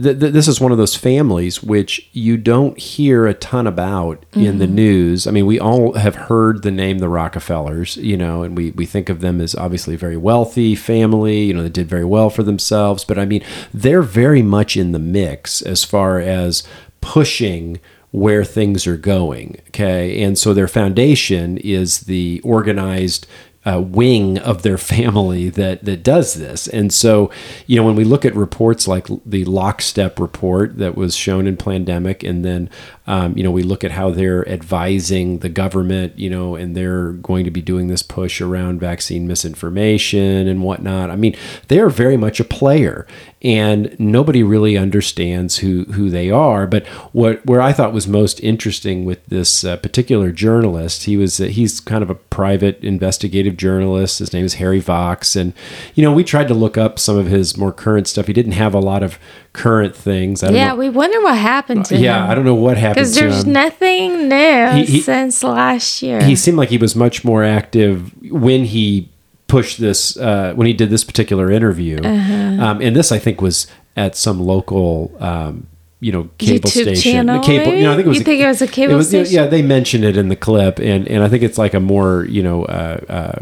th- 0.00 0.18
th- 0.20 0.32
this 0.32 0.48
is 0.48 0.60
one 0.60 0.72
of 0.72 0.78
those 0.78 0.96
families 0.96 1.62
which 1.62 2.08
you 2.12 2.36
don't 2.36 2.78
hear 2.78 3.26
a 3.26 3.34
ton 3.34 3.66
about 3.66 4.24
in 4.32 4.58
the 4.58 4.66
Mhm. 4.66 4.72
news. 4.84 5.26
I 5.26 5.30
mean, 5.30 5.44
we 5.46 5.58
all 5.60 5.92
have 5.94 6.14
heard 6.14 6.62
the 6.62 6.70
name 6.70 6.98
the 6.98 7.08
Rockefellers, 7.08 7.96
you 7.98 8.16
know, 8.16 8.42
and 8.42 8.56
we 8.56 8.70
we 8.70 8.86
think 8.86 9.08
of 9.10 9.20
them 9.20 9.40
as 9.40 9.54
obviously 9.54 9.94
a 9.94 9.98
very 9.98 10.16
wealthy 10.16 10.74
family. 10.74 11.42
You 11.44 11.54
know, 11.54 11.62
they 11.62 11.68
did 11.80 11.88
very 11.88 12.04
well 12.06 12.30
for 12.30 12.42
themselves, 12.42 13.04
but 13.04 13.18
I 13.18 13.26
mean, 13.26 13.42
they're 13.74 14.02
very 14.22 14.42
much 14.42 14.76
in 14.76 14.92
the 14.92 14.98
mix 14.98 15.60
as 15.62 15.84
far 15.84 16.18
as 16.20 16.62
pushing 17.00 17.80
where 18.12 18.44
things 18.44 18.86
are 18.86 18.96
going. 18.96 19.56
Okay. 19.68 20.22
And 20.22 20.38
so 20.38 20.54
their 20.54 20.68
foundation 20.68 21.58
is 21.58 22.00
the 22.00 22.40
organized 22.44 23.26
uh, 23.64 23.80
wing 23.80 24.38
of 24.38 24.62
their 24.62 24.78
family 24.92 25.48
that 25.48 25.84
that 25.84 26.02
does 26.02 26.34
this. 26.34 26.66
And 26.68 26.92
so, 26.92 27.30
you 27.66 27.76
know, 27.76 27.84
when 27.84 27.96
we 27.96 28.04
look 28.04 28.24
at 28.24 28.34
reports 28.34 28.86
like 28.86 29.08
the 29.24 29.44
lockstep 29.44 30.18
report 30.18 30.78
that 30.78 30.96
was 30.96 31.16
shown 31.16 31.46
in 31.46 31.56
pandemic, 31.56 32.22
and 32.22 32.44
then, 32.44 32.70
um, 33.06 33.36
you 33.36 33.42
know, 33.42 33.50
we 33.50 33.62
look 33.62 33.82
at 33.82 33.90
how 33.90 34.10
they're 34.10 34.48
advising 34.48 35.40
the 35.40 35.48
government, 35.48 36.18
you 36.18 36.30
know, 36.30 36.54
and 36.54 36.76
they're 36.76 37.12
going 37.12 37.44
to 37.44 37.50
be 37.50 37.60
doing 37.60 37.88
this 37.88 38.02
push 38.02 38.40
around 38.40 38.78
vaccine 38.78 39.26
misinformation 39.26 40.46
and 40.46 40.62
whatnot. 40.62 41.10
I 41.10 41.16
mean, 41.16 41.34
they 41.68 41.80
are 41.80 41.90
very 41.90 42.16
much 42.16 42.38
a 42.38 42.44
player. 42.44 43.06
and 43.42 43.98
nobody 43.98 44.42
really 44.42 44.76
understands 44.76 45.58
who 45.58 45.84
who 45.86 46.10
they 46.10 46.30
are. 46.30 46.66
But 46.66 46.86
what 47.12 47.44
where 47.44 47.60
I 47.60 47.72
thought 47.72 47.92
was 47.92 48.06
most 48.06 48.40
interesting 48.40 49.04
with 49.04 49.24
this 49.26 49.64
uh, 49.64 49.76
particular 49.78 50.30
journalist, 50.30 51.04
he 51.04 51.16
was 51.16 51.40
uh, 51.40 51.46
he's 51.46 51.80
kind 51.80 52.02
of 52.02 52.10
a 52.10 52.14
private 52.14 52.82
investigative 52.84 53.56
journalist. 53.56 54.20
His 54.20 54.32
name 54.32 54.44
is 54.44 54.54
Harry 54.54 54.78
Vox, 54.78 55.34
and 55.34 55.52
you 55.94 56.04
know 56.04 56.12
we 56.12 56.22
tried 56.22 56.48
to 56.48 56.54
look 56.54 56.78
up 56.78 56.98
some 56.98 57.18
of 57.18 57.26
his 57.26 57.56
more 57.56 57.72
current 57.72 58.06
stuff. 58.06 58.28
He 58.28 58.32
didn't 58.32 58.52
have 58.52 58.74
a 58.74 58.80
lot 58.80 59.02
of 59.02 59.18
current 59.52 59.96
things. 59.96 60.42
I 60.42 60.46
don't 60.46 60.56
yeah, 60.56 60.68
know. 60.68 60.76
we 60.76 60.88
wonder 60.88 61.20
what 61.22 61.36
happened 61.36 61.84
to 61.86 61.96
him. 61.96 62.04
Yeah, 62.04 62.30
I 62.30 62.34
don't 62.34 62.44
know 62.44 62.54
what 62.54 62.76
happened 62.76 62.91
Because 62.94 63.14
to 63.14 63.20
there's 63.20 63.44
nothing 63.46 64.28
new 64.28 64.66
He- 64.76 64.84
he- 64.84 65.00
since 65.00 65.42
last 65.42 66.02
year. 66.02 66.22
he 66.22 66.36
seemed 66.36 66.56
like 66.58 66.68
he 66.70 66.78
was 66.78 66.94
much 66.96 67.24
more 67.24 67.42
active 67.44 68.12
when 68.30 68.64
he 68.64 69.08
pushed 69.48 69.78
this 69.80 70.16
uh, 70.16 70.52
when 70.56 70.66
he 70.66 70.72
did 70.72 70.88
this 70.90 71.04
particular 71.04 71.50
interview 71.50 71.98
Uh-huh. 72.02 72.64
um, 72.64 72.80
and 72.80 72.96
this 72.96 73.12
i 73.12 73.18
think 73.18 73.42
was 73.42 73.66
at 73.96 74.16
some 74.16 74.40
local 74.40 75.12
um, 75.20 75.66
you 76.00 76.10
know 76.10 76.30
cable 76.38 76.70
YouTube 76.70 76.82
station 76.96 77.12
channel, 77.12 77.40
The 77.40 77.46
cable 77.46 77.74
you 77.74 77.82
know 77.84 77.92
i 77.92 77.96
think 77.96 78.06
it 78.06 78.08
was 78.08 78.18
You 78.18 78.24
think 78.24 78.40
it 78.40 78.46
was 78.46 78.62
a 78.62 78.66
cable 78.66 78.96
was, 78.96 79.08
station? 79.08 79.34
yeah 79.34 79.46
they 79.46 79.60
mentioned 79.60 80.04
it 80.04 80.16
in 80.16 80.28
the 80.30 80.36
clip 80.36 80.78
and 80.80 81.06
and 81.06 81.22
i 81.22 81.28
think 81.28 81.42
it's 81.42 81.58
like 81.58 81.74
a 81.74 81.80
more 81.80 82.24
you 82.30 82.42
know 82.42 82.64
uh, 82.64 83.00
uh, 83.10 83.38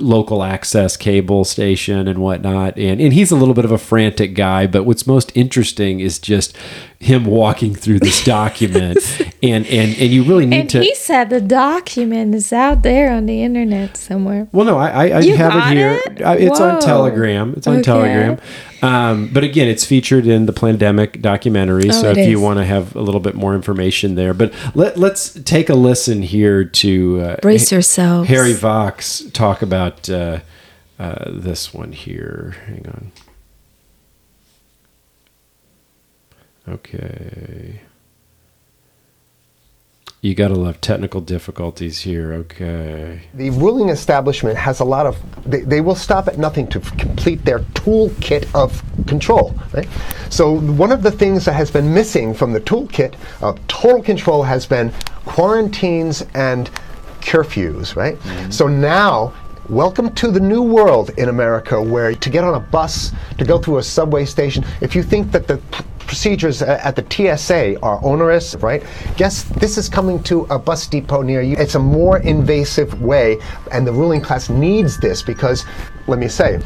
local 0.00 0.42
access 0.42 0.96
cable 0.98 1.44
station 1.44 2.06
and 2.08 2.18
whatnot 2.18 2.76
and 2.76 3.00
and 3.00 3.12
he's 3.14 3.30
a 3.30 3.36
little 3.36 3.54
bit 3.54 3.64
of 3.64 3.70
a 3.72 3.78
frantic 3.78 4.34
guy 4.34 4.66
but 4.66 4.82
what's 4.84 5.06
most 5.06 5.30
interesting 5.34 6.00
is 6.00 6.18
just 6.18 6.54
him 7.02 7.24
walking 7.24 7.74
through 7.74 7.98
this 7.98 8.22
document 8.38 8.98
and 9.42 9.66
and 9.66 9.90
and 9.98 10.10
you 10.12 10.22
really 10.22 10.46
need 10.46 10.60
and 10.60 10.70
to 10.70 10.80
he 10.80 10.94
said 10.94 11.30
the 11.30 11.40
document 11.40 12.32
is 12.32 12.52
out 12.52 12.82
there 12.82 13.10
on 13.12 13.26
the 13.26 13.42
internet 13.42 13.96
somewhere. 13.96 14.46
well, 14.52 14.64
no, 14.64 14.78
I, 14.78 15.08
I, 15.08 15.18
I 15.18 15.24
have 15.36 15.54
it 15.56 15.76
here. 15.76 16.00
it? 16.06 16.22
Uh, 16.22 16.36
It's 16.38 16.60
on 16.60 16.80
Telegram. 16.80 17.54
It's 17.56 17.66
on 17.66 17.74
Okay. 17.78 17.82
Telegram. 17.82 18.38
Um, 18.82 19.30
but 19.32 19.42
again, 19.44 19.68
it's 19.68 19.84
featured 19.84 20.26
in 20.26 20.46
the 20.46 20.52
pandemic 20.52 21.20
documentary. 21.22 21.88
Oh, 21.88 21.92
so 21.92 22.10
if 22.10 22.28
you 22.28 22.40
want 22.40 22.58
to 22.58 22.64
have 22.64 22.94
a 22.96 23.00
little 23.00 23.20
bit 23.20 23.34
more 23.34 23.54
information 23.54 24.14
there, 24.14 24.32
but 24.34 24.52
let, 24.74 24.96
let's 24.96 25.34
take 25.42 25.68
a 25.70 25.74
listen 25.74 26.22
here 26.22 26.64
to 26.64 27.20
uh, 27.20 27.36
Brace 27.42 27.70
yourself. 27.72 28.26
Harry 28.28 28.52
Vox 28.52 29.22
talk 29.32 29.62
about 29.62 30.08
uh, 30.10 30.38
uh, 30.98 31.30
this 31.30 31.72
one 31.74 31.92
here. 31.92 32.56
Hang 32.66 32.86
on. 32.88 33.12
Okay. 36.68 37.80
You 40.20 40.36
got 40.36 40.48
to 40.48 40.54
love 40.54 40.80
technical 40.80 41.20
difficulties 41.20 42.00
here. 42.02 42.32
Okay. 42.32 43.22
The 43.34 43.50
ruling 43.50 43.88
establishment 43.88 44.56
has 44.56 44.78
a 44.78 44.84
lot 44.84 45.04
of, 45.04 45.18
they, 45.44 45.62
they 45.62 45.80
will 45.80 45.96
stop 45.96 46.28
at 46.28 46.38
nothing 46.38 46.68
to 46.68 46.78
f- 46.78 46.96
complete 46.96 47.44
their 47.44 47.58
toolkit 47.58 48.48
of 48.54 48.84
control. 49.08 49.52
Right? 49.72 49.88
So, 50.30 50.60
one 50.60 50.92
of 50.92 51.02
the 51.02 51.10
things 51.10 51.44
that 51.46 51.54
has 51.54 51.72
been 51.72 51.92
missing 51.92 52.34
from 52.34 52.52
the 52.52 52.60
toolkit 52.60 53.16
of 53.42 53.66
total 53.66 54.00
control 54.00 54.44
has 54.44 54.64
been 54.64 54.92
quarantines 55.24 56.24
and 56.34 56.70
curfews, 57.22 57.96
right? 57.96 58.16
Mm-hmm. 58.16 58.50
So 58.50 58.68
now, 58.68 59.32
welcome 59.68 60.14
to 60.14 60.30
the 60.30 60.40
new 60.40 60.62
world 60.62 61.10
in 61.16 61.28
America 61.28 61.80
where 61.80 62.14
to 62.14 62.30
get 62.30 62.44
on 62.44 62.54
a 62.54 62.60
bus, 62.60 63.12
to 63.38 63.44
go 63.44 63.58
through 63.58 63.78
a 63.78 63.82
subway 63.82 64.24
station, 64.24 64.64
if 64.80 64.94
you 64.94 65.02
think 65.02 65.32
that 65.32 65.46
the 65.46 65.60
procedures 66.06 66.62
uh, 66.62 66.80
at 66.82 66.96
the 66.96 67.04
TSA 67.36 67.80
are 67.82 68.00
onerous, 68.02 68.54
right? 68.56 68.82
Guess 69.16 69.44
this 69.44 69.76
is 69.78 69.88
coming 69.88 70.22
to 70.24 70.42
a 70.50 70.58
bus 70.58 70.86
depot 70.86 71.22
near 71.22 71.42
you. 71.42 71.56
It's 71.58 71.74
a 71.74 71.78
more 71.78 72.18
invasive 72.18 73.00
way, 73.02 73.38
and 73.70 73.86
the 73.86 73.92
ruling 73.92 74.20
class 74.20 74.48
needs 74.48 74.98
this 74.98 75.22
because, 75.22 75.64
let 76.06 76.18
me 76.18 76.28
say, 76.28 76.60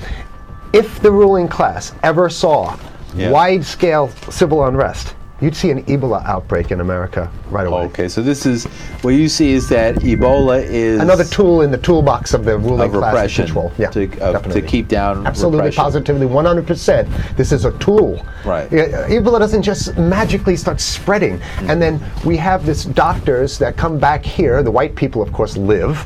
if 0.73 1.01
the 1.01 1.11
ruling 1.11 1.49
class 1.49 1.93
ever 2.03 2.29
saw 2.29 2.77
Yeah. 3.15 3.31
wide 3.31 3.65
scale 3.65 4.11
civil 4.31 4.65
unrest, 4.67 5.15
you'd 5.41 5.55
see 5.55 5.71
an 5.71 5.85
Ebola 5.85 6.25
outbreak 6.25 6.71
in 6.71 6.81
America 6.81 7.31
right 7.51 7.67
away. 7.67 7.83
Okay, 7.87 8.09
so 8.09 8.23
this 8.23 8.47
is 8.47 8.65
what 9.03 9.11
you 9.11 9.29
see 9.29 9.53
is 9.53 9.69
that 9.69 9.97
Ebola 9.97 10.63
is 10.63 11.01
Another 11.01 11.25
tool 11.25 11.63
in 11.63 11.71
the 11.71 11.79
toolbox 11.79 12.35
of 12.35 12.45
the 12.45 12.59
ruling 12.59 12.83
of 12.83 12.93
class 12.93 13.15
repression 13.15 13.45
control. 13.47 13.73
Yeah, 13.79 13.91
to, 13.91 14.21
uh, 14.21 14.41
to 14.41 14.63
keep 14.63 14.89
down 14.89 15.27
Absolutely, 15.27 15.59
repression. 15.59 15.83
positively, 15.83 16.27
100%. 16.27 17.37
This 17.37 17.53
is 17.53 17.65
a 17.65 17.77
tool. 17.79 18.25
Right. 18.45 18.69
Ebola 18.71 19.39
doesn't 19.39 19.63
just 19.63 19.97
magically 19.97 20.57
start 20.57 20.81
spreading. 20.81 21.41
And 21.63 21.81
then 21.81 22.01
we 22.25 22.37
have 22.39 22.65
this 22.65 22.85
doctors 22.85 23.59
that 23.59 23.77
come 23.77 23.99
back 23.99 24.25
here. 24.25 24.63
The 24.63 24.71
white 24.71 24.95
people, 24.95 25.23
of 25.23 25.33
course, 25.33 25.57
live. 25.57 26.05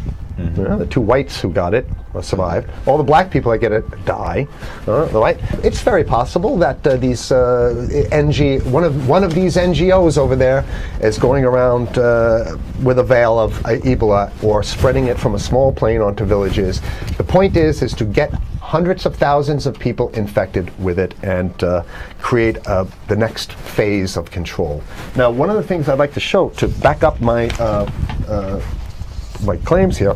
The 0.78 0.86
two 0.86 1.01
whites 1.01 1.41
who 1.41 1.51
got 1.51 1.74
it 1.74 1.86
uh, 2.14 2.22
survived. 2.22 2.70
All 2.86 2.99
the 2.99 3.05
black 3.05 3.30
people 3.30 3.53
that 3.53 3.59
get 3.59 3.72
it 3.72 4.05
die. 4.05 4.47
Uh, 4.86 5.05
the 5.07 5.20
white. 5.20 5.38
It's 5.64 5.80
very 5.80 6.05
possible 6.05 6.57
that 6.59 6.84
uh, 6.86 6.97
these 6.97 7.30
uh, 7.30 7.88
NG 8.11 8.61
one 8.72 8.84
of 8.84 9.09
one 9.09 9.24
of 9.24 9.34
these 9.34 9.57
NGOs 9.57 10.18
over 10.18 10.36
there 10.36 10.64
is 11.01 11.18
going 11.18 11.45
around 11.45 11.99
uh, 11.99 12.57
with 12.82 12.99
a 12.99 13.03
veil 13.03 13.38
of 13.38 13.64
uh, 13.64 13.70
Ebola 13.70 14.30
or 14.43 14.62
spreading 14.62 15.07
it 15.07 15.18
from 15.18 15.34
a 15.34 15.38
small 15.38 15.72
plane 15.72 16.01
onto 16.01 16.24
villages. 16.24 16.80
The 17.16 17.24
point 17.24 17.57
is, 17.57 17.82
is 17.82 17.95
to 17.95 18.05
get 18.05 18.32
hundreds 18.61 19.07
of 19.07 19.16
thousands 19.16 19.66
of 19.66 19.78
people 19.78 20.11
infected 20.11 20.76
with 20.82 20.99
it 20.99 21.14
and 21.22 21.53
create 22.20 22.62
the 22.64 23.16
next 23.16 23.53
phase 23.53 24.16
of 24.16 24.30
control. 24.30 24.82
Now, 25.16 25.30
one 25.30 25.51
of 25.51 25.57
the 25.57 25.62
things 25.62 25.88
I'd 25.88 25.99
like 25.99 26.14
to 26.14 26.20
show 26.20 26.51
to 26.51 26.68
back 26.68 27.03
up 27.03 27.20
my 27.20 27.49
my 29.43 29.57
claims 29.64 29.97
here. 29.97 30.14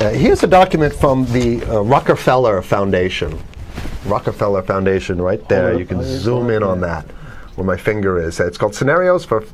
Uh, 0.00 0.10
here's 0.10 0.42
a 0.42 0.46
document 0.46 0.94
from 0.94 1.24
the 1.32 1.62
uh, 1.64 1.80
Rockefeller 1.80 2.62
Foundation. 2.62 3.38
Rockefeller 4.06 4.62
Foundation, 4.62 5.20
right 5.20 5.46
there. 5.48 5.78
You 5.78 5.86
can 5.86 6.02
zoom 6.02 6.50
in 6.50 6.62
on 6.62 6.80
that, 6.80 7.04
where 7.54 7.66
my 7.66 7.76
finger 7.76 8.20
is. 8.20 8.40
It's 8.40 8.58
called 8.58 8.74
Scenarios 8.74 9.24
for 9.24 9.44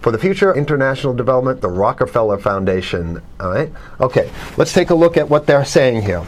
for 0.00 0.12
the 0.12 0.18
Future 0.18 0.54
International 0.54 1.12
Development, 1.12 1.60
the 1.60 1.68
Rockefeller 1.68 2.38
Foundation. 2.38 3.20
All 3.40 3.50
right. 3.50 3.72
Okay. 4.00 4.30
Let's 4.56 4.72
take 4.72 4.90
a 4.90 4.94
look 4.94 5.16
at 5.16 5.28
what 5.28 5.46
they're 5.46 5.64
saying 5.64 6.02
here. 6.02 6.24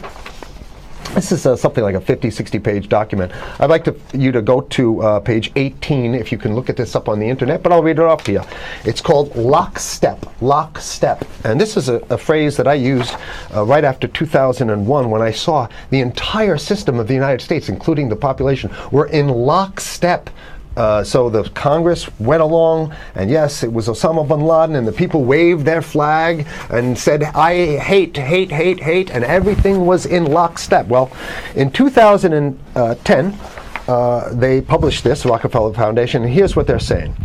This 1.13 1.33
is 1.33 1.45
uh, 1.45 1.57
something 1.57 1.83
like 1.83 1.95
a 1.95 1.99
50, 1.99 2.31
60 2.31 2.59
page 2.59 2.87
document. 2.87 3.33
I'd 3.59 3.69
like 3.69 3.83
to, 3.83 3.95
you 4.13 4.31
to 4.31 4.41
go 4.41 4.61
to 4.61 5.01
uh, 5.01 5.19
page 5.19 5.51
18 5.57 6.15
if 6.15 6.31
you 6.31 6.37
can 6.37 6.55
look 6.55 6.69
at 6.69 6.77
this 6.77 6.95
up 6.95 7.09
on 7.09 7.19
the 7.19 7.27
internet, 7.27 7.61
but 7.61 7.73
I'll 7.73 7.83
read 7.83 7.99
it 7.99 8.05
off 8.05 8.23
to 8.25 8.31
you. 8.31 8.41
It's 8.85 9.01
called 9.01 9.35
lockstep. 9.35 10.25
Lockstep. 10.41 11.25
And 11.43 11.59
this 11.59 11.75
is 11.75 11.89
a, 11.89 11.95
a 12.09 12.17
phrase 12.17 12.55
that 12.55 12.65
I 12.65 12.75
used 12.75 13.13
uh, 13.53 13.65
right 13.65 13.83
after 13.83 14.07
2001 14.07 15.09
when 15.09 15.21
I 15.21 15.31
saw 15.31 15.67
the 15.89 15.99
entire 15.99 16.57
system 16.57 16.97
of 16.97 17.09
the 17.09 17.13
United 17.13 17.41
States, 17.41 17.67
including 17.67 18.07
the 18.07 18.15
population, 18.15 18.71
were 18.91 19.07
in 19.07 19.27
lockstep 19.27 20.29
uh, 20.77 21.03
so 21.03 21.29
the 21.29 21.43
Congress 21.49 22.09
went 22.19 22.41
along, 22.41 22.95
and 23.15 23.29
yes, 23.29 23.63
it 23.63 23.71
was 23.71 23.87
Osama 23.87 24.27
bin 24.27 24.41
Laden, 24.41 24.75
and 24.75 24.87
the 24.87 24.91
people 24.91 25.23
waved 25.23 25.65
their 25.65 25.81
flag 25.81 26.47
and 26.69 26.97
said, 26.97 27.23
I 27.23 27.77
hate, 27.77 28.15
hate, 28.15 28.51
hate, 28.51 28.79
hate, 28.79 29.11
and 29.11 29.23
everything 29.25 29.85
was 29.85 30.05
in 30.05 30.25
lockstep. 30.25 30.87
Well, 30.87 31.11
in 31.55 31.71
2010, 31.71 33.39
uh, 33.87 34.33
they 34.33 34.61
published 34.61 35.03
this, 35.03 35.25
Rockefeller 35.25 35.73
Foundation, 35.73 36.23
and 36.23 36.31
here's 36.31 36.55
what 36.55 36.67
they're 36.67 36.79
saying. 36.79 37.15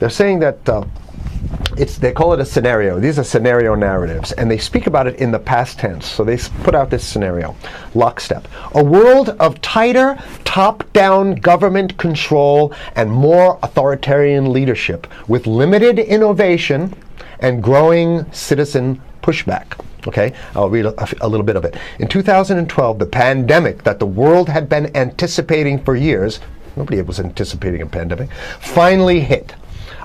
They're 0.00 0.10
saying 0.10 0.40
that 0.40 0.68
uh, 0.68 0.84
it's 1.76 1.96
they 1.98 2.12
call 2.12 2.32
it 2.32 2.40
a 2.40 2.44
scenario. 2.44 2.98
These 2.98 3.18
are 3.18 3.24
scenario 3.24 3.74
narratives, 3.74 4.32
and 4.32 4.50
they 4.50 4.58
speak 4.58 4.86
about 4.86 5.06
it 5.06 5.16
in 5.16 5.30
the 5.30 5.38
past 5.38 5.78
tense. 5.78 6.06
So 6.06 6.24
they 6.24 6.36
put 6.62 6.74
out 6.74 6.90
this 6.90 7.06
scenario, 7.06 7.54
lockstep: 7.94 8.48
a 8.72 8.82
world 8.82 9.30
of 9.40 9.60
tighter, 9.60 10.18
top-down 10.44 11.36
government 11.36 11.96
control 11.98 12.74
and 12.96 13.10
more 13.10 13.58
authoritarian 13.62 14.52
leadership, 14.52 15.06
with 15.28 15.46
limited 15.46 15.98
innovation 15.98 16.94
and 17.40 17.62
growing 17.62 18.30
citizen 18.32 19.00
pushback. 19.22 19.78
Okay, 20.06 20.32
I'll 20.54 20.70
read 20.70 20.86
a, 20.86 20.94
a 21.20 21.28
little 21.28 21.44
bit 21.44 21.56
of 21.56 21.64
it. 21.64 21.76
In 21.98 22.08
2012, 22.08 22.98
the 22.98 23.06
pandemic 23.06 23.82
that 23.84 23.98
the 23.98 24.06
world 24.06 24.48
had 24.48 24.68
been 24.68 24.94
anticipating 24.96 25.82
for 25.82 25.94
years, 25.94 26.40
nobody 26.76 27.02
was 27.02 27.20
anticipating 27.20 27.82
a 27.82 27.86
pandemic, 27.86 28.32
finally 28.60 29.20
hit. 29.20 29.54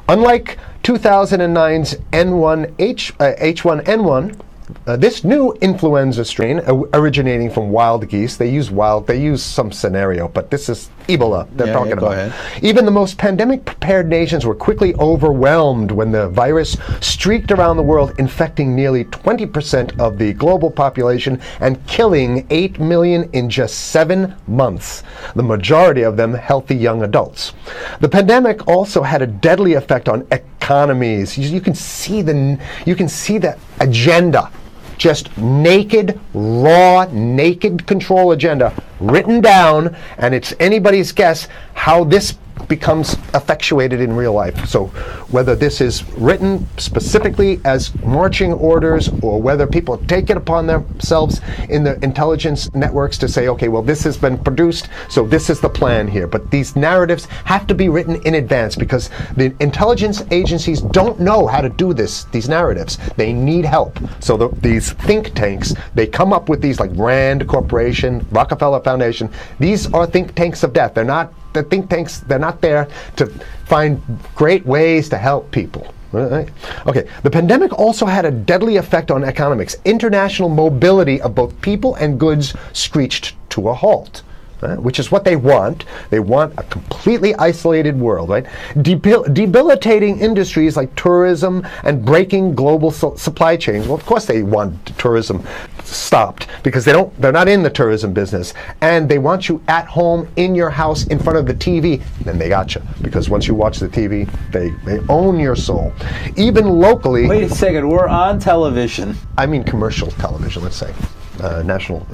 Unlike 0.10 0.58
2009's 0.84 1.96
N1 2.12 2.74
H, 2.78 3.14
uh, 3.20 3.32
H1N1, 3.40 4.40
uh, 4.86 4.98
this 4.98 5.24
new 5.24 5.54
influenza 5.62 6.26
strain 6.26 6.60
uh, 6.60 6.74
originating 6.94 7.50
from 7.50 7.70
wild 7.70 8.08
geese, 8.10 8.36
they 8.36 8.50
use 8.50 8.70
wild, 8.70 9.08
they 9.08 9.22
use 9.22 9.42
some 9.42 9.72
scenario, 9.72 10.28
but 10.28 10.52
this 10.52 10.68
is 10.68 10.90
Ebola 11.08 11.48
they're 11.56 11.68
Yeah, 11.68 11.74
talking 11.74 11.90
yeah, 11.92 11.98
about. 11.98 12.12
ahead. 12.14 12.34
Even 12.62 12.86
the 12.86 12.92
most 12.92 13.18
pandemic 13.18 13.66
prepared 13.66 14.08
nations 14.10 14.46
were 14.46 14.56
quickly 14.56 14.96
overwhelmed 14.96 15.92
when 15.92 16.12
the 16.12 16.30
virus 16.30 16.78
streaked 17.02 17.52
around 17.52 17.78
the 17.78 17.84
world, 17.84 18.14
infecting 18.20 18.76
nearly 18.76 19.06
20% 19.06 20.00
of 20.00 20.18
the 20.18 20.34
global 20.34 20.70
population 20.72 21.40
and 21.60 21.86
killing 21.88 22.46
8 22.50 22.80
million 22.80 23.30
in 23.34 23.50
just 23.50 23.92
seven 23.92 24.36
months, 24.48 25.04
the 25.36 25.44
majority 25.44 26.02
of 26.04 26.18
them 26.18 26.34
healthy 26.34 26.76
young 26.76 27.04
adults. 27.04 27.54
The 28.00 28.10
pandemic 28.10 28.68
also 28.68 29.02
had 29.04 29.22
a 29.22 29.28
deadly 29.28 29.74
effect 29.74 30.08
on 30.10 30.26
economies. 30.32 31.38
You, 31.38 31.50
you 31.50 31.62
can 31.62 31.76
see 31.76 32.22
the 32.22 32.58
you 32.86 32.96
can 32.96 33.08
see 33.10 33.38
the 33.38 33.58
agenda 33.80 34.50
just 34.98 35.36
naked, 35.38 36.20
raw, 36.34 37.06
naked 37.12 37.86
control 37.88 38.32
agenda 38.32 38.74
written 39.00 39.42
down, 39.42 39.96
and 40.18 40.34
it's 40.34 40.54
anybody's 40.60 41.12
guess 41.12 41.48
how 41.74 42.04
this 42.04 42.36
becomes 42.68 43.14
effectuated 43.34 44.02
in 44.02 44.16
real 44.16 44.34
life. 44.34 44.68
So, 44.68 44.88
whether 45.30 45.56
this 45.56 45.82
is 45.82 46.04
written 46.14 46.68
specifically 46.78 47.60
as 47.66 47.94
marching 48.04 48.54
orders 48.54 49.10
or 49.22 49.42
whether 49.42 49.68
people 49.68 49.98
take 49.98 50.30
it 50.30 50.38
upon 50.38 50.68
themselves 50.68 51.42
in 51.70 51.84
the 51.84 52.04
intelligence 52.04 52.74
networks 52.74 53.18
to 53.20 53.28
say, 53.28 53.48
okay, 53.50 53.68
well, 53.68 53.82
this 53.82 54.04
has 54.04 54.18
been 54.18 54.38
produced, 54.38 54.90
so 55.10 55.26
this 55.26 55.50
is 55.50 55.60
the 55.60 55.70
plan 55.70 56.08
here. 56.08 56.28
But 56.28 56.52
these 56.52 56.76
narratives 56.76 57.26
have 57.46 57.68
to 57.68 57.76
be 57.76 57.90
written 57.90 58.22
in 58.24 58.36
advance 58.36 58.76
because 58.76 59.10
the 59.36 59.54
intelligence 59.60 60.24
agencies 60.32 60.82
don't 60.82 61.20
know 61.20 61.48
how 61.48 61.62
to 61.62 61.70
do 61.70 61.94
this, 61.94 62.26
these 62.26 62.50
narratives. 62.50 62.98
They 63.18 63.34
need 63.34 63.66
help. 63.66 64.00
So, 64.20 64.38
the, 64.38 64.50
these 64.62 64.94
think 64.94 65.34
tanks, 65.34 65.74
they 65.96 66.08
come 66.08 66.34
up 66.34 66.50
with 66.50 66.62
these 66.62 66.80
like 66.80 66.92
Rand 66.94 67.48
Corporation, 67.48 68.26
Rockefeller 68.32 68.82
Foundation. 68.82 69.30
These 69.60 69.92
are 69.94 70.06
think 70.06 70.36
tanks 70.36 70.64
of 70.64 70.74
death. 70.74 70.94
They're 70.94 71.04
not 71.04 71.34
the 71.54 71.64
think 71.64 71.90
tanks, 71.90 72.20
they're 72.20 72.40
not 72.40 72.62
there 72.62 72.88
to 73.16 73.28
find 73.66 74.02
great 74.36 74.66
ways 74.66 75.10
to 75.10 75.18
help 75.18 75.52
people. 75.52 75.94
Right? 76.12 76.48
Okay, 76.86 77.08
the 77.24 77.32
pandemic 77.32 77.74
also 77.80 78.06
had 78.06 78.24
a 78.26 78.30
deadly 78.30 78.78
effect 78.78 79.10
on 79.10 79.24
economics. 79.24 79.76
International 79.84 80.48
mobility 80.48 81.20
of 81.22 81.34
both 81.34 81.60
people 81.62 81.96
and 81.96 82.20
goods 82.20 82.54
screeched 82.74 83.36
to 83.50 83.70
a 83.70 83.74
halt. 83.74 84.22
Right? 84.62 84.80
Which 84.80 85.00
is 85.00 85.12
what 85.12 85.24
they 85.24 85.36
want. 85.36 85.86
They 86.10 86.20
want 86.20 86.54
a 86.58 86.64
completely 86.64 87.36
isolated 87.36 88.00
world, 88.00 88.30
right? 88.30 88.46
Debil- 88.82 89.24
debilitating 89.34 90.20
industries 90.20 90.78
like 90.78 90.94
tourism 90.96 91.68
and 91.84 92.04
breaking 92.06 92.56
global 92.56 92.92
su- 92.92 93.16
supply 93.18 93.58
chains. 93.58 93.88
Well, 93.88 93.96
of 93.96 94.06
course 94.06 94.26
they 94.26 94.44
want 94.44 94.98
tourism 94.98 95.44
stopped 95.84 96.48
because 96.64 96.86
they 96.86 96.92
don't 96.92 97.14
they're 97.22 97.32
not 97.32 97.48
in 97.48 97.62
the 97.62 97.70
tourism 97.70 98.14
business 98.14 98.54
and 98.82 99.08
they 99.08 99.20
want 99.20 99.50
you 99.50 99.62
at 99.68 99.86
home 99.86 100.28
in 100.38 100.56
your 100.56 100.70
house 100.70 101.06
in 101.08 101.20
front 101.20 101.38
of 101.38 101.46
the 101.46 101.54
TV 101.54 102.02
then 102.24 102.38
they 102.40 102.50
got 102.50 102.74
you 102.74 102.82
because 103.02 103.30
once 103.30 103.48
you 103.48 103.54
watch 103.54 103.80
the 103.80 103.88
TV 103.88 104.30
they 104.52 104.70
they 104.86 105.06
own 105.08 105.40
your 105.40 105.56
soul 105.56 105.94
even 106.36 106.68
locally 106.68 107.28
Wait 107.28 107.44
a 107.44 107.50
second, 107.50 107.88
we're 107.88 108.08
on 108.08 108.40
television. 108.40 109.16
I 109.38 109.46
mean 109.46 109.64
commercial 109.64 110.10
television 110.12 110.64
let's 110.64 110.78
say 110.78 110.94
uh, 111.42 111.64
national 111.64 112.06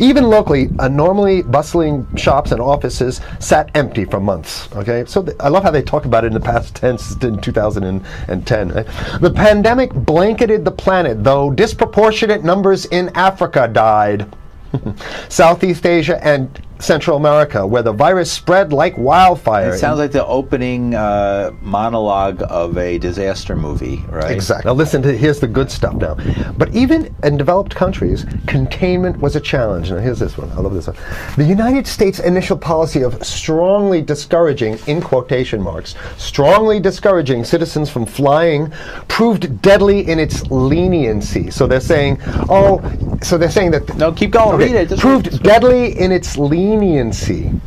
even 0.00 0.24
locally 0.24 0.68
uh, 0.78 0.88
normally 0.88 1.42
bustling 1.42 2.06
shops 2.16 2.52
and 2.52 2.60
offices 2.60 3.20
sat 3.38 3.70
empty 3.74 4.04
for 4.04 4.20
months 4.20 4.68
okay? 4.74 5.04
So 5.06 5.22
th- 5.22 5.36
I 5.40 5.48
love 5.48 5.62
how 5.62 5.70
they 5.70 5.82
talk 5.82 6.04
about 6.04 6.24
it 6.24 6.28
in 6.28 6.34
the 6.34 6.40
past 6.40 6.74
tense 6.74 7.14
in 7.22 7.40
2010 7.40 8.68
right? 8.68 8.86
the 9.20 9.30
pandemic 9.30 9.92
blanketed 9.92 10.64
the 10.64 10.70
planet 10.70 11.22
though 11.22 11.50
disproportionate 11.50 12.44
numbers 12.44 12.86
in 12.86 13.10
Africa 13.14 13.68
died. 13.68 14.26
Southeast 15.28 15.86
Asia 15.86 16.24
and 16.24 16.60
Central 16.84 17.16
America, 17.16 17.66
where 17.66 17.82
the 17.82 17.92
virus 17.92 18.30
spread 18.30 18.72
like 18.72 18.96
wildfire. 18.98 19.72
It 19.72 19.78
sounds 19.78 19.98
like 19.98 20.12
the 20.12 20.26
opening 20.26 20.94
uh, 20.94 21.52
monologue 21.62 22.42
of 22.48 22.76
a 22.76 22.98
disaster 22.98 23.56
movie, 23.56 24.04
right? 24.08 24.30
Exactly. 24.30 24.68
Now 24.68 24.74
listen 24.74 25.00
to 25.02 25.16
here's 25.16 25.40
the 25.40 25.46
good 25.46 25.70
stuff 25.70 25.94
now. 25.94 26.16
But 26.58 26.74
even 26.74 27.14
in 27.22 27.36
developed 27.36 27.74
countries, 27.74 28.26
containment 28.46 29.18
was 29.18 29.34
a 29.34 29.40
challenge. 29.40 29.90
Now 29.90 29.98
here's 29.98 30.18
this 30.18 30.36
one. 30.36 30.50
I 30.50 30.56
love 30.60 30.74
this 30.74 30.86
one. 30.86 30.96
The 31.36 31.44
United 31.44 31.86
States' 31.86 32.18
initial 32.18 32.56
policy 32.56 33.02
of 33.02 33.24
strongly 33.24 34.02
discouraging, 34.02 34.78
in 34.86 35.00
quotation 35.00 35.62
marks, 35.62 35.94
strongly 36.18 36.80
discouraging 36.80 37.44
citizens 37.44 37.90
from 37.90 38.04
flying 38.04 38.70
proved 39.08 39.62
deadly 39.62 40.08
in 40.08 40.18
its 40.18 40.42
leniency. 40.50 41.50
So 41.50 41.66
they're 41.66 41.80
saying, 41.80 42.18
oh, 42.50 42.80
so 43.22 43.38
they're 43.38 43.50
saying 43.50 43.70
that 43.70 43.96
No, 43.96 44.12
keep 44.12 44.32
going. 44.32 44.56
Okay, 44.56 44.72
Read 44.72 44.80
it. 44.82 44.88
Just 44.90 45.00
proved 45.00 45.42
deadly 45.42 45.98
in 45.98 46.12
its 46.12 46.36
leniency. 46.36 46.73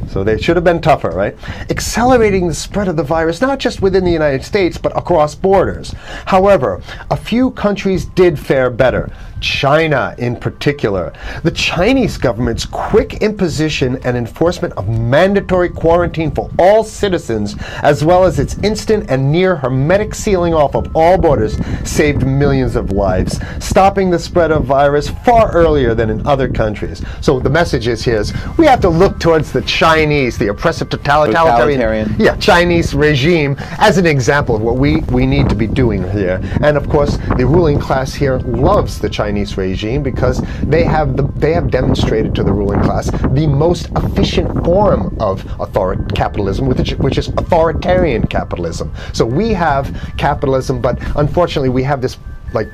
So 0.10 0.24
they 0.24 0.38
should 0.38 0.56
have 0.56 0.64
been 0.64 0.82
tougher, 0.82 1.10
right? 1.10 1.36
Accelerating 1.70 2.48
the 2.48 2.54
spread 2.54 2.88
of 2.88 2.96
the 2.98 3.04
virus, 3.04 3.42
not 3.42 3.60
just 3.60 3.82
within 3.82 4.04
the 4.04 4.12
United 4.12 4.44
States, 4.44 4.78
but 4.78 4.96
across 4.98 5.36
borders. 5.36 5.94
However, 6.26 6.82
a 7.10 7.18
few 7.18 7.52
countries 7.52 8.06
did 8.06 8.40
fare 8.40 8.70
better. 8.70 9.12
China, 9.40 10.16
in 10.18 10.36
particular. 10.36 11.14
The 11.44 11.52
Chinese 11.52 12.18
government's 12.18 12.66
quick 12.66 13.22
imposition 13.22 13.98
and 14.04 14.18
enforcement 14.18 14.74
of 14.74 14.90
mandatory 14.90 15.70
quarantine 15.70 16.32
for 16.32 16.50
all 16.60 16.84
citizens, 16.84 17.56
as 17.82 18.04
well 18.04 18.24
as 18.24 18.40
its 18.40 18.58
instant 18.60 19.10
and 19.10 19.32
near 19.32 19.56
hermetic 19.56 20.14
sealing 20.14 20.54
off 20.54 20.76
of 20.76 20.94
all 20.96 21.18
borders, 21.18 21.58
saved 21.90 22.26
millions 22.26 22.76
of 22.76 22.92
lives, 22.92 23.40
stopping 23.60 24.10
the 24.10 24.20
spread 24.20 24.52
of 24.52 24.66
virus 24.66 25.10
far 25.10 25.52
earlier 25.52 25.94
than 25.94 26.10
in 26.10 26.26
other 26.28 26.50
countries. 26.50 27.04
So 27.22 27.40
the 27.40 27.50
message 27.50 27.88
is 27.88 28.04
here 28.04 28.18
is 28.18 28.34
we 28.58 28.66
have 28.66 28.82
to 28.82 28.90
look 28.90 29.20
towards 29.20 29.52
the 29.52 29.62
Chinese, 29.62 30.38
the 30.38 30.48
oppressive 30.48 30.90
totalitarian, 30.90 31.46
Totalitarian. 31.46 32.16
yeah, 32.18 32.36
Chinese 32.38 32.94
regime 32.94 33.56
as 33.80 33.98
an 33.98 34.06
example 34.06 34.56
of 34.56 34.62
what 34.62 34.78
we, 34.78 35.02
we 35.12 35.26
need 35.26 35.50
to 35.50 35.56
be 35.56 35.68
doing 35.68 36.10
here. 36.12 36.42
And 36.62 36.78
of 36.78 36.90
course, 36.90 37.18
the 37.38 37.46
ruling 37.46 37.80
class 37.80 38.14
here 38.14 38.40
loves 38.40 39.00
the 39.00 39.10
Chinese 39.10 39.27
regime 39.58 40.04
because 40.04 40.42
they 40.64 40.84
have 40.84 41.18
the, 41.18 41.24
they 41.36 41.54
have 41.54 41.70
demonstrated 41.70 42.34
to 42.36 42.44
the 42.44 42.52
ruling 42.52 42.82
class 42.82 43.10
the 43.32 43.48
most 43.48 43.90
efficient 43.96 44.66
form 44.66 45.16
of 45.20 45.46
author- 45.60 45.96
capitalism, 46.16 46.68
which, 46.68 46.92
which 46.94 47.18
is 47.18 47.28
authoritarian 47.30 48.26
capitalism. 48.28 48.92
So 49.14 49.26
we 49.26 49.54
have 49.54 50.14
capitalism, 50.18 50.82
but 50.82 50.98
unfortunately, 51.18 51.70
we 51.70 51.84
have 51.84 52.02
this 52.02 52.18
like 52.54 52.70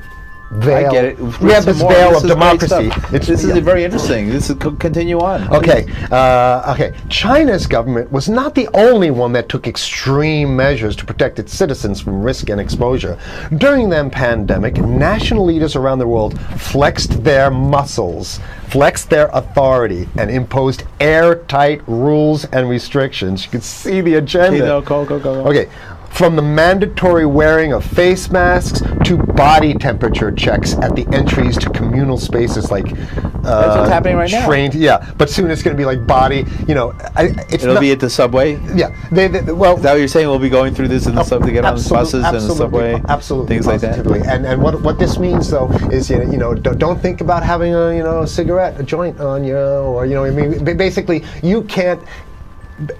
veil. 0.52 0.88
I 0.88 0.92
get 0.92 1.04
it. 1.04 1.18
We 1.18 1.50
have 1.52 1.64
Some 1.64 1.72
this 1.72 1.82
more. 1.82 1.92
veil 1.92 2.10
This 2.12 2.22
of 2.22 2.28
democracy. 2.28 2.86
It's- 3.12 3.26
This 3.26 3.44
is 3.44 3.54
yeah. 3.54 3.60
very 3.60 3.84
interesting. 3.84 4.28
This 4.28 4.50
is, 4.50 4.56
continue 4.56 5.18
on. 5.18 5.48
Okay, 5.52 5.86
uh, 6.10 6.72
okay. 6.74 6.92
China's 7.08 7.66
government 7.66 8.10
was 8.12 8.28
not 8.28 8.54
the 8.54 8.68
only 8.74 9.10
one 9.10 9.32
that 9.32 9.48
took 9.48 9.66
extreme 9.66 10.54
measures 10.56 10.94
to 10.96 11.04
protect 11.04 11.38
its 11.38 11.54
citizens 11.56 12.00
from 12.00 12.22
risk 12.22 12.50
and 12.50 12.60
exposure. 12.60 13.18
During 13.56 13.88
the 13.88 14.08
pandemic, 14.12 14.76
national 14.76 15.44
leaders 15.44 15.76
around 15.76 15.98
the 15.98 16.06
world 16.06 16.38
flexed 16.58 17.24
their 17.24 17.50
muscles, 17.50 18.38
flexed 18.68 19.10
their 19.10 19.28
authority, 19.32 20.08
and 20.16 20.30
imposed 20.30 20.84
airtight 21.00 21.80
rules 21.86 22.44
and 22.46 22.68
restrictions. 22.68 23.44
You 23.44 23.50
can 23.50 23.60
see 23.60 24.00
the 24.00 24.14
agenda. 24.14 24.56
Okay, 24.58 24.66
no, 24.66 24.80
go, 24.80 25.04
go, 25.04 25.18
go, 25.18 25.42
go. 25.42 25.48
Okay. 25.50 25.68
From 26.14 26.36
the 26.36 26.42
mandatory 26.42 27.26
wearing 27.26 27.72
of 27.72 27.84
face 27.84 28.30
masks 28.30 28.80
to 29.04 29.16
body 29.16 29.74
temperature 29.74 30.30
checks 30.30 30.74
at 30.74 30.94
the 30.94 31.04
entries 31.12 31.58
to 31.58 31.68
communal 31.70 32.18
spaces 32.18 32.70
like 32.70 32.86
uh, 32.86 33.74
what's 33.76 33.90
happening 33.90 34.16
right 34.16 34.30
now. 34.30 34.46
trained, 34.46 34.74
yeah, 34.74 35.12
but 35.18 35.28
soon 35.28 35.50
it's 35.50 35.62
going 35.64 35.76
to 35.76 35.80
be 35.80 35.84
like 35.84 36.06
body. 36.06 36.44
You 36.68 36.76
know, 36.76 36.92
I, 37.16 37.34
it's 37.50 37.64
It'll 37.64 37.74
not, 37.74 37.80
be 37.80 37.90
at 37.90 37.98
the 37.98 38.08
subway. 38.08 38.60
yeah. 38.76 38.94
They, 39.10 39.26
they, 39.26 39.52
well, 39.52 39.76
Is 39.76 39.82
that 39.82 39.90
what 39.90 39.98
you're 39.98 40.06
saying? 40.06 40.28
We'll 40.28 40.38
be 40.38 40.48
going 40.48 40.72
through 40.72 40.88
this 40.88 41.06
in 41.06 41.16
the 41.16 41.24
sub 41.24 41.42
to 41.44 41.50
get 41.50 41.64
on 41.64 41.76
the 41.76 41.90
buses 41.90 42.24
and 42.24 42.36
the 42.36 42.40
subway, 42.54 43.02
absolutely, 43.08 43.48
things 43.48 43.66
like 43.66 43.80
that. 43.80 44.06
And 44.06 44.46
and 44.46 44.62
what 44.62 44.80
what 44.82 45.00
this 45.00 45.18
means 45.18 45.50
though 45.50 45.68
is 45.90 46.08
you 46.10 46.18
know, 46.18 46.30
you 46.30 46.38
know 46.38 46.54
don't, 46.54 46.78
don't 46.78 47.00
think 47.00 47.22
about 47.22 47.42
having 47.42 47.74
a 47.74 47.92
you 47.92 48.04
know 48.04 48.22
a 48.22 48.26
cigarette, 48.26 48.80
a 48.80 48.84
joint 48.84 49.18
on 49.18 49.42
you, 49.42 49.56
or 49.56 50.06
you 50.06 50.14
know 50.14 50.24
I 50.24 50.30
mean 50.30 50.64
basically 50.76 51.24
you 51.42 51.64
can't. 51.64 52.00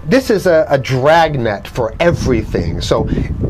This 0.04 0.30
is 0.30 0.46
a, 0.46 0.66
a 0.68 0.78
dragnet 0.78 1.66
for 1.66 1.94
everything. 1.98 2.80
So, 2.80 3.06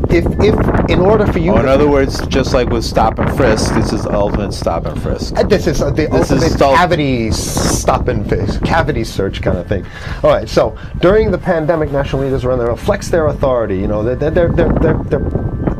if, 0.08 0.24
if 0.40 0.90
in 0.90 1.00
order 1.00 1.26
for 1.30 1.38
you, 1.38 1.52
Oh, 1.52 1.58
in 1.58 1.68
other 1.68 1.88
words, 1.88 2.26
just 2.28 2.54
like 2.54 2.70
with 2.70 2.84
stop 2.84 3.18
and 3.18 3.36
frisk, 3.36 3.74
this 3.74 3.92
is 3.92 4.06
ultimate 4.06 4.52
stop 4.52 4.86
and 4.86 5.00
frisk. 5.02 5.36
Uh, 5.36 5.42
This 5.42 5.66
is 5.66 5.82
uh, 5.82 5.90
the 5.90 6.06
This 6.06 6.30
is 6.30 6.42
ultimate 6.62 6.78
cavity 6.78 7.30
stop 7.30 8.08
and 8.08 8.28
face, 8.28 8.58
cavity 8.58 9.04
search 9.04 9.42
kind 9.42 9.58
of 9.58 9.66
thing. 9.66 9.84
All 10.22 10.30
right, 10.30 10.48
so 10.48 10.78
during 11.00 11.30
the 11.30 11.38
pandemic, 11.38 11.90
national 11.92 12.22
leaders 12.22 12.44
around 12.44 12.58
the 12.58 12.64
world 12.64 12.80
flex 12.80 13.08
their 13.08 13.26
authority. 13.26 13.76
You 13.76 13.88
know, 13.88 14.02
they're, 14.02 14.16
they're, 14.30 14.48
they're, 14.48 14.72
they're, 14.72 14.98
they're 15.04 15.26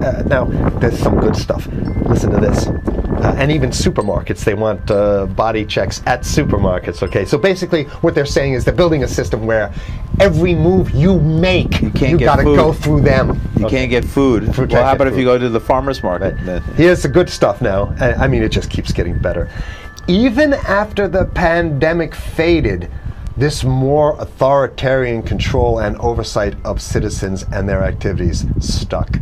uh, 0.05 0.23
now 0.27 0.45
there's 0.79 0.99
some 0.99 1.19
good 1.21 1.37
stuff. 1.37 1.67
Listen 2.07 2.31
to 2.33 2.41
this. 2.41 2.67
Uh, 3.25 3.35
and 3.39 3.51
even 3.51 3.71
supermarkets, 3.71 4.45
they 4.45 4.53
want 4.53 4.91
uh, 4.91 5.25
body 5.25 5.65
checks 5.65 6.03
at 6.05 6.21
supermarkets. 6.21 7.03
Okay, 7.03 7.25
so 7.25 7.39
basically, 7.39 7.85
what 8.03 8.15
they're 8.15 8.27
saying 8.27 8.53
is 8.53 8.67
they're 8.67 8.75
building 8.75 9.03
a 9.03 9.09
system 9.09 9.47
where 9.47 9.73
every 10.21 10.55
move 10.55 10.91
you 10.91 11.19
make, 11.19 11.81
you, 11.81 11.91
can't 11.91 12.19
get 12.19 12.27
got 12.27 12.37
to 12.37 12.45
go 12.45 12.71
through 12.75 13.01
them. 13.01 13.41
You 13.57 13.67
can't 13.67 13.89
get 13.89 14.05
food. 14.05 14.55
Food 14.55 14.71
well, 14.71 14.85
how 14.85 14.95
about 14.95 15.07
if 15.07 15.17
you 15.17 15.25
go 15.25 15.39
to 15.39 15.49
the 15.49 15.61
farmer's 15.61 16.03
market? 16.03 16.37
Then- 16.45 16.63
Here's 16.77 17.03
the 17.03 17.09
good 17.09 17.31
stuff 17.31 17.63
now. 17.63 17.95
I, 17.99 18.13
I 18.25 18.29
mean, 18.29 18.43
it 18.43 18.51
just 18.51 18.69
keeps 18.69 18.93
getting 18.93 19.19
better. 19.19 19.49
Even 20.07 20.53
after 20.53 21.09
the 21.09 21.25
pandemic 21.25 22.15
faded, 22.15 22.91
this 23.39 23.65
more 23.65 24.21
authoritarian 24.21 25.23
control 25.23 25.79
and 25.79 25.97
oversight 25.97 26.55
of 26.67 26.83
citizens 26.83 27.47
and 27.53 27.67
their 27.67 27.83
activities 27.83 28.45
stuck. 28.61 29.19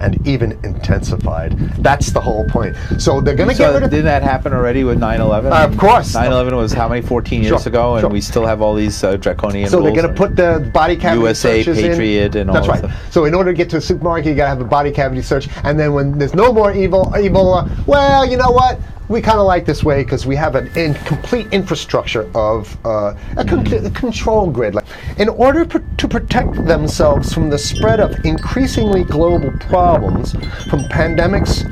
And 0.00 0.24
even 0.26 0.52
intensified. 0.64 1.58
That's 1.78 2.10
the 2.10 2.20
whole 2.20 2.44
point. 2.48 2.76
So 2.98 3.20
they're 3.20 3.34
going 3.34 3.48
to 3.50 3.54
So 3.54 3.64
get 3.68 3.74
rid 3.74 3.82
of. 3.84 3.90
didn't 3.90 4.06
that 4.06 4.22
happen 4.22 4.52
already 4.52 4.84
with 4.84 4.98
9/11? 4.98 5.52
Uh, 5.52 5.64
of 5.66 5.76
course. 5.78 6.14
9/11 6.14 6.52
was 6.56 6.72
how 6.72 6.88
many? 6.88 7.02
14 7.02 7.42
years 7.42 7.62
Sure, 7.62 7.68
ago, 7.70 7.94
and 7.94 8.02
sure. 8.02 8.10
we 8.10 8.20
still 8.20 8.46
have 8.46 8.60
all 8.62 8.74
these 8.74 9.02
uh, 9.04 9.16
draconian 9.16 9.68
So 9.68 9.80
they're 9.82 9.92
going 9.94 10.08
to 10.08 10.12
put 10.14 10.34
the 10.36 10.70
body 10.72 10.96
cavity 10.96 11.20
USA 11.22 11.62
searches 11.62 11.78
in. 11.82 11.90
Patriot 11.90 12.34
and 12.36 12.50
all 12.50 12.54
That's 12.54 12.68
right. 12.68 12.78
stuff. 12.78 13.12
So 13.12 13.24
in 13.26 13.34
order 13.34 13.52
to 13.52 13.56
get 13.56 13.68
to 13.70 13.76
a 13.76 13.80
supermarket, 13.80 14.26
you 14.26 14.34
got 14.34 14.44
to 14.44 14.48
have 14.48 14.60
a 14.60 14.64
body 14.64 14.90
cavity 14.90 15.22
search, 15.22 15.48
and 15.64 15.78
then 15.78 15.92
when 15.92 16.18
there's 16.18 16.34
no 16.34 16.52
more 16.52 16.72
evil, 16.72 17.06
Ebola, 17.14 17.68
well, 17.86 18.24
you 18.28 18.36
know 18.36 18.50
what? 18.50 18.78
We 19.08 19.22
kind 19.22 19.38
of 19.38 19.46
like 19.46 19.64
this 19.64 19.84
way 19.84 20.02
because 20.02 20.26
we 20.26 20.34
have 20.36 20.56
an 20.56 20.68
in 20.76 20.94
complete 20.94 21.46
infrastructure 21.52 22.28
of 22.36 22.76
uh, 22.84 23.14
a, 23.36 23.44
con- 23.44 23.64
Mm-hmm. 23.66 23.86
a 23.86 23.90
control 23.90 24.50
grid. 24.50 24.74
Like, 24.74 24.84
in 25.18 25.28
order 25.28 25.64
pr- 25.64 25.78
to 25.96 26.08
protect 26.08 26.54
themselves 26.66 27.32
from 27.32 27.48
the 27.50 27.58
spread 27.58 28.00
of 28.00 28.24
increasingly 28.24 29.02
global 29.04 29.50
problems, 29.60 30.32
from 30.68 30.80
pandemics 30.90 31.64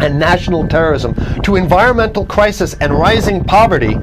and 0.00 0.18
national 0.18 0.66
terrorism 0.68 1.14
to 1.42 1.56
environmental 1.56 2.24
crisis 2.26 2.74
and 2.80 2.92
rising 2.92 3.42
poverty, 3.44 3.98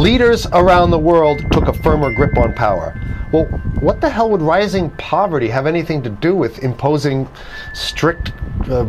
leaders 0.00 0.46
around 0.52 0.90
the 0.90 0.98
world 0.98 1.44
took 1.52 1.68
a 1.68 1.72
firmer 1.72 2.10
grip 2.14 2.36
on 2.38 2.54
power. 2.54 2.98
Well, 3.32 3.44
what 3.80 4.00
the 4.00 4.08
hell 4.08 4.30
would 4.30 4.40
rising 4.40 4.90
poverty 4.92 5.48
have 5.48 5.66
anything 5.66 6.02
to 6.02 6.08
do 6.10 6.34
with 6.34 6.64
imposing 6.64 7.28
strict 7.74 8.32
uh, 8.70 8.86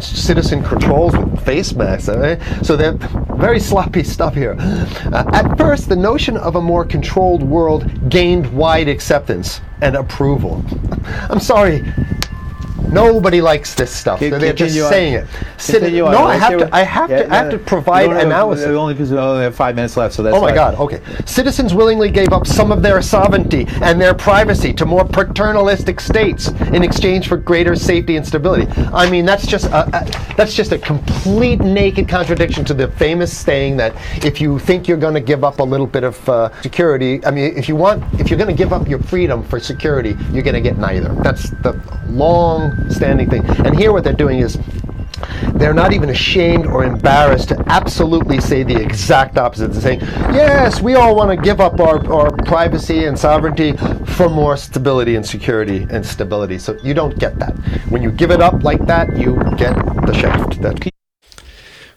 citizen 0.00 0.62
controls 0.62 1.16
with 1.16 1.44
face 1.44 1.74
masks? 1.74 2.08
eh? 2.08 2.62
So 2.62 2.76
they're 2.76 2.96
very 3.36 3.58
sloppy 3.58 4.04
stuff 4.04 4.34
here. 4.34 4.54
Uh, 4.58 5.24
at 5.32 5.58
first, 5.58 5.88
the 5.88 5.96
notion 5.96 6.36
of 6.36 6.54
a 6.54 6.62
more 6.62 6.84
controlled 6.84 7.42
world 7.42 8.08
gained 8.08 8.46
wide 8.56 8.88
acceptance 8.88 9.60
and 9.82 9.96
approval. 9.96 10.64
I'm 11.28 11.40
sorry. 11.40 11.84
Nobody 12.88 13.40
likes 13.40 13.74
this 13.74 13.90
stuff. 13.90 14.18
Can- 14.18 14.38
They're 14.38 14.52
just 14.52 14.78
on. 14.80 14.90
saying 14.90 15.14
it. 15.14 15.26
Sit- 15.58 15.82
no. 15.92 16.06
I 16.06 16.36
have 16.36 16.58
to. 16.58 16.74
I 16.74 16.82
have 16.82 17.10
Yeah, 17.10 17.22
to. 17.22 17.32
I 17.32 17.36
have 17.36 17.50
to 17.50 17.58
provide 17.58 18.02
You 18.02 18.14
don't 18.14 18.26
analysis. 18.26 18.66
Only 18.66 18.94
because 18.94 19.10
we 19.10 19.18
only 19.18 19.42
have 19.44 19.54
five 19.54 19.74
minutes 19.74 19.96
left, 19.96 20.14
so 20.14 20.22
that's 20.22 20.36
oh 20.36 20.40
my. 20.40 20.54
God, 20.54 20.74
okay. 20.76 21.00
Citizens 21.24 21.74
willingly 21.74 22.10
gave 22.10 22.32
up 22.32 22.46
some 22.46 22.72
of 22.72 22.82
their 22.82 23.00
sovereignty 23.02 23.66
and 23.82 24.00
their 24.00 24.14
privacy 24.14 24.72
to 24.74 24.86
more 24.86 25.04
paternalistic 25.04 26.00
states 26.00 26.48
in 26.48 26.82
exchange 26.82 27.28
for 27.28 27.36
greater 27.36 27.74
safety 27.76 28.16
and 28.16 28.26
stability. 28.26 28.66
I 28.92 29.08
mean, 29.10 29.24
that's 29.24 29.46
just 29.46 29.66
a, 29.66 29.86
a, 29.96 30.34
that's 30.36 30.54
just 30.54 30.72
a 30.72 30.78
complete 30.78 31.60
naked 31.60 32.08
contradiction 32.08 32.64
to 32.66 32.74
the 32.74 32.88
famous 32.88 33.36
saying 33.36 33.76
that 33.78 33.94
if 34.24 34.40
you 34.40 34.58
think 34.58 34.88
you're 34.88 34.96
going 34.96 35.14
to 35.14 35.20
give 35.20 35.44
up 35.44 35.60
a 35.60 35.62
little 35.62 35.86
bit 35.86 36.04
of 36.04 36.28
uh, 36.28 36.50
security, 36.62 37.24
I 37.24 37.30
mean, 37.30 37.56
if 37.56 37.68
you 37.68 37.76
want, 37.76 38.02
if 38.20 38.30
you're 38.30 38.38
going 38.38 38.54
to 38.54 38.56
give 38.56 38.72
up 38.72 38.88
your 38.88 38.98
freedom 39.00 39.42
for 39.42 39.60
security, 39.60 40.16
you're 40.32 40.42
going 40.42 40.54
to 40.54 40.60
get 40.60 40.78
neither. 40.78 41.14
That's 41.22 41.50
the 41.62 41.72
long-standing 42.76 43.30
thing. 43.30 43.44
And 43.64 43.76
here, 43.76 43.92
what 43.92 44.04
they're 44.04 44.12
doing 44.12 44.40
is 44.40 44.58
they're 45.54 45.74
not 45.74 45.92
even 45.92 46.10
ashamed 46.10 46.66
or 46.66 46.84
embarrassed 46.84 47.48
to 47.48 47.64
absolutely 47.68 48.40
say 48.40 48.62
the 48.62 48.76
exact 48.76 49.38
opposite. 49.38 49.72
They're 49.72 49.80
saying, 49.80 50.00
yes, 50.34 50.80
we 50.80 50.94
all 50.94 51.16
want 51.16 51.30
to 51.30 51.36
give 51.36 51.60
up 51.60 51.80
our, 51.80 52.06
our 52.12 52.30
privacy 52.30 53.04
and 53.04 53.18
sovereignty 53.18 53.76
for 54.04 54.28
more 54.28 54.56
stability 54.56 55.16
and 55.16 55.24
security 55.24 55.86
and 55.90 56.04
stability. 56.04 56.58
So 56.58 56.78
you 56.82 56.92
don't 56.94 57.18
get 57.18 57.38
that. 57.38 57.54
When 57.88 58.02
you 58.02 58.10
give 58.10 58.30
it 58.30 58.42
up 58.42 58.62
like 58.62 58.84
that, 58.86 59.16
you 59.16 59.36
get 59.56 59.74
the 60.06 60.12
shaft. 60.12 60.60
That 60.60 60.80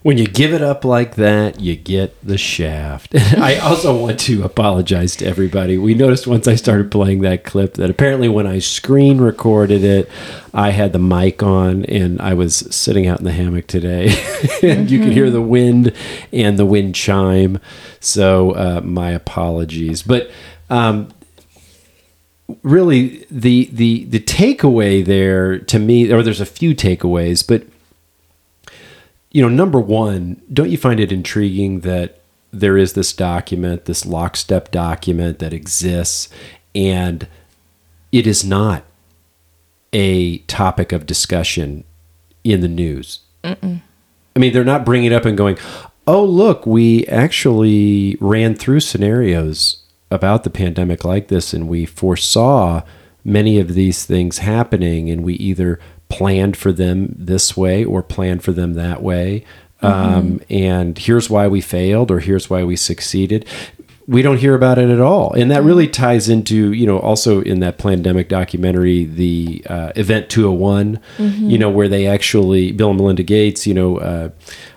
When 0.01 0.17
you 0.17 0.27
give 0.27 0.53
it 0.53 0.61
up 0.61 0.85
like 0.85 1.15
that, 1.15 1.59
you 1.59 1.75
get 1.75 2.15
the 2.25 2.37
shaft. 2.37 3.13
I 3.15 3.57
also 3.57 3.97
want 3.97 4.17
to 4.21 4.43
apologize 4.43 5.17
to 5.17 5.25
everybody. 5.25 5.77
We 5.77 5.93
noticed 5.93 6.25
once 6.25 6.47
I 6.47 6.55
started 6.55 6.89
playing 6.89 7.19
that 7.21 7.43
clip 7.43 7.73
that 7.73 7.89
apparently 7.89 8.29
when 8.29 8.47
I 8.47 8.59
screen 8.59 9.19
recorded 9.19 9.83
it, 9.83 10.09
I 10.53 10.69
had 10.69 10.93
the 10.93 10.99
mic 10.99 11.43
on 11.43 11.83
and 11.85 12.21
I 12.21 12.33
was 12.33 12.55
sitting 12.73 13.07
out 13.07 13.19
in 13.19 13.25
the 13.25 13.33
hammock 13.33 13.67
today. 13.67 14.15
and 14.63 14.89
you 14.89 14.99
could 14.99 15.11
hear 15.11 15.29
the 15.29 15.41
wind 15.41 15.93
and 16.31 16.57
the 16.57 16.65
wind 16.65 16.95
chime. 16.95 17.59
So, 17.99 18.51
uh, 18.51 18.81
my 18.81 19.11
apologies. 19.11 20.01
But, 20.01 20.31
um, 20.69 21.09
really 22.63 23.25
the 23.29 23.69
the 23.71 24.05
the 24.05 24.19
takeaway 24.19 25.05
there 25.05 25.59
to 25.59 25.77
me 25.77 26.11
or 26.11 26.23
there's 26.23 26.41
a 26.41 26.47
few 26.47 26.73
takeaways 26.73 27.45
but 27.45 27.63
you 29.31 29.41
know 29.41 29.49
number 29.49 29.79
one 29.79 30.41
don't 30.51 30.69
you 30.69 30.77
find 30.77 30.99
it 30.99 31.11
intriguing 31.11 31.81
that 31.81 32.19
there 32.51 32.77
is 32.77 32.93
this 32.93 33.13
document 33.13 33.85
this 33.85 34.05
lockstep 34.05 34.71
document 34.71 35.39
that 35.39 35.53
exists 35.53 36.29
and 36.73 37.27
it 38.11 38.25
is 38.25 38.43
not 38.43 38.83
a 39.93 40.37
topic 40.39 40.91
of 40.91 41.05
discussion 41.05 41.83
in 42.43 42.61
the 42.61 42.67
news 42.67 43.19
Mm-mm. 43.43 43.81
I 44.35 44.39
mean, 44.39 44.53
they're 44.53 44.63
not 44.63 44.85
bringing 44.85 45.11
it 45.11 45.15
up 45.15 45.25
and 45.25 45.37
going, 45.37 45.57
"Oh, 46.07 46.23
look, 46.23 46.65
we 46.65 47.05
actually 47.07 48.17
ran 48.19 48.55
through 48.55 48.79
scenarios 48.81 49.83
about 50.11 50.43
the 50.43 50.49
pandemic 50.49 51.03
like 51.03 51.27
this, 51.27 51.53
and 51.53 51.67
we 51.67 51.85
foresaw 51.85 52.81
many 53.23 53.59
of 53.59 53.73
these 53.73 54.05
things 54.05 54.39
happening, 54.39 55.09
and 55.09 55.23
we 55.23 55.33
either 55.35 55.79
planned 56.09 56.57
for 56.57 56.71
them 56.71 57.15
this 57.17 57.55
way 57.55 57.83
or 57.85 58.01
planned 58.03 58.43
for 58.43 58.51
them 58.51 58.73
that 58.73 59.01
way." 59.01 59.45
Um, 59.81 60.41
and 60.49 60.97
here's 60.97 61.29
why 61.29 61.47
we 61.47 61.61
failed, 61.61 62.11
or 62.11 62.19
here's 62.19 62.49
why 62.49 62.65
we 62.65 62.75
succeeded. 62.75 63.45
We 64.07 64.21
don't 64.21 64.37
hear 64.39 64.55
about 64.55 64.77
it 64.79 64.89
at 64.89 64.99
all, 64.99 65.31
and 65.33 65.49
that 65.51 65.63
really 65.63 65.87
ties 65.87 66.27
into 66.27 66.73
you 66.73 66.85
know 66.87 66.99
also 66.99 67.41
in 67.41 67.59
that 67.61 67.77
pandemic 67.77 68.27
documentary, 68.27 69.05
the 69.05 69.63
uh, 69.69 69.91
event 69.95 70.29
201 70.29 70.99
Mhm. 71.19 71.49
you 71.49 71.57
know, 71.57 71.69
where 71.69 71.87
they 71.87 72.07
actually, 72.07 72.71
Bill 72.71 72.89
and 72.89 72.97
Melinda 72.99 73.23
Gates, 73.23 73.65
you 73.67 73.73
know, 73.75 73.97
uh, 73.99 74.29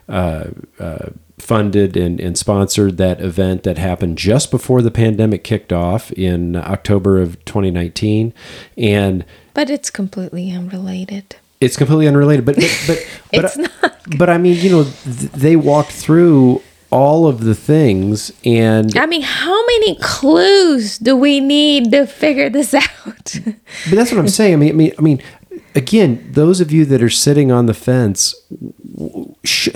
uh, 0.08 0.44
uh, 0.78 1.08
funded 1.38 1.96
and, 1.96 2.20
and 2.20 2.36
sponsored 2.38 2.98
that 2.98 3.20
event 3.20 3.62
that 3.64 3.76
happened 3.78 4.16
just 4.18 4.50
before 4.52 4.82
the 4.82 4.90
pandemic 4.92 5.42
kicked 5.42 5.72
off 5.72 6.12
in 6.12 6.54
October 6.54 7.20
of 7.20 7.42
2019. 7.46 8.32
And 8.76 9.24
But 9.54 9.70
it's 9.70 9.90
completely 9.90 10.50
unrelated. 10.50 11.36
it's 11.60 11.76
completely 11.76 12.08
unrelated, 12.08 12.44
but, 12.44 12.56
but, 12.56 12.82
but, 12.86 13.06
but, 13.32 13.44
It's 13.44 13.58
I- 13.58 13.90
but 14.16 14.28
I 14.30 14.38
mean, 14.38 14.56
you 14.64 14.70
know, 14.70 14.84
th- 14.84 15.30
they 15.32 15.56
walked 15.56 15.92
through 15.92 16.60
all 16.90 17.26
of 17.26 17.40
the 17.44 17.54
things 17.54 18.32
and 18.44 18.96
I 18.98 19.06
mean, 19.06 19.22
how 19.22 19.64
many 19.66 19.94
clues 19.96 20.98
do 20.98 21.16
we 21.16 21.40
need 21.40 21.90
to 21.92 22.06
figure 22.06 22.50
this 22.50 22.74
out? 22.84 22.84
But 23.44 23.54
that's 23.90 24.10
what 24.10 24.18
I'm 24.18 24.28
saying. 24.28 24.54
I 24.54 24.56
mean, 24.56 24.70
I 24.70 24.72
mean, 24.74 24.92
I 24.98 25.02
mean, 25.02 25.22
again, 25.74 26.28
those 26.32 26.60
of 26.60 26.70
you 26.72 26.84
that 26.86 27.02
are 27.02 27.08
sitting 27.10 27.50
on 27.52 27.66
the 27.66 27.74
fence, 27.74 28.34
sh- 29.44 29.68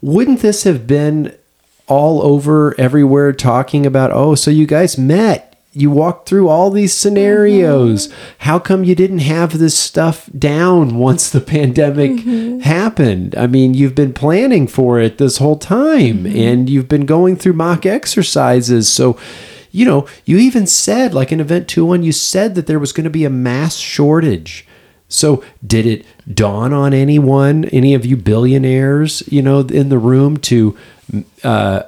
wouldn't 0.00 0.40
this 0.40 0.64
have 0.64 0.86
been 0.86 1.34
all 1.88 2.22
over 2.22 2.78
everywhere 2.78 3.32
talking 3.32 3.84
about? 3.86 4.10
Oh, 4.12 4.34
so 4.34 4.50
you 4.50 4.66
guys 4.66 4.96
met. 4.98 5.53
You 5.74 5.90
walked 5.90 6.28
through 6.28 6.48
all 6.48 6.70
these 6.70 6.94
scenarios. 6.94 8.06
Mm-hmm. 8.06 8.32
How 8.38 8.58
come 8.60 8.84
you 8.84 8.94
didn't 8.94 9.18
have 9.18 9.58
this 9.58 9.76
stuff 9.76 10.30
down 10.38 10.96
once 10.96 11.28
the 11.28 11.40
pandemic 11.40 12.12
mm-hmm. 12.12 12.60
happened? 12.60 13.34
I 13.36 13.48
mean, 13.48 13.74
you've 13.74 13.96
been 13.96 14.12
planning 14.12 14.68
for 14.68 15.00
it 15.00 15.18
this 15.18 15.38
whole 15.38 15.58
time 15.58 16.24
mm-hmm. 16.24 16.38
and 16.38 16.70
you've 16.70 16.88
been 16.88 17.06
going 17.06 17.36
through 17.36 17.54
mock 17.54 17.84
exercises. 17.84 18.88
So, 18.88 19.18
you 19.72 19.84
know, 19.84 20.06
you 20.24 20.38
even 20.38 20.68
said, 20.68 21.12
like 21.12 21.32
in 21.32 21.40
Event 21.40 21.66
2 21.66 21.84
1, 21.84 22.04
you 22.04 22.12
said 22.12 22.54
that 22.54 22.68
there 22.68 22.78
was 22.78 22.92
going 22.92 23.04
to 23.04 23.10
be 23.10 23.24
a 23.24 23.30
mass 23.30 23.76
shortage. 23.76 24.66
So, 25.08 25.44
did 25.66 25.86
it 25.86 26.06
dawn 26.32 26.72
on 26.72 26.94
anyone, 26.94 27.64
any 27.66 27.94
of 27.94 28.06
you 28.06 28.16
billionaires, 28.16 29.22
you 29.26 29.42
know, 29.42 29.60
in 29.60 29.88
the 29.88 29.98
room 29.98 30.36
to 30.38 30.76
uh, 31.42 31.82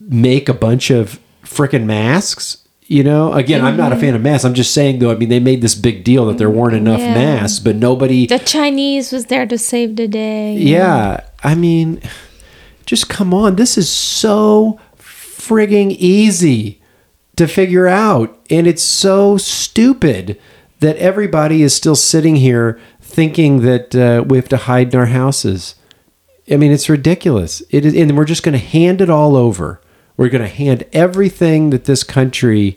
make 0.00 0.48
a 0.48 0.54
bunch 0.54 0.90
of 0.90 1.20
frickin' 1.44 1.84
masks? 1.84 2.58
You 2.90 3.04
know, 3.04 3.32
again, 3.34 3.64
I'm 3.64 3.76
not 3.76 3.92
a 3.92 3.96
fan 3.96 4.16
of 4.16 4.20
masks. 4.20 4.44
I'm 4.44 4.52
just 4.52 4.74
saying, 4.74 4.98
though, 4.98 5.12
I 5.12 5.14
mean, 5.14 5.28
they 5.28 5.38
made 5.38 5.62
this 5.62 5.76
big 5.76 6.02
deal 6.02 6.26
that 6.26 6.38
there 6.38 6.50
weren't 6.50 6.74
enough 6.74 6.98
Yeah. 6.98 7.14
masks, 7.14 7.60
but 7.60 7.76
nobody. 7.76 8.26
the 8.26 8.40
Chinese 8.40 9.12
was 9.12 9.26
there 9.26 9.46
to 9.46 9.56
save 9.56 9.94
the 9.94 10.08
day. 10.08 10.56
Yeah, 10.56 11.20
I 11.44 11.54
mean, 11.54 12.00
just 12.86 13.08
come 13.08 13.32
on. 13.32 13.54
This 13.54 13.78
is 13.78 13.88
so 13.88 14.80
frigging 14.98 15.92
easy 16.00 16.80
to 17.36 17.46
figure 17.46 17.86
out. 17.86 18.36
And 18.50 18.66
it's 18.66 18.82
so 18.82 19.36
stupid 19.36 20.36
that 20.80 20.96
everybody 20.96 21.62
is 21.62 21.72
still 21.72 21.94
sitting 21.94 22.34
here 22.36 22.80
thinking 23.00 23.60
that 23.60 23.94
uh, 23.94 24.24
we 24.26 24.36
have 24.36 24.48
to 24.48 24.56
hide 24.56 24.92
in 24.92 24.98
our 24.98 25.06
houses. 25.06 25.76
I 26.50 26.56
mean, 26.56 26.72
it's 26.72 26.88
ridiculous. 26.88 27.62
It 27.70 27.86
is, 27.86 27.94
and 27.94 28.16
we're 28.16 28.24
just 28.24 28.42
going 28.42 28.58
to 28.58 28.58
hand 28.58 29.00
it 29.00 29.08
all 29.10 29.36
over. 29.36 29.79
We're 30.20 30.28
going 30.28 30.42
to 30.42 30.48
hand 30.54 30.84
everything 30.92 31.70
that 31.70 31.86
this 31.86 32.04
country 32.04 32.76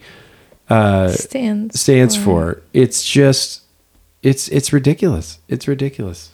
uh, 0.70 1.10
Stands 1.10 1.78
stands 1.78 2.16
for. 2.16 2.24
for. 2.54 2.62
It's 2.72 3.04
just, 3.04 3.64
it's 4.22 4.48
it's 4.48 4.72
ridiculous. 4.72 5.39
It's 5.50 5.68
ridiculous. 5.68 6.32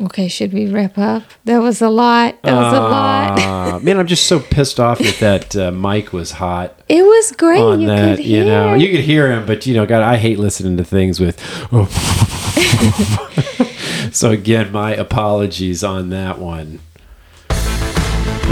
Okay, 0.00 0.26
should 0.26 0.52
we 0.52 0.66
wrap 0.66 0.98
up? 0.98 1.22
That 1.44 1.58
was 1.58 1.80
a 1.80 1.88
lot. 1.88 2.42
That 2.42 2.52
was 2.52 2.76
a 2.76 2.80
lot. 2.80 3.38
Uh, 3.38 3.78
man, 3.82 4.00
I'm 4.00 4.08
just 4.08 4.26
so 4.26 4.40
pissed 4.40 4.80
off 4.80 4.98
that 4.98 5.18
that 5.20 5.54
uh, 5.56 5.70
mic 5.70 6.12
was 6.12 6.32
hot 6.32 6.80
It 6.88 7.04
was 7.04 7.30
great. 7.30 7.60
on 7.60 7.82
you 7.82 7.86
that. 7.86 8.16
could 8.16 8.26
You 8.26 8.42
hear. 8.42 8.44
know, 8.44 8.74
you 8.74 8.90
could 8.90 9.04
hear 9.04 9.30
him, 9.30 9.46
but 9.46 9.66
you 9.66 9.74
know, 9.74 9.86
God, 9.86 10.02
I 10.02 10.16
hate 10.16 10.40
listening 10.40 10.76
to 10.78 10.84
things 10.84 11.20
with. 11.20 11.38
so 14.12 14.32
again, 14.32 14.72
my 14.72 14.92
apologies 14.96 15.84
on 15.84 16.08
that 16.08 16.40
one. 16.40 16.80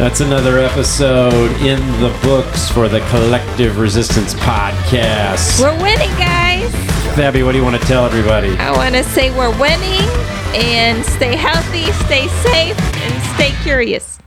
That's 0.00 0.20
another 0.20 0.58
episode 0.58 1.50
in 1.60 1.78
the 2.00 2.08
books 2.22 2.70
for 2.70 2.88
the 2.88 3.00
Collective 3.10 3.76
Resistance 3.76 4.32
Podcast. 4.32 5.60
We're 5.60 5.76
winning, 5.82 6.08
guys. 6.16 6.72
Fabby, 7.14 7.44
what 7.44 7.52
do 7.52 7.58
you 7.58 7.64
want 7.64 7.78
to 7.78 7.86
tell 7.86 8.06
everybody? 8.06 8.56
I 8.56 8.70
want 8.72 8.94
to 8.94 9.04
say 9.04 9.30
we're 9.36 9.50
winning 9.60 10.08
and 10.56 11.04
stay 11.04 11.36
healthy, 11.36 11.92
stay 12.06 12.28
safe, 12.28 12.80
and 12.80 13.22
stay 13.34 13.52
curious. 13.62 14.18